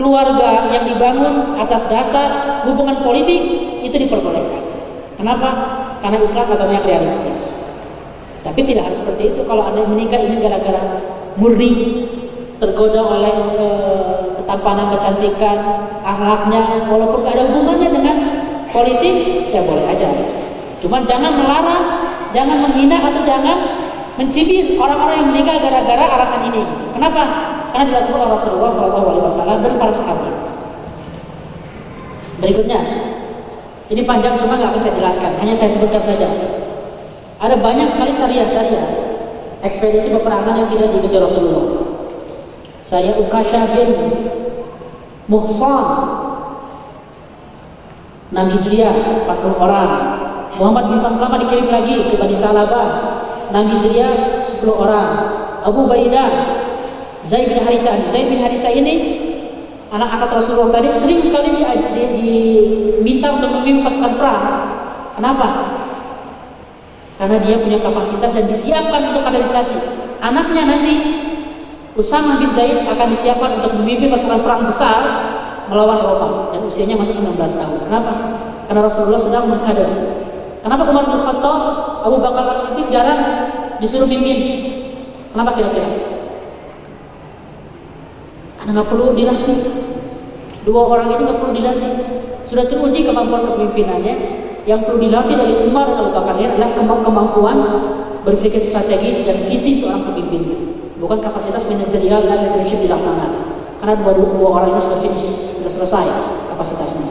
keluarga 0.01 0.73
yang 0.73 0.89
dibangun 0.89 1.61
atas 1.61 1.93
dasar 1.93 2.29
hubungan 2.65 3.05
politik 3.05 3.41
itu 3.85 3.93
diperbolehkan. 3.93 4.65
Kenapa? 5.21 5.49
Karena 6.01 6.17
Islam 6.25 6.47
agama 6.49 6.73
yang 6.73 6.87
realistis. 6.89 7.39
Tapi 8.41 8.65
tidak 8.65 8.89
harus 8.89 9.05
seperti 9.05 9.37
itu. 9.37 9.45
Kalau 9.45 9.69
Anda 9.69 9.85
menikah 9.85 10.17
ini 10.17 10.41
gara-gara 10.41 10.81
murni 11.39 11.71
tergoda 12.59 13.01
oleh 13.07 13.35
e, 13.55 13.67
ketampanan, 14.43 14.91
kecantikan, 14.99 15.59
akhlaknya, 16.03 16.83
walaupun 16.91 17.23
gak 17.23 17.39
ada 17.39 17.45
hubungannya 17.55 17.89
dengan 17.95 18.17
politik 18.75 19.49
ya 19.55 19.63
boleh 19.63 19.87
aja. 19.87 20.11
Cuman 20.83 21.07
jangan 21.07 21.33
melarang 21.39 21.85
jangan 22.35 22.59
menghina 22.67 22.99
atau 22.99 23.23
jangan 23.25 23.59
mencibir 24.19 24.75
orang-orang 24.77 25.23
yang 25.23 25.29
menikah 25.31 25.57
gara-gara 25.63 26.05
alasan 26.19 26.43
ini. 26.51 26.63
Kenapa? 26.93 27.23
Karena 27.71 27.85
dilakukan 27.95 28.19
oleh 28.19 28.31
Rasulullah 28.35 28.71
SAW 28.75 29.63
dan 29.63 29.73
para 29.79 29.95
sahabat. 29.95 30.35
Berikutnya 32.43 32.81
ini 33.89 34.03
panjang 34.03 34.35
cuma 34.39 34.59
nggak 34.59 34.75
akan 34.75 34.83
saya 34.83 34.95
jelaskan 34.99 35.31
hanya 35.39 35.55
saya 35.55 35.71
sebutkan 35.71 36.03
saja. 36.03 36.29
Ada 37.39 37.55
banyak 37.63 37.87
sekali 37.87 38.11
syariah-syariah 38.11 39.08
ekspedisi 39.65 40.15
peperangan 40.15 40.55
yang 40.65 40.69
tidak 40.71 40.89
dikejar 40.99 41.23
Rasulullah 41.25 41.89
saya 42.89 43.21
Ukasha 43.21 43.69
bin 43.77 43.91
Muhsan 45.29 45.85
6 48.33 48.37
Hijriah 48.61 49.25
40 49.25 49.57
orang. 49.57 49.93
Muhammad 50.57 50.85
bin 50.93 51.01
Maslama 51.01 51.37
dikirim 51.37 51.69
lagi 51.69 52.09
ke 52.09 52.17
Bani 52.17 52.37
Salabah 52.37 52.89
6 53.53 53.57
Hijriah 53.57 54.45
10 54.45 54.69
orang. 54.73 55.11
Abu 55.65 55.85
Baidah 55.85 56.29
Zaid 57.29 57.53
bin 57.53 57.61
Harisah. 57.61 57.93
Zaid 57.93 58.33
bin 58.33 58.41
Harisah 58.41 58.73
ini 58.73 58.95
anak 59.93 60.09
angkat 60.17 60.41
Rasulullah 60.41 60.81
tadi 60.81 60.89
sering 60.89 61.21
sekali 61.21 61.61
diminta 62.17 63.37
untuk 63.37 63.53
memimpin 63.53 63.85
pasukan 63.85 64.13
perang. 64.17 64.45
Kenapa? 65.17 65.49
Karena 67.19 67.37
dia 67.43 67.59
punya 67.59 67.83
kapasitas 67.83 68.31
dan 68.31 68.47
disiapkan 68.47 69.11
untuk 69.11 69.27
kaderisasi. 69.27 69.79
Anaknya 70.23 70.63
nanti 70.71 70.95
Usama 71.99 72.39
bin 72.39 72.55
Zaid 72.55 72.87
akan 72.87 73.11
disiapkan 73.11 73.59
untuk 73.59 73.75
memimpin 73.83 74.07
pasukan 74.07 74.39
perang 74.47 74.63
besar 74.63 75.03
melawan 75.67 75.99
Roma 75.99 76.29
dan 76.55 76.63
usianya 76.63 76.95
masih 76.95 77.27
19 77.27 77.35
tahun. 77.43 77.79
Kenapa? 77.91 78.13
Karena 78.71 78.81
Rasulullah 78.87 79.19
sedang 79.19 79.51
mengkader. 79.51 79.91
Kenapa 80.63 80.83
Umar 80.87 81.11
bin 81.11 81.19
Khattab, 81.19 81.59
Abu 82.07 82.23
Bakar 82.23 82.47
As-Siddiq 82.55 82.95
jarang 82.95 83.51
disuruh 83.83 84.07
mimpin? 84.07 84.39
Kenapa 85.35 85.59
kira-kira? 85.59 85.91
Karena 88.63 88.71
nggak 88.79 88.89
perlu 88.95 89.19
dilatih. 89.19 89.59
Dua 90.63 90.83
orang 90.87 91.19
ini 91.19 91.23
nggak 91.27 91.39
perlu 91.43 91.53
dilatih. 91.57 91.93
Sudah 92.47 92.65
teruji 92.69 93.11
kemampuan 93.11 93.43
kepemimpinannya. 93.43 94.15
Yang 94.69 94.85
perlu 94.85 95.01
dilatih 95.01 95.33
dari 95.33 95.55
Umar 95.65 95.89
dan 95.89 96.05
Abu 96.05 96.13
Bakar 96.13 96.37
adalah 96.37 96.77
kemampuan 96.77 97.57
berpikir 98.21 98.61
strategis 98.61 99.25
dan 99.25 99.41
visi 99.49 99.73
seorang 99.73 100.13
pemimpin 100.13 100.69
bukan 101.01 101.25
kapasitas 101.25 101.71
manajerial 101.73 102.27
dan 102.27 102.53
leadership 102.53 102.85
di 102.85 102.91
lapangan. 102.91 103.49
Karena 103.81 103.95
dua, 104.03 104.13
dua, 104.13 104.49
orang 104.61 104.75
ini 104.75 104.81
sudah 104.83 104.99
finish, 105.01 105.63
sudah 105.63 105.73
selesai 105.73 106.05
kapasitasnya. 106.53 107.07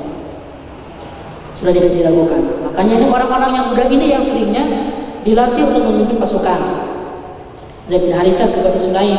Sudah 1.58 1.74
tidak 1.74 1.96
dilakukan. 1.96 2.70
Makanya 2.70 2.94
ini 3.02 3.06
orang-orang 3.10 3.52
yang 3.56 3.66
muda 3.74 3.90
ini 3.90 4.06
yang 4.14 4.22
seringnya 4.22 4.64
dilatih 5.26 5.64
untuk 5.66 5.82
memimpin 5.90 6.22
pasukan. 6.22 6.60
Zaid 7.88 8.04
bin 8.04 8.14
Harisah 8.14 8.46
kepada 8.52 8.78
Sulaim. 8.78 9.18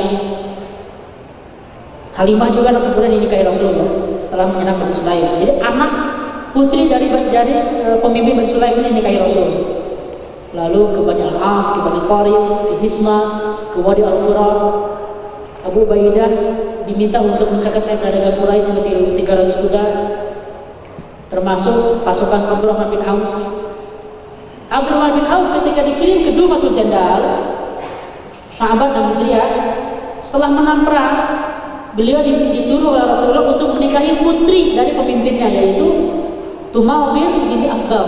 Halimah 2.15 2.49
juga 2.53 2.71
kemudian 2.77 3.19
dinikahi 3.19 3.43
Rasulullah 3.43 4.21
setelah 4.21 4.47
menyenangkan 4.53 4.93
Sulaim. 4.93 5.27
Jadi 5.41 5.53
anak 5.59 6.08
putri 6.53 6.89
dari 6.89 7.09
dari 7.11 7.55
e, 7.55 7.99
pemimpin 8.01 8.43
Bani 8.43 8.49
Sulaim 8.49 8.79
ini 8.81 8.99
dinikahi 8.99 9.19
Rasul. 9.21 9.49
Lalu 10.57 10.81
ke 10.97 11.01
Bani 11.05 11.23
Al-As, 11.23 11.67
ke 11.77 11.79
Bani 11.85 12.01
Qarif, 12.09 12.45
ke 12.73 12.75
Hisma, 12.81 13.19
ke 13.73 13.79
Wadi 13.85 14.03
Al-Qura 14.03 14.53
Abu 15.69 15.85
Baidah 15.85 16.33
diminta 16.89 17.21
untuk 17.21 17.53
mencatatkan 17.53 18.01
perdagangan 18.01 18.41
Quraisy 18.41 18.71
sekitar 19.15 19.45
300 19.45 19.63
kuda 19.63 19.85
termasuk 21.29 22.03
pasukan 22.03 22.57
Abdurrahman 22.57 22.89
bin 22.89 23.05
Auf 23.05 23.37
Abdurrahman 24.73 25.13
bin 25.21 25.27
Auf 25.29 25.53
ketika 25.61 25.85
dikirim 25.85 26.25
ke 26.25 26.31
Dumatul 26.33 26.73
Jandal 26.73 27.23
sahabat 28.57 28.97
dan 28.97 29.05
Hijriah 29.15 29.51
setelah 30.25 30.51
menang 30.57 30.89
perang 30.89 31.15
beliau 31.95 32.25
disuruh 32.25 32.97
oleh 32.97 33.05
Rasulullah 33.13 33.55
untuk 33.55 33.77
menikahi 33.77 34.19
putri 34.25 34.75
dari 34.75 34.97
pemimpinnya 34.97 35.47
yaitu 35.53 36.18
Tumal 36.79 37.11
bin 37.11 37.51
binti 37.51 37.67
Asbab 37.67 38.07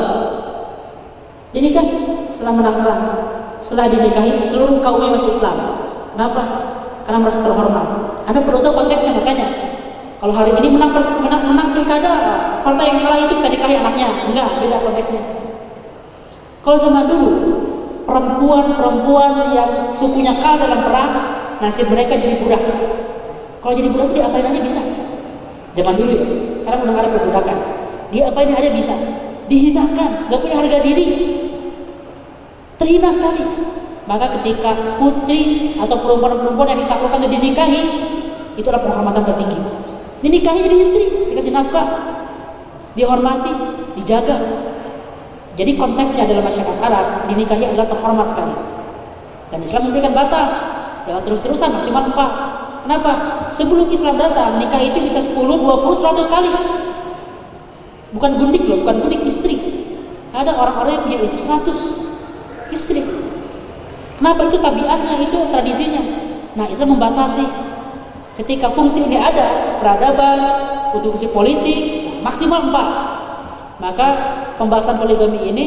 dinikahi 1.51 1.91
setelah 2.31 2.55
menang 2.55 2.77
perang 2.79 3.03
setelah 3.59 3.91
dinikahi 3.91 4.39
seluruh 4.39 4.79
kaumnya 4.79 5.11
masuk 5.11 5.35
Islam. 5.35 5.59
Kenapa? 6.15 6.43
Karena 7.03 7.19
merasa 7.19 7.43
terhormat. 7.43 7.87
Anda 8.31 8.47
perlu 8.47 8.63
tahu 8.63 8.71
konteksnya 8.79 9.19
makanya. 9.19 9.75
Kalau 10.23 10.31
hari 10.31 10.55
ini 10.55 10.79
menang 10.79 10.95
menang 10.95 11.51
menang 11.51 11.75
pilkada, 11.75 12.15
partai 12.63 12.95
yang 12.95 12.99
kalah 13.03 13.19
itu 13.19 13.43
kita 13.43 13.49
nikahi 13.59 13.75
anaknya. 13.83 14.09
Enggak, 14.31 14.63
beda 14.63 14.79
konteksnya. 14.87 15.23
Kalau 16.63 16.79
zaman 16.79 17.11
dulu, 17.11 17.31
perempuan-perempuan 18.07 19.51
yang 19.51 19.91
sukunya 19.91 20.39
kalah 20.39 20.63
dalam 20.63 20.87
perang, 20.87 21.13
nasib 21.59 21.91
mereka 21.91 22.15
jadi 22.15 22.39
budak. 22.39 22.63
Kalau 23.67 23.75
jadi 23.75 23.91
budak 23.91 24.15
dia 24.15 24.31
apain 24.31 24.47
aja 24.47 24.63
bisa. 24.63 24.83
Zaman 25.75 25.99
dulu 25.99 26.13
ya, 26.15 26.27
sekarang 26.63 26.87
mendengar 26.87 27.11
ada 27.11 27.19
perbudakan. 27.19 27.80
Dia 28.11 28.31
apain 28.31 28.51
aja 28.51 28.71
bisa. 28.75 28.95
Dihinakan, 29.51 30.31
gak 30.31 30.41
punya 30.47 30.63
harga 30.63 30.79
diri, 30.79 31.07
terhina 32.79 33.11
sekali. 33.11 33.43
Maka 34.07 34.39
ketika 34.39 34.99
putri 34.99 35.75
atau 35.79 35.97
perempuan-perempuan 36.03 36.71
yang 36.75 36.81
ditaklukkan 36.87 37.19
dan 37.19 37.31
dinikahi, 37.31 37.83
itu 38.55 38.67
adalah 38.67 38.83
penghormatan 38.87 39.23
tertinggi. 39.27 39.61
Dinikahi 40.23 40.59
jadi 40.67 40.77
istri, 40.79 41.35
dikasih 41.35 41.55
nafkah, 41.55 41.87
dihormati, 42.95 43.53
dijaga. 43.99 44.39
Jadi 45.59 45.75
konteksnya 45.75 46.27
adalah 46.27 46.47
masyarakat 46.47 46.77
Arab, 46.79 47.07
dinikahi 47.31 47.65
adalah 47.75 47.87
terhormat 47.91 48.27
sekali. 48.27 48.55
Dan 49.51 49.67
Islam 49.67 49.83
memberikan 49.91 50.15
batas, 50.15 50.51
jangan 51.11 51.23
terus-terusan 51.27 51.75
maksimal 51.75 52.07
4. 52.11 52.87
Kenapa? 52.87 53.13
Sebelum 53.51 53.91
Islam 53.91 54.15
datang, 54.15 54.63
nikah 54.63 54.79
itu 54.79 54.99
bisa 55.05 55.19
10, 55.19 55.59
20, 55.59 55.91
100 55.91 56.27
kali. 56.31 56.51
Bukan 58.11 58.31
gundik 58.39 58.67
loh, 58.67 58.83
bukan 58.83 59.07
gundik 59.07 59.23
istri. 59.27 59.57
Ada 60.35 60.55
orang-orang 60.55 60.99
yang 60.99 61.03
punya 61.07 61.19
istri 61.27 61.41
100 61.47 62.75
istri. 62.75 63.03
Kenapa 64.19 64.47
itu 64.51 64.59
tabiatnya, 64.59 65.15
itu 65.23 65.39
tradisinya. 65.49 66.03
Nah, 66.59 66.67
Islam 66.67 66.99
membatasi. 66.99 67.47
Ketika 68.37 68.73
fungsi 68.73 69.05
ini 69.05 69.21
ada, 69.21 69.79
peradaban, 69.79 70.39
untuk 70.97 71.15
fungsi 71.15 71.31
politik, 71.31 71.79
maksimal 72.25 72.71
empat. 72.71 72.89
Maka 73.81 74.09
pembahasan 74.61 75.01
poligami 75.01 75.41
ini 75.49 75.65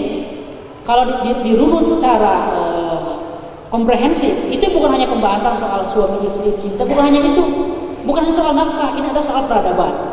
kalau 0.86 1.08
di, 1.08 1.16
di, 1.26 1.32
dirunut 1.50 1.88
secara 1.88 2.54
uh, 2.54 3.00
komprehensif, 3.74 4.52
itu 4.54 4.70
bukan 4.70 4.94
hanya 4.94 5.10
pembahasan 5.10 5.56
soal 5.56 5.82
suami 5.82 6.28
istri 6.28 6.54
cinta, 6.54 6.86
bukan 6.86 7.10
hanya 7.10 7.24
itu, 7.24 7.44
bukan 8.06 8.22
hanya 8.22 8.36
soal 8.36 8.54
nafkah, 8.54 8.94
ini 8.94 9.10
ada 9.10 9.24
soal 9.24 9.50
peradaban. 9.50 10.13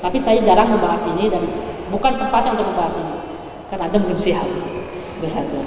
Tapi 0.00 0.18
saya 0.20 0.38
jarang 0.44 0.68
membahas 0.70 1.08
ini 1.16 1.32
dan 1.32 1.42
bukan 1.88 2.18
tempatnya 2.20 2.54
untuk 2.58 2.68
membahas 2.74 3.00
ini, 3.00 3.14
karena 3.72 3.84
anda 3.88 3.98
belum 4.02 4.18
siap. 4.20 4.46
Itu 5.16 5.26
satu. 5.26 5.58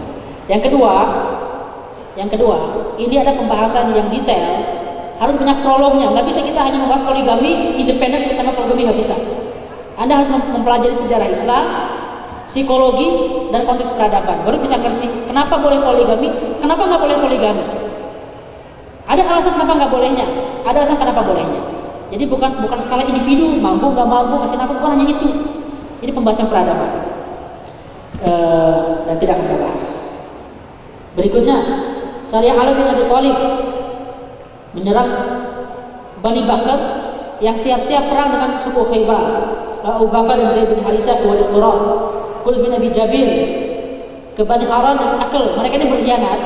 Yang 0.49 0.69
kedua, 0.69 0.93
yang 2.17 2.29
kedua, 2.29 2.57
ini 2.97 3.15
ada 3.21 3.33
pembahasan 3.37 3.93
yang 3.93 4.07
detail, 4.09 4.65
harus 5.17 5.35
banyak 5.37 5.57
prolognya. 5.61 6.09
Nggak 6.13 6.25
bisa 6.29 6.41
kita 6.41 6.61
hanya 6.61 6.79
membahas 6.81 7.03
poligami 7.05 7.79
independen 7.79 8.33
tentang 8.33 8.55
poligami 8.55 8.89
nggak 8.89 8.99
bisa. 8.99 9.15
Anda 9.99 10.21
harus 10.21 10.31
mempelajari 10.31 10.95
sejarah 10.95 11.27
Islam, 11.27 11.65
psikologi 12.47 13.09
dan 13.53 13.67
konteks 13.67 13.93
peradaban. 13.93 14.41
Baru 14.47 14.57
bisa 14.63 14.79
ngerti 14.79 15.29
kenapa 15.29 15.59
boleh 15.59 15.79
poligami, 15.83 16.27
kenapa 16.57 16.81
nggak 16.87 17.01
boleh 17.01 17.17
poligami. 17.19 17.65
Ada 19.09 19.25
alasan 19.25 19.57
kenapa 19.57 19.73
nggak 19.73 19.91
bolehnya, 19.91 20.25
ada 20.65 20.77
alasan 20.81 20.97
kenapa 21.01 21.25
bolehnya. 21.25 21.78
Jadi 22.09 22.23
bukan 22.25 22.65
bukan 22.65 22.79
skala 22.81 23.05
individu 23.05 23.61
mampu 23.61 23.93
nggak 23.93 24.07
mampu 24.09 24.41
kasih 24.41 24.57
nafkah 24.57 24.75
bukan 24.81 24.91
hanya 24.97 25.05
itu. 25.13 25.29
Ini 25.99 26.11
pembahasan 26.15 26.49
peradaban 26.49 26.91
e, 28.23 28.33
dan 29.05 29.15
tidak 29.19 29.33
akan 29.37 29.45
saya 29.45 29.59
bahas. 29.61 29.85
Berikutnya, 31.13 31.57
Syariah 32.23 32.55
Ali 32.55 32.71
bin 32.77 32.87
Abi 32.87 33.03
Thalib 33.05 33.37
menyerang 34.73 35.09
Bani 36.23 36.41
Bakar 36.47 36.79
yang 37.39 37.55
siap-siap 37.55 38.09
perang 38.11 38.29
dengan 38.31 38.49
suku 38.57 38.81
Khaybar. 38.89 39.25
Abu 39.79 40.11
Bakar 40.11 40.35
dan 40.35 40.51
Zaid 40.51 40.67
bin 40.67 40.83
Harisah 40.83 41.15
ke 41.23 41.25
Wadi 41.25 41.45
Qura, 41.55 41.71
Qurs 42.43 42.59
bin 42.59 42.71
Abi 42.75 42.91
Jabir 42.91 43.29
ke 44.35 44.41
Bani 44.43 44.67
Haran 44.67 44.99
dan 44.99 45.19
Akal. 45.23 45.55
Mereka 45.55 45.79
ini 45.79 45.87
berkhianat. 45.87 46.39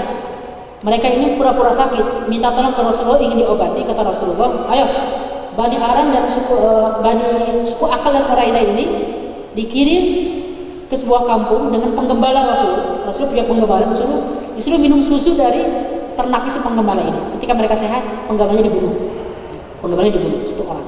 Mereka 0.83 1.07
ini 1.07 1.39
pura-pura 1.39 1.71
sakit, 1.71 2.27
minta 2.27 2.51
tolong 2.51 2.75
ke 2.75 2.81
Rasulullah 2.83 3.21
ingin 3.23 3.39
diobati 3.39 3.87
kata 3.87 4.03
Rasulullah, 4.03 4.67
"Ayo, 4.67 4.83
Bani 5.53 5.77
Haran 5.77 6.09
dan 6.09 6.25
suku 6.25 6.55
uh, 6.57 6.99
Bani 7.01 7.61
suku 7.65 7.85
Akal 7.85 8.17
dan 8.17 8.25
Quraina 8.25 8.61
ini 8.61 8.85
dikirim 9.53 10.03
ke 10.89 10.95
sebuah 10.97 11.25
kampung 11.25 11.69
dengan 11.69 11.93
penggembala 11.93 12.53
Rasul. 12.53 13.05
Rasul 13.05 13.29
punya 13.29 13.45
penggembala 13.45 13.89
disuruh 13.89 14.41
disuruh 14.57 14.79
minum 14.81 15.01
susu 15.01 15.37
dari 15.37 15.61
ternak 16.13 16.45
si 16.49 16.61
penggembala 16.61 17.01
ini. 17.01 17.21
Ketika 17.37 17.53
mereka 17.57 17.73
sehat, 17.77 18.01
penggembalanya 18.29 18.69
dibunuh. 18.69 18.93
Penggembalanya 19.81 20.13
dibunuh 20.17 20.39
satu 20.45 20.63
orang. 20.69 20.87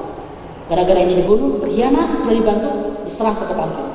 Gara-gara 0.66 0.98
ini 1.02 1.22
dibunuh, 1.22 1.62
berkhianat, 1.62 2.26
sudah 2.26 2.34
dibantu, 2.34 2.70
diserang 3.06 3.34
satu 3.34 3.54
kampung. 3.54 3.90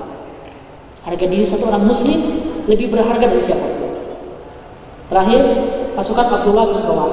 Harga 1.04 1.26
diri 1.28 1.44
satu 1.44 1.68
orang 1.68 1.84
muslim 1.84 2.20
lebih 2.70 2.94
berharga 2.94 3.26
dari 3.28 3.44
siapa? 3.44 3.68
Terakhir, 5.12 5.42
pasukan 5.98 6.28
Abdullah 6.32 6.66
bin 6.72 6.80
Rawah. 6.88 7.12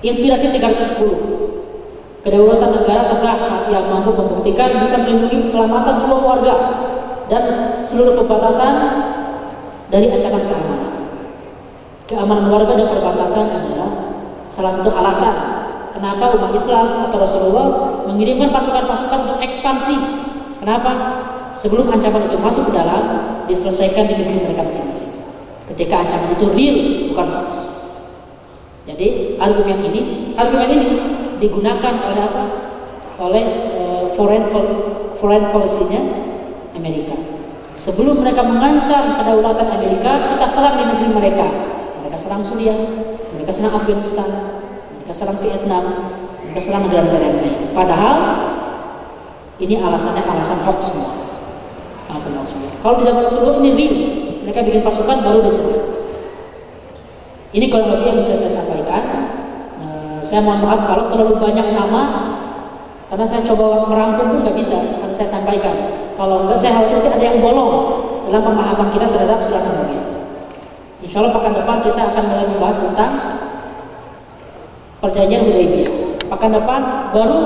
Inspirasi 0.00 0.52
310. 0.56 2.24
Kedaulatan 2.24 2.70
negara 2.72 3.02
tegak 3.08 3.40
saat 3.40 3.72
yang 3.72 3.88
mampu 3.88 4.12
membuktikan 4.12 4.76
bisa 4.80 5.00
melindungi 5.00 5.44
keselamatan 5.44 5.96
seluruh 5.96 6.24
warga 6.24 6.56
dan 7.32 7.44
seluruh 7.80 8.20
perbatasan 8.20 8.72
dari 9.88 10.12
ancaman 10.12 10.44
keamanan. 10.44 10.92
Keamanan 12.04 12.46
warga 12.52 12.72
dan 12.76 12.88
perbatasan 12.92 13.44
adalah 13.48 13.90
salah 14.52 14.72
satu 14.76 14.90
alasan 14.92 15.36
kenapa 15.96 16.36
umat 16.36 16.52
Islam 16.52 17.08
atau 17.08 17.18
Rasulullah 17.24 17.68
mengirimkan 18.04 18.52
pasukan-pasukan 18.52 19.18
untuk 19.24 19.38
ekspansi 19.40 19.96
Kenapa? 20.60 20.92
Sebelum 21.56 21.88
ancaman 21.88 22.28
itu 22.28 22.36
masuk 22.36 22.68
ke 22.68 22.72
dalam, 22.76 23.02
diselesaikan 23.48 24.12
di 24.12 24.14
negeri 24.20 24.38
mereka 24.44 24.68
masing-masing. 24.68 25.12
Ketika 25.72 26.04
ancaman 26.04 26.36
itu 26.36 26.46
real, 26.52 26.76
bukan 27.12 27.26
hoax. 27.32 27.79
Jadi 28.90 29.38
argumen 29.38 29.78
ini, 29.86 30.34
argumen 30.34 30.66
ini 30.66 30.88
digunakan 31.38 31.94
oleh 32.10 32.22
apa? 32.26 32.44
Oleh 33.22 33.44
uh, 33.78 34.04
foreign 34.18 34.50
foreign 35.14 35.44
policy-nya 35.54 36.02
Amerika. 36.74 37.14
Sebelum 37.78 38.20
mereka 38.20 38.42
mengancam 38.42 39.14
kedaulatan 39.14 39.68
Amerika, 39.78 40.34
kita 40.34 40.46
serang 40.50 40.74
di 40.74 40.84
negeri 40.90 41.10
mereka. 41.14 41.46
Mereka 42.02 42.18
serang 42.18 42.42
Suriah, 42.42 42.76
mereka 43.32 43.54
serang 43.54 43.72
Afghanistan, 43.78 44.28
mereka 44.98 45.14
serang 45.14 45.38
Vietnam, 45.38 45.84
mereka 46.44 46.60
serang 46.60 46.82
negara-negara 46.90 47.24
yang 47.30 47.38
lain. 47.40 47.56
Padahal 47.70 48.16
ini 49.62 49.74
alasannya 49.78 50.24
alasan 50.24 50.58
hoax 50.66 50.80
semua. 50.90 51.10
Alasan 52.10 52.32
hoax 52.36 52.48
semua. 52.58 52.70
Kalau 52.82 52.98
zaman 53.00 53.22
Rasulullah 53.22 53.56
ini 53.62 53.70
real, 53.76 53.94
mereka 54.44 54.66
bikin 54.66 54.82
pasukan 54.82 55.22
baru 55.22 55.46
diserang. 55.46 56.00
Ini 57.50 57.66
kalau 57.66 57.98
lebih 57.98 58.06
yang 58.14 58.18
bisa 58.22 58.38
saya 58.38 58.46
sampaikan. 58.46 58.69
Uh, 59.78 60.18
saya 60.26 60.42
mohon 60.42 60.66
maaf 60.66 60.90
kalau 60.90 61.06
terlalu 61.12 61.38
banyak 61.38 61.70
nama, 61.70 62.02
karena 63.06 63.24
saya 63.28 63.46
coba 63.46 63.86
merangkum 63.86 64.34
pun 64.34 64.38
nggak 64.42 64.56
bisa 64.58 64.74
harus 64.74 65.14
saya 65.14 65.28
sampaikan. 65.28 65.76
Kalau 66.18 66.44
enggak 66.44 66.58
saya 66.58 66.76
khawatir 66.76 67.12
ada 67.14 67.24
yang 67.24 67.38
bolong 67.40 67.72
dalam 68.28 68.42
pemahaman 68.44 68.88
kita 68.92 69.06
terhadap 69.08 69.40
surat 69.40 69.64
Nabi. 69.64 69.96
Insya 71.00 71.24
Allah 71.24 71.32
pekan 71.32 71.52
depan 71.56 71.76
kita 71.80 72.00
akan 72.12 72.24
mulai 72.28 72.46
membahas 72.46 72.78
tentang 72.84 73.12
perjanjian 75.00 75.48
Hudaybiyah. 75.48 75.92
Pekan 76.28 76.50
depan 76.54 76.80
baru 77.10 77.40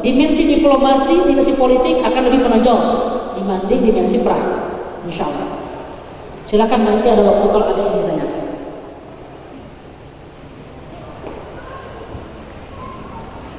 dimensi 0.00 0.46
diplomasi, 0.46 1.28
dimensi 1.28 1.58
politik 1.58 2.00
akan 2.00 2.22
lebih 2.30 2.40
menonjol 2.46 2.78
dibanding 3.36 3.80
dimensi 3.84 4.22
perang. 4.24 4.46
Insya 5.04 5.26
Allah. 5.26 5.48
Silakan 6.46 6.80
masih 6.86 7.12
ada 7.12 7.22
waktu 7.26 7.46
kalau 7.50 7.66
ada 7.74 7.80
yang 7.82 7.94
ditanyakan. 7.98 8.39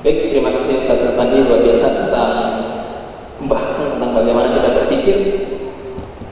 Baik, 0.01 0.33
terima 0.33 0.49
kasih 0.49 0.81
Ustaz 0.81 1.13
Fandi 1.13 1.45
luar 1.45 1.61
biasa 1.61 1.85
tentang 1.93 2.33
pembahasan 3.37 3.85
tentang 3.85 4.17
bagaimana 4.17 4.49
kita 4.49 4.69
berpikir 4.81 5.17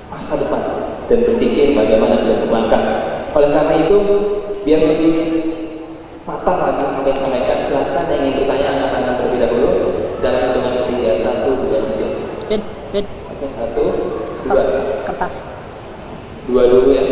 masa 0.09 0.41
depan 0.41 0.61
dan 1.05 1.19
berpikir 1.21 1.77
bagaimana 1.77 2.17
kita 2.17 2.49
berlangkah. 2.49 2.81
Oleh 3.29 3.53
karena 3.53 3.73
itu, 3.77 3.97
biar 4.65 4.81
lebih 4.89 5.15
matang 6.25 6.57
lagi 6.65 6.81
apa 6.81 7.07
yang 7.13 7.19
sampaikan, 7.21 7.57
silahkan 7.61 8.09
yang 8.09 8.21
ingin 8.25 8.49
bertanya 8.49 8.89
angkat 8.89 9.13
terlebih 9.21 9.39
dahulu 9.45 9.69
dalam 10.17 10.41
hitungan 10.49 10.73
ketiga 10.73 11.11
satu 11.13 11.49
dua 11.69 11.79
tiga. 11.93 12.07
Fit, 12.49 12.63
fit. 12.89 13.05
Oke 13.05 13.45
satu, 13.45 13.83
dua. 14.49 14.49
Kertas, 14.49 14.89
kertas. 15.05 15.35
Dua 16.49 16.65
dulu 16.65 16.89
ya. 16.89 17.05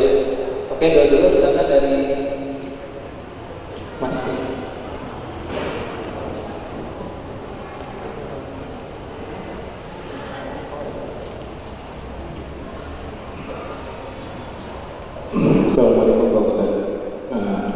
Oke 0.74 0.86
dua 0.90 1.06
dulu 1.06 1.30
silahkan 1.30 1.70
dari 1.70 1.94
Mas. 4.02 4.18
Assalamualaikum 15.78 16.34
Pak 16.34 16.44
Ustaz. 16.50 16.72
Uh, 17.30 17.70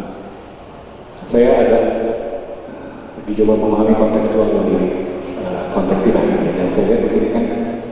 saya 1.21 1.53
ada 1.53 1.79
dicoba 3.29 3.53
memahami 3.61 3.93
konteks 3.93 4.33
luar 4.33 4.49
dari 4.57 5.13
uh, 5.45 5.69
konteks 5.69 6.09
ini 6.09 6.49
dan 6.57 6.65
saya 6.73 6.97
lihat 6.97 7.01
di 7.05 7.09
sini 7.13 7.27
kan 7.29 7.45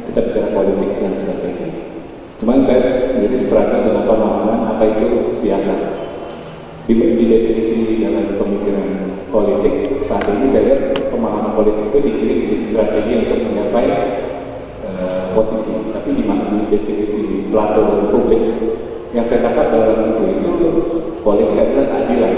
kita 0.09 0.19
bicara 0.25 0.49
politik 0.49 0.97
dan 0.97 1.13
strategi. 1.13 1.67
Cuman 2.41 2.57
saya 2.57 2.81
sendiri 2.81 3.37
struggle 3.37 3.85
dengan 3.85 4.09
pemahaman 4.09 4.59
apa 4.73 4.97
itu 4.97 5.29
siasat. 5.29 6.01
Di, 6.89 6.97
di 6.97 7.25
definisi 7.29 8.01
dalam 8.01 8.33
pemikiran 8.33 9.13
politik 9.29 10.01
saat 10.01 10.25
ini 10.25 10.49
saya 10.49 10.63
lihat 10.73 10.81
pemahaman 11.13 11.53
politik 11.53 11.93
itu 11.93 11.97
dikirim 12.01 12.35
menjadi 12.49 12.65
strategi 12.65 13.13
untuk 13.29 13.37
mencapai 13.45 13.87
uh, 14.89 15.37
posisi. 15.37 15.93
Tapi 15.93 16.17
di 16.17 16.25
mana 16.25 16.49
di 16.49 16.65
definisi 16.73 17.45
Plato 17.53 18.09
publik 18.09 18.57
yang 19.09 19.25
saya 19.25 19.41
tangkap 19.41 19.73
dalam 19.73 20.21
buku 20.21 20.37
itu 20.37 20.53
politik 21.25 21.57
adalah 21.57 21.97
keadilan. 21.97 22.33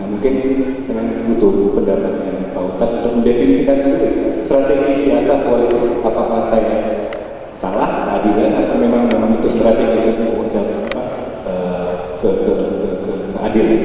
Nah 0.00 0.04
mungkin 0.08 0.32
saya 0.80 1.04
butuh 1.28 1.76
pendapatnya 1.76 2.56
Pak 2.56 2.62
Ustadz 2.72 3.04
untuk 3.04 3.12
mendefinisikan 3.20 3.76
sendiri 3.76 4.40
strategi 4.40 5.04
siasat 5.04 5.44
politik 5.44 6.00
apakah 6.00 6.40
saya 6.40 7.04
salah 7.52 8.08
keadilan 8.08 8.64
atau 8.64 8.80
memang 8.80 9.12
memang 9.12 9.36
itu 9.36 9.48
strategi 9.52 10.08
untuk 10.08 10.40
mengucapkan 10.40 10.88
apa 10.88 11.04
uh, 11.44 12.16
ke, 12.16 12.28
ke, 12.32 12.52
ke, 12.56 12.88
ke, 13.04 13.12
keadilan. 13.36 13.80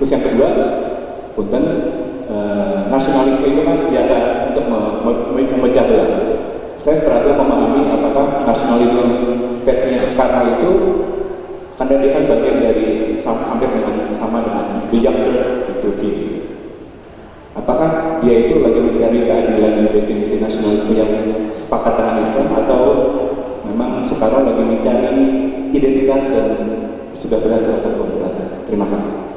Terus 0.00 0.10
yang 0.16 0.24
kedua, 0.24 0.48
punten 1.38 1.64
uh, 2.26 2.90
nasionalisme 2.90 3.46
itu 3.46 3.62
kan 3.62 3.78
senjata 3.78 4.50
untuk 4.50 4.66
memecah 5.38 5.86
belah. 5.86 6.10
Saya 6.74 6.98
struggle 6.98 7.38
memahami 7.38 7.94
apakah 7.94 8.42
nasionalisme 8.42 9.06
versinya 9.62 10.02
Soekarno 10.02 10.58
itu 10.58 10.70
karena 11.78 11.94
dia 12.02 12.10
kan 12.10 12.24
bagian 12.26 12.56
dari 12.58 12.86
sama, 13.14 13.54
hampir 13.54 13.70
dengan 13.70 14.10
sama 14.10 14.42
dengan 14.42 14.66
the 14.90 14.98
Youngsters 14.98 15.50
di 15.70 15.74
Turki. 15.78 16.12
Apakah 17.54 18.18
dia 18.18 18.50
itu 18.50 18.58
lagi 18.58 18.80
mencari 18.82 19.22
keadilan 19.22 19.72
dan 19.78 19.86
definisi 19.94 20.42
nasionalisme 20.42 20.90
yang 20.98 21.12
sepakat 21.54 22.02
dengan 22.02 22.18
Islam 22.18 22.48
atau 22.66 22.82
memang 23.62 24.02
Soekarno 24.02 24.42
lagi 24.42 24.62
mencari 24.66 25.22
identitas 25.70 26.22
dan 26.34 26.46
sudah 27.14 27.38
berhasil 27.38 27.78
atau 27.78 27.90
belum 27.94 28.10
berhasil? 28.18 28.66
Terima 28.66 28.86
kasih. 28.90 29.28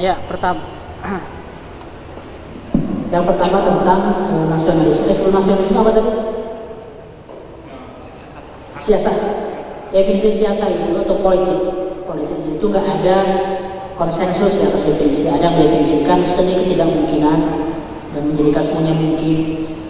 Ya, 0.00 0.16
pertama 0.24 0.64
yang 3.12 3.20
pertama 3.28 3.60
tentang 3.60 4.00
uh, 4.32 4.48
nasionalisme. 4.48 5.12
Eh, 5.12 5.28
nasionalisme 5.28 5.76
apa 5.76 5.90
tadi? 5.92 6.12
Siasat. 8.80 9.16
Definisi 10.30 10.46
siasat 10.46 10.70
itu 10.70 10.94
atau 10.94 11.18
politik. 11.26 11.58
Politik 12.06 12.38
itu 12.54 12.62
nggak 12.70 12.86
ada 13.02 13.18
konsensus 13.98 14.62
ya 14.62 14.70
atas 14.70 14.86
definisi. 14.86 15.26
Ada 15.26 15.42
yang 15.42 15.54
mendefinisikan 15.58 16.22
seni 16.22 16.54
ketidakmungkinan 16.54 17.38
dan 18.14 18.22
menjadikan 18.30 18.62
semuanya 18.62 18.94
mungkin. 18.94 19.38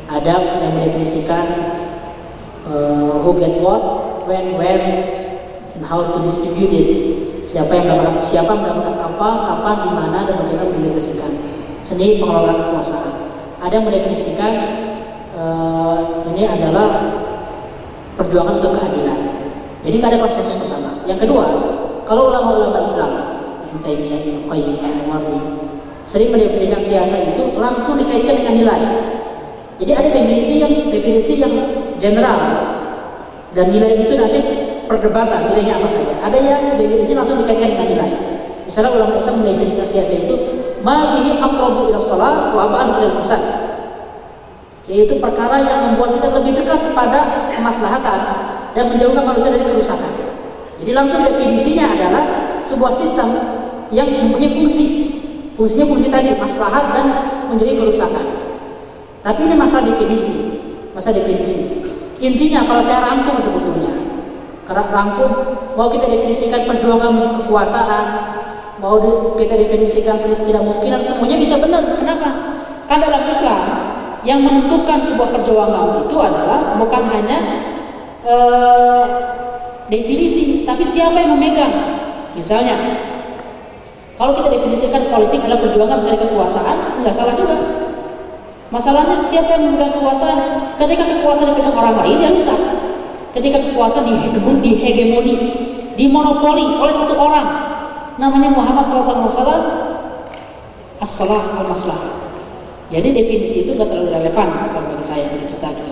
Ada 0.08 0.32
yang 0.64 0.72
mendefinisikan 0.80 1.44
uh, 2.72 3.20
who 3.20 3.36
get 3.36 3.60
what, 3.60 3.84
when, 4.24 4.56
where, 4.56 4.80
and 5.76 5.84
how 5.84 6.08
to 6.08 6.16
distribute 6.24 6.72
it. 6.72 6.88
Siapa 7.44 7.76
yang 7.76 7.92
mendapatkan 7.92 8.24
siapa 8.24 8.56
mendapatkan 8.56 8.96
apa, 8.96 9.28
kapan, 9.44 9.76
di 9.84 9.90
mana, 9.92 10.18
dan 10.24 10.40
bagaimana 10.40 10.72
mendefinisikan 10.72 11.32
seni 11.84 12.16
pengelolaan 12.16 12.56
kekuasaan. 12.56 13.12
Ada 13.60 13.76
yang 13.76 13.84
mendefinisikan 13.84 14.52
uh, 15.36 16.24
ini 16.32 16.48
adalah 16.48 16.88
perjuangan 18.16 18.56
untuk 18.56 18.72
keadilan. 18.80 18.99
Jadi 19.80 19.94
nggak 19.96 20.10
ada 20.12 20.20
konsensus 20.20 20.68
pertama. 20.68 20.90
Yang 21.08 21.18
kedua, 21.24 21.44
kalau 22.04 22.34
ulama-ulama 22.34 22.84
Islam, 22.84 23.10
Ibnu 23.70 23.78
Taimiyah, 23.80 24.20
Ibnu 24.20 24.40
Qayyim, 24.50 24.76
Al-Muwardi, 24.82 25.38
sering 26.04 26.34
mendefinisikan 26.34 26.82
siasa 26.82 27.16
itu 27.22 27.56
langsung 27.56 27.96
dikaitkan 27.96 28.34
dengan 28.44 28.54
nilai. 28.58 28.82
Jadi 29.80 29.92
ada 29.96 30.08
definisi 30.12 30.60
yang 30.60 30.72
definisi 30.92 31.40
yang 31.40 31.54
general 31.96 32.36
dan 33.56 33.72
nilai 33.72 33.96
itu 33.96 34.12
nanti 34.18 34.40
perdebatan 34.84 35.54
nilainya 35.54 35.80
apa 35.80 35.88
saja. 35.88 36.20
Ada 36.26 36.38
yang 36.42 36.62
definisi 36.76 37.16
langsung 37.16 37.40
dikaitkan 37.40 37.78
dengan 37.78 37.88
nilai. 37.94 38.10
Misalnya 38.66 38.90
ulama 38.90 39.16
Islam 39.16 39.40
mendefinisikan 39.40 39.86
siasa 39.86 40.12
itu 40.18 40.36
malihi 40.84 41.40
aqrabu 41.40 41.88
ila 41.88 41.96
salat 41.96 42.52
wa 42.52 42.68
fasad. 43.22 43.42
Yaitu 44.90 45.22
perkara 45.22 45.62
yang 45.62 45.94
membuat 45.94 46.18
kita 46.18 46.28
lebih 46.42 46.58
dekat 46.58 46.90
kepada 46.90 47.46
kemaslahatan 47.54 48.49
dan 48.76 48.84
menjauhkan 48.90 49.24
manusia 49.26 49.50
dari 49.50 49.66
kerusakan. 49.66 50.12
Jadi 50.80 50.92
langsung 50.96 51.20
definisinya 51.20 51.86
adalah 51.92 52.24
sebuah 52.64 52.92
sistem 52.94 53.28
yang 53.92 54.08
mempunyai 54.08 54.48
fungsi. 54.48 54.86
Fungsinya 55.58 55.84
fungsi 55.84 56.08
tadi 56.08 56.32
maslahat 56.40 56.84
dan 56.96 57.06
menjadi 57.52 57.76
kerusakan. 57.76 58.24
Tapi 59.20 59.40
ini 59.44 59.54
masalah 59.58 59.84
definisi, 59.84 60.32
masalah 60.96 61.20
definisi. 61.20 61.84
Intinya 62.24 62.64
kalau 62.64 62.80
saya 62.80 63.04
rangkum 63.04 63.36
sebetulnya, 63.36 63.92
karena 64.64 64.88
rangkum 64.88 65.30
mau 65.76 65.92
kita 65.92 66.08
definisikan 66.08 66.64
perjuangan 66.64 67.44
kekuasaan, 67.44 68.04
mau 68.80 68.96
kita 69.36 69.60
definisikan 69.60 70.16
tidak 70.16 70.64
mungkin, 70.64 70.96
semuanya 71.04 71.36
bisa 71.36 71.60
benar. 71.60 71.84
Kenapa? 72.00 72.28
Karena 72.88 73.12
dalam 73.12 73.22
Islam 73.28 73.60
yang 74.24 74.40
menentukan 74.40 75.00
sebuah 75.04 75.28
perjuangan 75.36 76.08
itu 76.08 76.16
adalah 76.16 76.76
bukan 76.80 77.02
hanya 77.12 77.38
uh, 78.26 79.04
definisi, 79.88 80.64
tapi 80.64 80.84
siapa 80.84 81.16
yang 81.20 81.36
memegang. 81.36 81.72
Misalnya, 82.36 82.76
kalau 84.16 84.36
kita 84.36 84.48
definisikan 84.52 85.08
politik 85.08 85.40
adalah 85.44 85.60
perjuangan 85.64 86.04
mencari 86.04 86.18
kekuasaan, 86.20 87.00
nggak 87.00 87.14
salah 87.14 87.34
juga. 87.34 87.56
Masalahnya 88.70 89.18
siapa 89.18 89.58
yang 89.58 89.72
memegang 89.72 89.98
kekuasaan? 89.98 90.38
Ketika 90.78 91.04
kekuasaan 91.04 91.50
dipegang 91.52 91.76
orang 91.76 91.96
lain 92.04 92.16
ya 92.22 92.30
rusak. 92.30 92.60
Ketika 93.30 93.62
kekuasaan 93.62 94.06
dihegemoni, 94.06 94.58
dihegemoni, 94.62 95.34
dimonopoli 95.94 96.66
oleh 96.82 96.94
satu 96.94 97.14
orang, 97.14 97.46
namanya 98.18 98.50
Muhammad 98.50 98.82
SAW, 98.82 99.30
as-salah 101.00 101.62
al-maslah. 101.62 102.00
Jadi 102.90 103.14
definisi 103.14 103.62
itu 103.62 103.78
tidak 103.78 103.88
terlalu 103.94 104.10
relevan 104.10 104.48
kalau 104.74 104.90
bagi 104.90 105.04
saya 105.06 105.24
kita 105.30 105.68
gitu. 105.70 105.89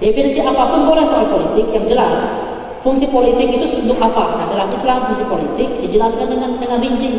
Definisi 0.00 0.40
apa 0.40 0.64
pun 0.72 0.88
boleh 0.88 1.04
soal 1.04 1.28
politik 1.28 1.76
yang 1.76 1.84
jelas. 1.84 2.24
Fungsi 2.80 3.12
politik 3.12 3.52
itu 3.52 3.66
untuk 3.84 4.00
apa? 4.00 4.40
Nah 4.40 4.48
dalam 4.48 4.72
Islam 4.72 4.96
fungsi 5.04 5.28
politik 5.28 5.68
dijelaskan 5.84 6.24
dengan 6.32 6.56
dengan 6.56 6.80
rinci. 6.80 7.12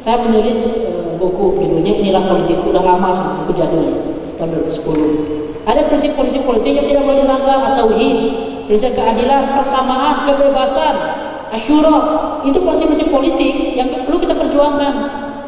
Saya 0.00 0.24
menulis 0.24 0.60
uh, 0.88 1.20
buku 1.20 1.60
judulnya 1.60 1.92
inilah 2.00 2.24
politik 2.24 2.64
udah 2.64 2.80
lama 2.80 3.12
buku 3.12 3.52
jadul 3.52 3.84
tahun 4.40 4.48
2010. 4.64 5.68
Ada 5.68 5.84
prinsip-prinsip 5.88 6.48
politik 6.48 6.72
yang 6.76 6.86
tidak 6.88 7.02
boleh 7.04 7.24
dilanggar 7.24 7.58
atau 7.72 7.92
tauhid, 7.92 8.16
prinsip 8.68 8.92
keadilan, 8.96 9.56
persamaan, 9.56 10.24
kebebasan, 10.24 10.94
asyura. 11.52 11.96
Itu 12.44 12.64
prinsip-prinsip 12.64 13.08
politik 13.12 13.76
yang 13.76 13.88
perlu 14.08 14.16
kita 14.16 14.32
perjuangkan. 14.32 14.92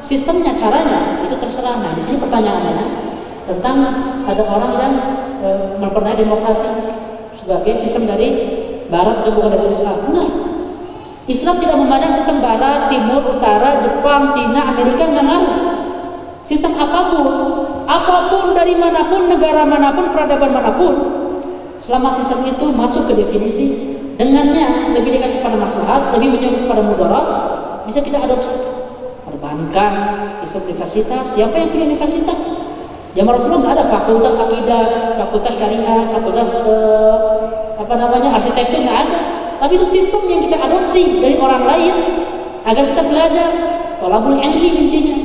Sistemnya, 0.00 0.52
caranya 0.56 1.24
itu 1.24 1.36
terserah. 1.40 1.80
Nah, 1.80 1.92
di 1.96 2.00
sini 2.04 2.20
pertanyaannya 2.20 3.15
tentang 3.46 3.76
ada 4.26 4.42
orang 4.42 4.72
yang 4.74 4.94
e, 5.40 5.48
demokrasi 6.18 6.68
sebagai 7.38 7.78
sistem 7.78 8.10
dari 8.10 8.28
Barat 8.90 9.22
atau 9.22 9.34
bukan 9.34 9.50
dari 9.54 9.66
Islam. 9.70 9.96
Enggak. 10.10 10.30
Islam 11.26 11.54
tidak 11.58 11.78
memandang 11.78 12.14
sistem 12.14 12.38
Barat, 12.38 12.86
Timur, 12.86 13.38
Utara, 13.38 13.82
Jepang, 13.82 14.30
Cina, 14.30 14.74
Amerika 14.74 15.06
enggak. 15.06 15.42
Sistem 16.46 16.78
apa 16.78 17.10
pun 17.10 17.26
apa 17.86 18.30
pun 18.30 18.54
dari 18.54 18.74
mana 18.74 19.06
pun, 19.06 19.30
negara 19.30 19.62
mana 19.62 19.94
pun, 19.94 20.10
peradaban 20.10 20.50
mana 20.50 20.74
pun, 20.74 20.94
selama 21.78 22.10
sistem 22.10 22.42
itu 22.50 22.66
masuk 22.74 23.06
ke 23.10 23.14
definisi, 23.14 23.94
dengannya 24.18 24.94
lebih 24.94 25.18
dekat 25.18 25.38
kepada 25.38 25.54
maslahat, 25.54 26.14
lebih 26.18 26.34
menjauh 26.34 26.66
kepada 26.66 26.82
mudarat, 26.82 27.26
bisa 27.86 28.02
kita 28.02 28.18
adopsi. 28.18 28.58
Perbankan, 29.22 29.94
sistem 30.38 30.70
universitas, 30.70 31.24
siapa 31.34 31.54
yang 31.58 31.68
punya 31.70 31.86
universitas? 31.94 32.42
Zaman 33.16 33.32
Rasulullah 33.32 33.60
nggak 33.64 33.74
ada 33.80 33.86
fakultas 33.88 34.36
akidah, 34.36 34.84
fakultas 35.16 35.56
syariah, 35.56 36.04
fakultas 36.12 36.52
eh, 36.52 37.16
apa 37.80 37.94
namanya 37.96 38.28
arsitektur 38.36 38.84
nggak 38.84 38.98
ada. 39.08 39.18
Tapi 39.56 39.72
itu 39.80 39.88
sistem 39.88 40.20
yang 40.28 40.40
kita 40.44 40.60
adopsi 40.60 41.24
dari 41.24 41.40
orang 41.40 41.64
lain 41.64 41.94
agar 42.68 42.84
kita 42.84 43.02
belajar. 43.08 43.50
Tolabul 43.96 44.36
ilmi 44.36 44.68
intinya. 44.68 45.16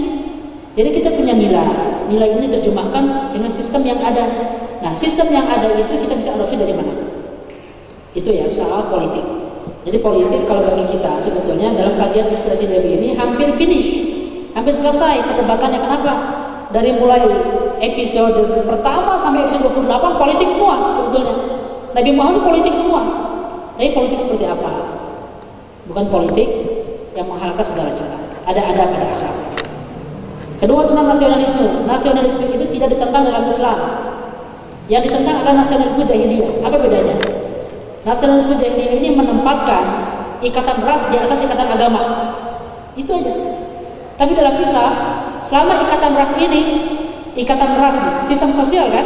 Jadi 0.79 0.89
kita 0.95 1.11
punya 1.19 1.35
nilai 1.35 1.91
nilai 2.07 2.39
ini 2.39 2.47
terjemahkan 2.47 3.35
dengan 3.35 3.51
sistem 3.51 3.83
yang 3.83 3.99
ada. 3.99 4.23
Nah, 4.79 4.95
sistem 4.95 5.27
yang 5.35 5.43
ada 5.51 5.67
itu 5.75 5.91
kita 5.91 6.15
bisa 6.15 6.31
adopsi 6.31 6.55
dari 6.55 6.71
mana? 6.71 6.95
Itu 8.15 8.31
ya 8.31 8.47
soal 8.55 8.87
politik. 8.87 9.23
Jadi 9.83 9.97
politik 9.99 10.47
kalau 10.47 10.63
bagi 10.63 10.95
kita 10.95 11.19
sebetulnya 11.19 11.75
dalam 11.75 11.99
kajian 11.99 12.31
inspirasi 12.31 12.71
dari 12.71 12.89
ini 13.03 13.07
hampir 13.19 13.51
finish, 13.51 13.89
hampir 14.55 14.71
selesai 14.71 15.19
perdebatannya. 15.27 15.79
Kenapa? 15.83 16.13
Dari 16.71 16.95
mulai 16.95 17.27
episode 17.81 18.61
pertama 18.61 19.17
sampai 19.17 19.49
episode 19.49 19.73
28 19.73 20.21
politik 20.21 20.47
semua 20.47 20.93
sebetulnya. 20.93 21.35
Nabi 21.91 22.09
Muhammad 22.13 22.37
itu 22.37 22.43
politik 22.45 22.73
semua. 22.77 23.01
Tapi 23.75 23.97
politik 23.97 24.21
seperti 24.21 24.45
apa? 24.45 24.71
Bukan 25.89 26.05
politik 26.13 26.47
yang 27.17 27.25
menghalalkan 27.25 27.65
segala 27.65 27.89
cara. 27.89 28.17
Ada 28.45 28.61
ada 28.61 28.83
akhlak. 28.85 29.35
Kedua 30.61 30.85
tentang 30.85 31.09
nasionalisme. 31.09 31.89
Nasionalisme 31.89 32.45
itu 32.45 32.65
tidak 32.77 32.93
ditentang 32.93 33.25
dalam 33.25 33.49
Islam. 33.49 33.77
Yang 34.85 35.09
ditentang 35.09 35.41
adalah 35.41 35.57
nasionalisme 35.65 36.05
jahiliyah. 36.05 36.61
Apa 36.61 36.77
bedanya? 36.77 37.17
Nasionalisme 38.05 38.53
jahiliyah 38.61 38.93
ini 39.01 39.09
menempatkan 39.17 39.83
ikatan 40.45 40.85
ras 40.85 41.09
di 41.09 41.17
atas 41.17 41.41
ikatan 41.41 41.65
agama. 41.65 42.01
Itu 42.93 43.09
aja. 43.09 43.33
Tapi 44.21 44.37
dalam 44.37 44.53
Islam, 44.61 44.93
selama 45.41 45.81
ikatan 45.81 46.13
ras 46.13 46.31
ini, 46.37 46.61
ikatan 47.35 47.79
ras 47.79 47.97
sistem 48.27 48.51
sosial 48.51 48.87
kan, 48.91 49.05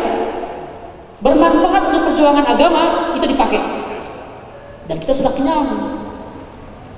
bermanfaat 1.21 1.93
untuk 1.93 2.13
perjuangan 2.13 2.45
agama 2.45 3.13
itu 3.17 3.25
dipakai. 3.25 3.61
Dan 4.85 5.01
kita 5.01 5.13
sudah 5.13 5.33
kenyang. 5.33 5.65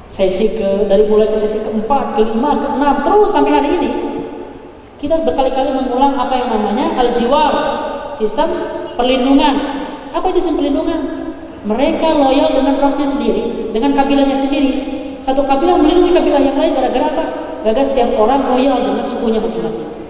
Sesi 0.07 0.55
ke 0.55 0.87
dari 0.87 1.03
mulai 1.03 1.27
ke 1.27 1.35
sesi 1.35 1.67
keempat, 1.67 2.15
kelima, 2.15 2.55
keenam, 2.55 2.95
terus 3.03 3.27
sampai 3.27 3.59
hari 3.59 3.69
ini 3.75 3.91
kita 4.97 5.19
berkali-kali 5.21 5.75
mengulang 5.75 6.15
apa 6.15 6.33
yang 6.41 6.49
namanya 6.57 6.95
al-jiwar, 6.95 7.53
sistem 8.15 8.47
perlindungan. 8.95 9.55
Apa 10.15 10.31
itu 10.31 10.41
sistem 10.41 10.63
perlindungan? 10.63 10.99
Mereka 11.67 12.07
loyal 12.17 12.55
dengan 12.55 12.79
rasnya 12.79 13.03
sendiri, 13.03 13.75
dengan 13.75 13.93
kabilahnya 13.93 14.33
sendiri. 14.33 14.71
Satu 15.21 15.43
kabilah 15.43 15.75
melindungi 15.75 16.15
kabilah 16.15 16.39
yang 16.39 16.55
lain 16.55 16.71
gara-gara 16.71 17.05
apa? 17.11 17.25
Gara-gara 17.67 17.83
setiap 17.83 18.15
orang 18.15 18.47
loyal 18.47 18.79
dengan 18.79 19.03
sukunya 19.03 19.43
masing-masing. 19.43 20.06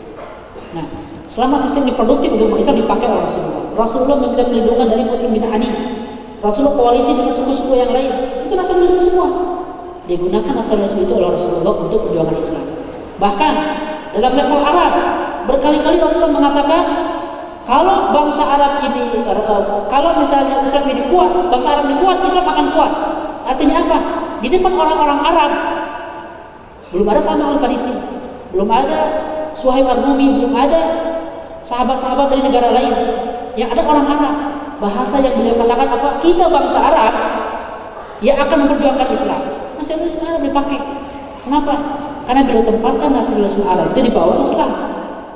Selama 1.28 1.60
sistem 1.60 1.84
ini 1.84 1.94
produktif 1.94 2.32
untuk 2.40 2.56
Islam 2.56 2.80
dipakai 2.80 3.08
oleh 3.12 3.24
Rasulullah. 3.28 3.64
Rasulullah 3.76 4.18
meminta 4.24 4.44
perlindungan 4.48 4.88
dari 4.88 5.04
Mutim 5.04 5.30
bin 5.36 5.44
Adi. 5.44 5.70
Rasulullah 6.40 6.76
koalisi 6.80 7.12
dengan 7.12 7.36
suku-suku 7.36 7.74
yang 7.76 7.92
lain. 7.92 8.12
Itu 8.48 8.56
nasionalisme 8.56 9.02
semua. 9.04 9.28
Digunakan 10.08 10.54
nasionalisme 10.56 11.04
itu 11.04 11.14
oleh 11.20 11.36
Rasulullah 11.36 11.74
untuk 11.84 12.00
perjuangan 12.08 12.36
Islam. 12.40 12.64
Bahkan 13.20 13.54
dalam 14.16 14.34
level 14.40 14.60
Arab 14.64 14.92
berkali-kali 15.52 16.00
Rasulullah 16.00 16.32
mengatakan 16.32 16.84
kalau 17.68 18.16
bangsa 18.16 18.48
Arab 18.48 18.80
ini 18.88 19.20
eh, 19.20 19.64
kalau 19.92 20.12
misalnya 20.16 20.64
Islam 20.64 20.86
ini 20.88 21.04
kuat 21.12 21.32
bangsa 21.52 21.76
Arab 21.76 21.92
ini 21.92 22.00
kuat 22.00 22.18
Islam 22.24 22.46
akan 22.48 22.66
kuat 22.72 22.92
artinya 23.44 23.76
apa 23.84 23.98
di 24.40 24.48
depan 24.48 24.72
orang-orang 24.72 25.20
Arab 25.20 25.52
belum 26.96 27.08
ada 27.12 27.20
Salman 27.20 27.56
Al 27.56 27.60
Farisi 27.60 27.92
belum 28.56 28.70
ada 28.72 29.00
Suhaib 29.52 29.88
Al 29.88 30.00
Rumi 30.00 30.40
belum 30.40 30.54
ada 30.56 30.82
sahabat-sahabat 31.68 32.32
dari 32.32 32.48
negara 32.48 32.72
lain 32.72 32.96
yang 33.60 33.68
ada 33.68 33.84
orang 33.84 34.08
Arab 34.08 34.36
bahasa 34.80 35.20
yang 35.20 35.36
beliau 35.36 35.60
katakan 35.60 35.90
apa 35.92 36.10
kita 36.24 36.48
bangsa 36.48 36.80
Arab 36.80 37.14
yang 38.24 38.40
akan 38.40 38.58
memperjuangkan 38.64 39.08
Islam 39.12 39.42
nasionalisme 39.76 40.24
Arab 40.24 40.42
dipakai 40.48 40.80
kenapa 41.44 41.76
karena 42.28 42.44
beliau 42.44 42.64
tempatkan 42.68 43.10
nasionalisme 43.16 43.64
Arab 43.64 43.96
itu 43.96 44.04
di 44.04 44.12
bawah 44.12 44.36
Islam, 44.44 44.68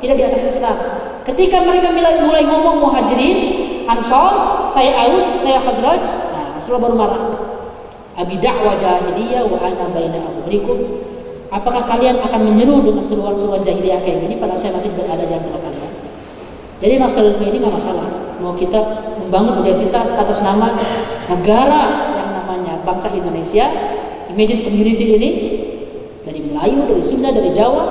tidak 0.03 0.15
di 0.19 0.23
atas 0.27 0.43
Islam. 0.43 0.75
Ketika 1.23 1.63
mereka 1.63 1.87
mulai, 1.95 2.19
mulai 2.19 2.43
ngomong 2.43 2.83
muhajirin, 2.83 3.37
ansor, 3.87 4.67
saya 4.75 5.07
aus, 5.07 5.23
saya 5.39 5.63
khazraj, 5.63 6.01
nah 6.35 6.59
Rasulullah 6.59 6.91
baru 6.91 6.95
marah. 6.99 7.23
Abi 8.19 8.35
da'wa 8.43 8.75
jahiliyah 8.75 9.47
wa 9.47 9.55
ana 9.63 9.87
baina 9.87 10.19
abuhrikum. 10.19 11.07
Apakah 11.47 11.87
kalian 11.87 12.19
akan 12.19 12.51
menyeru 12.51 12.83
dengan 12.83 12.99
seruan-seruan 12.99 13.63
jahiliyah 13.63 14.03
kayak 14.03 14.27
gini 14.27 14.35
pada 14.35 14.59
saya 14.59 14.75
masih 14.75 14.91
berada 14.91 15.23
di 15.23 15.31
antara 15.31 15.63
kalian? 15.63 15.80
Jadi 16.81 16.93
nasionalisme 16.97 17.45
ini 17.47 17.57
nggak 17.61 17.75
masalah. 17.77 18.07
Mau 18.41 18.57
kita 18.57 18.81
membangun 19.21 19.61
identitas 19.61 20.17
atas 20.17 20.41
nama 20.41 20.73
negara 21.29 21.83
yang 22.17 22.29
namanya 22.41 22.73
bangsa 22.81 23.13
Indonesia, 23.13 23.69
imagine 24.33 24.65
community 24.65 25.05
ini 25.15 25.29
dari 26.25 26.41
Melayu, 26.41 26.89
dari 26.89 27.03
Sunda, 27.05 27.29
dari 27.29 27.53
Jawa, 27.53 27.85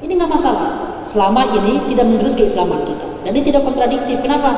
ini 0.00 0.16
nggak 0.16 0.32
masalah. 0.32 1.04
Selama 1.04 1.44
ini 1.52 1.92
tidak 1.92 2.08
menerus 2.08 2.32
keislaman 2.32 2.80
kita 2.88 3.12
ini 3.30 3.40
tidak 3.46 3.62
kontradiktif. 3.62 4.18
Kenapa? 4.18 4.50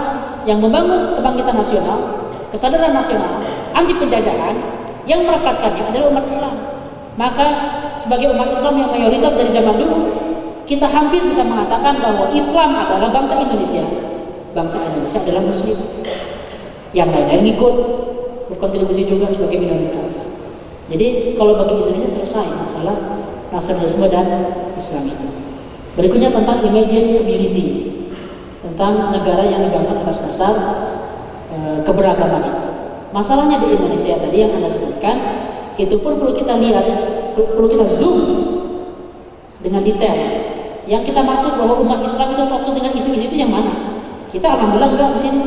Yang 0.48 0.58
membangun 0.64 1.20
kebangkitan 1.20 1.56
nasional, 1.56 1.98
kesadaran 2.48 2.96
nasional, 2.96 3.44
anti 3.76 3.92
penjajahan, 3.92 4.56
yang 5.04 5.20
merekatkannya 5.24 5.84
adalah 5.92 6.06
umat 6.16 6.24
Islam. 6.24 6.54
Maka 7.14 7.46
sebagai 8.00 8.32
umat 8.32 8.48
Islam 8.50 8.74
yang 8.80 8.90
mayoritas 8.90 9.32
dari 9.36 9.50
zaman 9.52 9.76
dulu, 9.76 9.98
kita 10.64 10.88
hampir 10.88 11.20
bisa 11.28 11.44
mengatakan 11.44 12.00
bahwa 12.00 12.32
Islam 12.32 12.72
adalah 12.72 13.12
bangsa 13.12 13.36
Indonesia. 13.36 13.84
Bangsa 14.56 14.80
Indonesia 14.80 15.18
adalah 15.20 15.42
Muslim. 15.44 15.78
Yang 16.94 17.08
lain-lain 17.10 17.44
ikut 17.52 17.74
berkontribusi 18.48 19.04
juga 19.04 19.28
sebagai 19.28 19.60
minoritas. 19.60 20.44
Jadi 20.88 21.36
kalau 21.36 21.56
bagi 21.56 21.74
Indonesia 21.80 22.08
selesai 22.20 22.44
masalah 22.60 22.96
nasionalisme 23.52 24.06
dan 24.08 24.26
Islam 24.76 25.02
itu. 25.08 25.26
Berikutnya 25.94 26.30
tentang 26.34 26.58
imagine 26.66 27.22
community, 27.22 27.66
tentang 28.60 29.14
negara 29.14 29.46
yang 29.46 29.62
dibangun 29.62 30.02
atas 30.02 30.26
dasar 30.26 30.54
e, 31.54 31.86
keberagaman 31.86 32.42
itu. 32.42 32.66
Masalahnya 33.14 33.62
di 33.62 33.78
Indonesia 33.78 34.18
tadi 34.18 34.42
yang 34.42 34.50
anda 34.58 34.66
sebutkan 34.66 35.16
itu 35.78 35.94
pun 36.02 36.18
perlu 36.18 36.34
kita 36.34 36.58
lihat, 36.58 36.86
perlu 37.38 37.70
kita 37.70 37.86
zoom 37.86 38.18
dengan 39.62 39.86
detail. 39.86 40.43
Yang 40.84 41.12
kita 41.12 41.20
masuk 41.24 41.56
bahwa 41.56 41.80
umat 41.80 42.00
Islam 42.04 42.28
itu 42.36 42.44
fokus 42.44 42.72
dengan 42.76 42.92
isu-isu 42.92 43.24
itu 43.32 43.36
yang 43.40 43.48
mana? 43.48 43.72
Kita 44.28 44.52
alhamdulillah 44.52 44.90
enggak 44.92 45.10
di 45.16 45.20
sini 45.20 45.42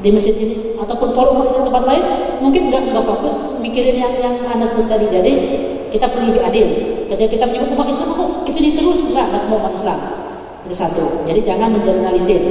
di 0.00 0.08
masjid 0.08 0.32
ini 0.32 0.80
ataupun 0.80 1.12
forum 1.12 1.44
umat 1.44 1.52
tempat 1.52 1.84
lain 1.84 2.04
mungkin 2.40 2.72
enggak 2.72 2.88
enggak 2.88 3.04
fokus 3.04 3.60
mikirin 3.60 4.00
yang 4.00 4.14
yang 4.18 4.34
anda 4.50 4.66
sebut 4.66 4.90
tadi. 4.90 5.06
Jadi 5.06 5.32
kita 5.94 6.10
perlu 6.10 6.34
lebih 6.34 6.42
adil. 6.42 6.66
Ketika 7.06 7.28
kita 7.38 7.44
menyebut 7.46 7.78
umat 7.78 7.86
Islam 7.86 8.08
kok 8.10 8.30
ke 8.46 8.50
sini 8.50 8.74
terus 8.74 8.98
enggak 9.06 9.30
enggak 9.30 9.40
semua 9.46 9.58
umat 9.62 9.74
Islam. 9.78 9.98
Itu 10.66 10.74
satu. 10.74 11.04
Jadi 11.30 11.40
jangan 11.46 11.68
mengeneralisir. 11.70 12.42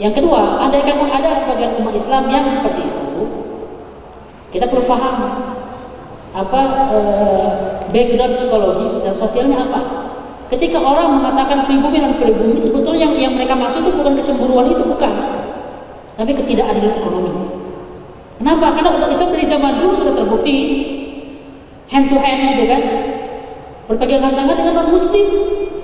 Yang 0.00 0.24
kedua, 0.24 0.64
andai 0.64 0.80
kan 0.80 0.96
ada 0.96 1.28
sebagian 1.36 1.76
umat 1.84 1.92
Islam 1.92 2.24
yang 2.32 2.48
seperti 2.48 2.88
itu, 2.88 3.20
kita 4.48 4.64
perlu 4.64 4.80
paham 4.88 5.16
apa 6.32 6.60
eh, 6.96 7.48
background 7.92 8.32
psikologis 8.32 9.04
dan 9.04 9.12
sosialnya 9.12 9.60
apa. 9.60 9.99
Ketika 10.50 10.82
orang 10.82 11.22
mengatakan 11.22 11.62
pribumi 11.70 12.02
dan 12.02 12.18
pribumi, 12.18 12.58
sebetulnya 12.58 13.06
yang, 13.06 13.14
yang 13.14 13.32
mereka 13.38 13.54
maksud 13.54 13.86
itu 13.86 13.94
bukan 13.94 14.18
kecemburuan 14.18 14.66
itu 14.66 14.82
bukan, 14.82 15.12
tapi 16.18 16.34
ketidakadilan 16.34 16.98
ekonomi. 16.98 17.30
Kenapa? 18.42 18.74
Karena 18.74 18.90
umat 18.98 19.14
Islam 19.14 19.30
dari 19.30 19.46
zaman 19.46 19.72
dulu 19.78 19.94
sudah 19.94 20.14
terbukti 20.18 20.56
hand 21.86 22.10
to 22.10 22.18
hand 22.18 22.58
gitu 22.58 22.66
kan, 22.66 22.82
berpegangan 23.86 24.34
tangan 24.34 24.56
dengan 24.58 24.74
non 24.74 24.88
Muslim, 24.90 25.26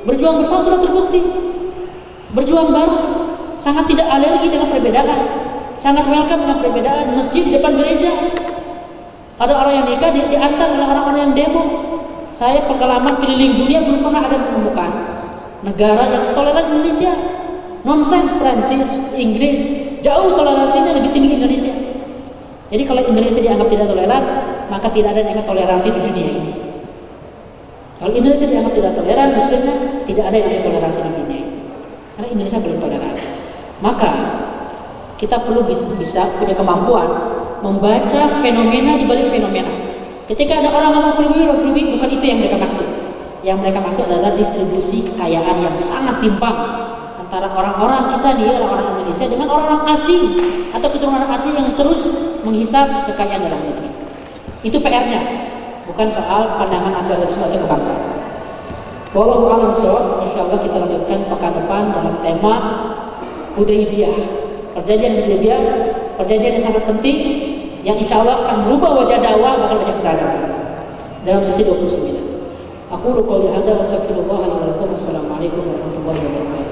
berjuang 0.02 0.43
bersama 0.43 0.59
sudah 0.59 0.80
terbukti, 0.82 1.20
berjuang 2.34 2.74
bareng, 2.74 3.06
sangat 3.62 3.86
tidak 3.86 4.10
alergi 4.10 4.51
dengan 4.51 4.66
perbedaan, 4.66 5.20
sangat 5.78 6.10
welcome 6.10 6.43
dengan 6.43 6.59
perbedaan. 6.59 7.14
Masjid 7.14 7.47
di 7.47 7.55
depan 7.55 7.78
gereja, 7.78 8.10
ada 9.38 9.52
orang 9.52 9.72
yang 9.78 9.86
nikah 9.94 10.10
di, 10.10 10.26
diantar 10.26 10.74
oleh 10.74 10.86
orang-orang 10.90 11.20
yang 11.30 11.34
demo. 11.38 11.64
Saya 12.36 12.68
pengalaman 12.68 13.16
keliling 13.16 13.56
dunia 13.56 13.80
belum 13.80 14.04
pernah 14.04 14.28
ada 14.28 14.36
menemukan 14.36 14.90
negara 15.64 16.04
yang 16.12 16.20
setoleran 16.20 16.68
Indonesia. 16.68 17.08
Nonsens 17.80 18.36
Prancis, 18.36 18.92
Inggris, 19.16 19.60
jauh 20.04 20.36
toleransinya 20.36 21.00
lebih 21.00 21.16
tinggi 21.16 21.40
Indonesia. 21.40 21.72
Jadi 22.68 22.82
kalau 22.84 23.00
Indonesia 23.00 23.40
dianggap 23.40 23.72
tidak 23.72 23.86
toleran, 23.88 24.22
maka 24.68 24.90
tidak 24.92 25.16
ada 25.16 25.22
yang 25.24 25.40
toleransi 25.48 25.88
di 25.88 26.00
dunia 26.02 26.28
ini. 26.28 26.52
Kalau 27.96 28.12
Indonesia 28.12 28.46
dianggap 28.52 28.74
tidak 28.74 28.92
toleran, 29.00 29.28
muslimnya 29.32 29.74
tidak 30.04 30.24
ada 30.28 30.36
yang 30.36 30.60
toleransi 30.66 31.00
di 31.00 31.10
dunia 31.14 31.38
ini. 31.40 31.50
Karena 32.18 32.28
Indonesia 32.36 32.58
belum 32.60 32.78
toleran. 32.82 33.14
Maka 33.80 34.10
kita 35.16 35.40
perlu 35.40 35.64
bisa, 35.64 35.88
bisa 35.96 36.20
punya 36.36 36.52
kemampuan 36.52 37.08
membaca 37.64 38.22
fenomena 38.44 39.00
di 39.00 39.08
balik 39.08 39.32
fenomena. 39.32 39.85
Ketika 40.27 40.59
ada 40.59 40.74
orang 40.74 40.90
ngomong 40.98 41.15
pribumi, 41.23 41.47
pribumi 41.47 41.82
bukan 41.94 42.09
itu 42.11 42.24
yang 42.27 42.39
mereka 42.43 42.59
maksud. 42.59 42.86
Yang 43.47 43.62
mereka 43.62 43.78
maksud 43.78 44.11
adalah 44.11 44.35
distribusi 44.35 45.07
kekayaan 45.15 45.62
yang 45.62 45.77
sangat 45.78 46.19
timpang 46.19 46.59
antara 47.15 47.47
orang-orang 47.47 48.11
kita 48.11 48.35
di 48.35 48.43
orang-orang 48.51 48.86
Indonesia 48.98 49.27
dengan 49.31 49.47
orang-orang 49.55 49.86
asing 49.94 50.23
atau 50.74 50.89
keturunan 50.90 51.31
asing 51.31 51.55
yang 51.55 51.70
terus 51.78 52.03
menghisap 52.43 53.07
kekayaan 53.07 53.47
dalam 53.47 53.61
negeri. 53.70 53.90
Itu 54.66 54.82
PR-nya, 54.82 55.23
bukan 55.86 56.11
soal 56.11 56.59
pandangan 56.59 56.90
nasionalisme 56.98 57.47
atau 57.47 57.62
kebangsaan. 57.62 58.03
Wallahu 59.15 59.47
a'lam 59.48 59.70
Insya 59.70 60.43
Allah 60.43 60.59
kita 60.59 60.77
lanjutkan 60.82 61.19
pekan 61.31 61.53
depan 61.55 61.82
dalam 61.94 62.19
tema 62.19 62.55
Hudaybiyah. 63.55 64.43
Perjanjian 64.74 65.23
Hudaybiyah, 65.23 65.62
perjanjian 66.19 66.59
yang 66.59 66.65
sangat 66.66 66.85
penting 66.90 67.19
yang 67.86 68.02
insya 68.02 68.18
Allah 68.18 68.42
akan 68.42 68.56
merubah 68.66 68.98
wajah 68.98 69.22
dakwah 69.22 69.62
bahkan 69.62 69.78
banyak 69.78 69.98
peradaban 70.02 70.42
dalam 71.22 71.42
sisi 71.46 71.62
29. 71.62 72.90
Aku 72.90 73.06
rukul 73.14 73.46
hadza 73.54 73.78
wa 73.78 73.86
lakum. 74.74 74.90
Wassalamualaikum 74.90 75.62
warahmatullahi 75.70 76.18
wabarakatuh. 76.18 76.65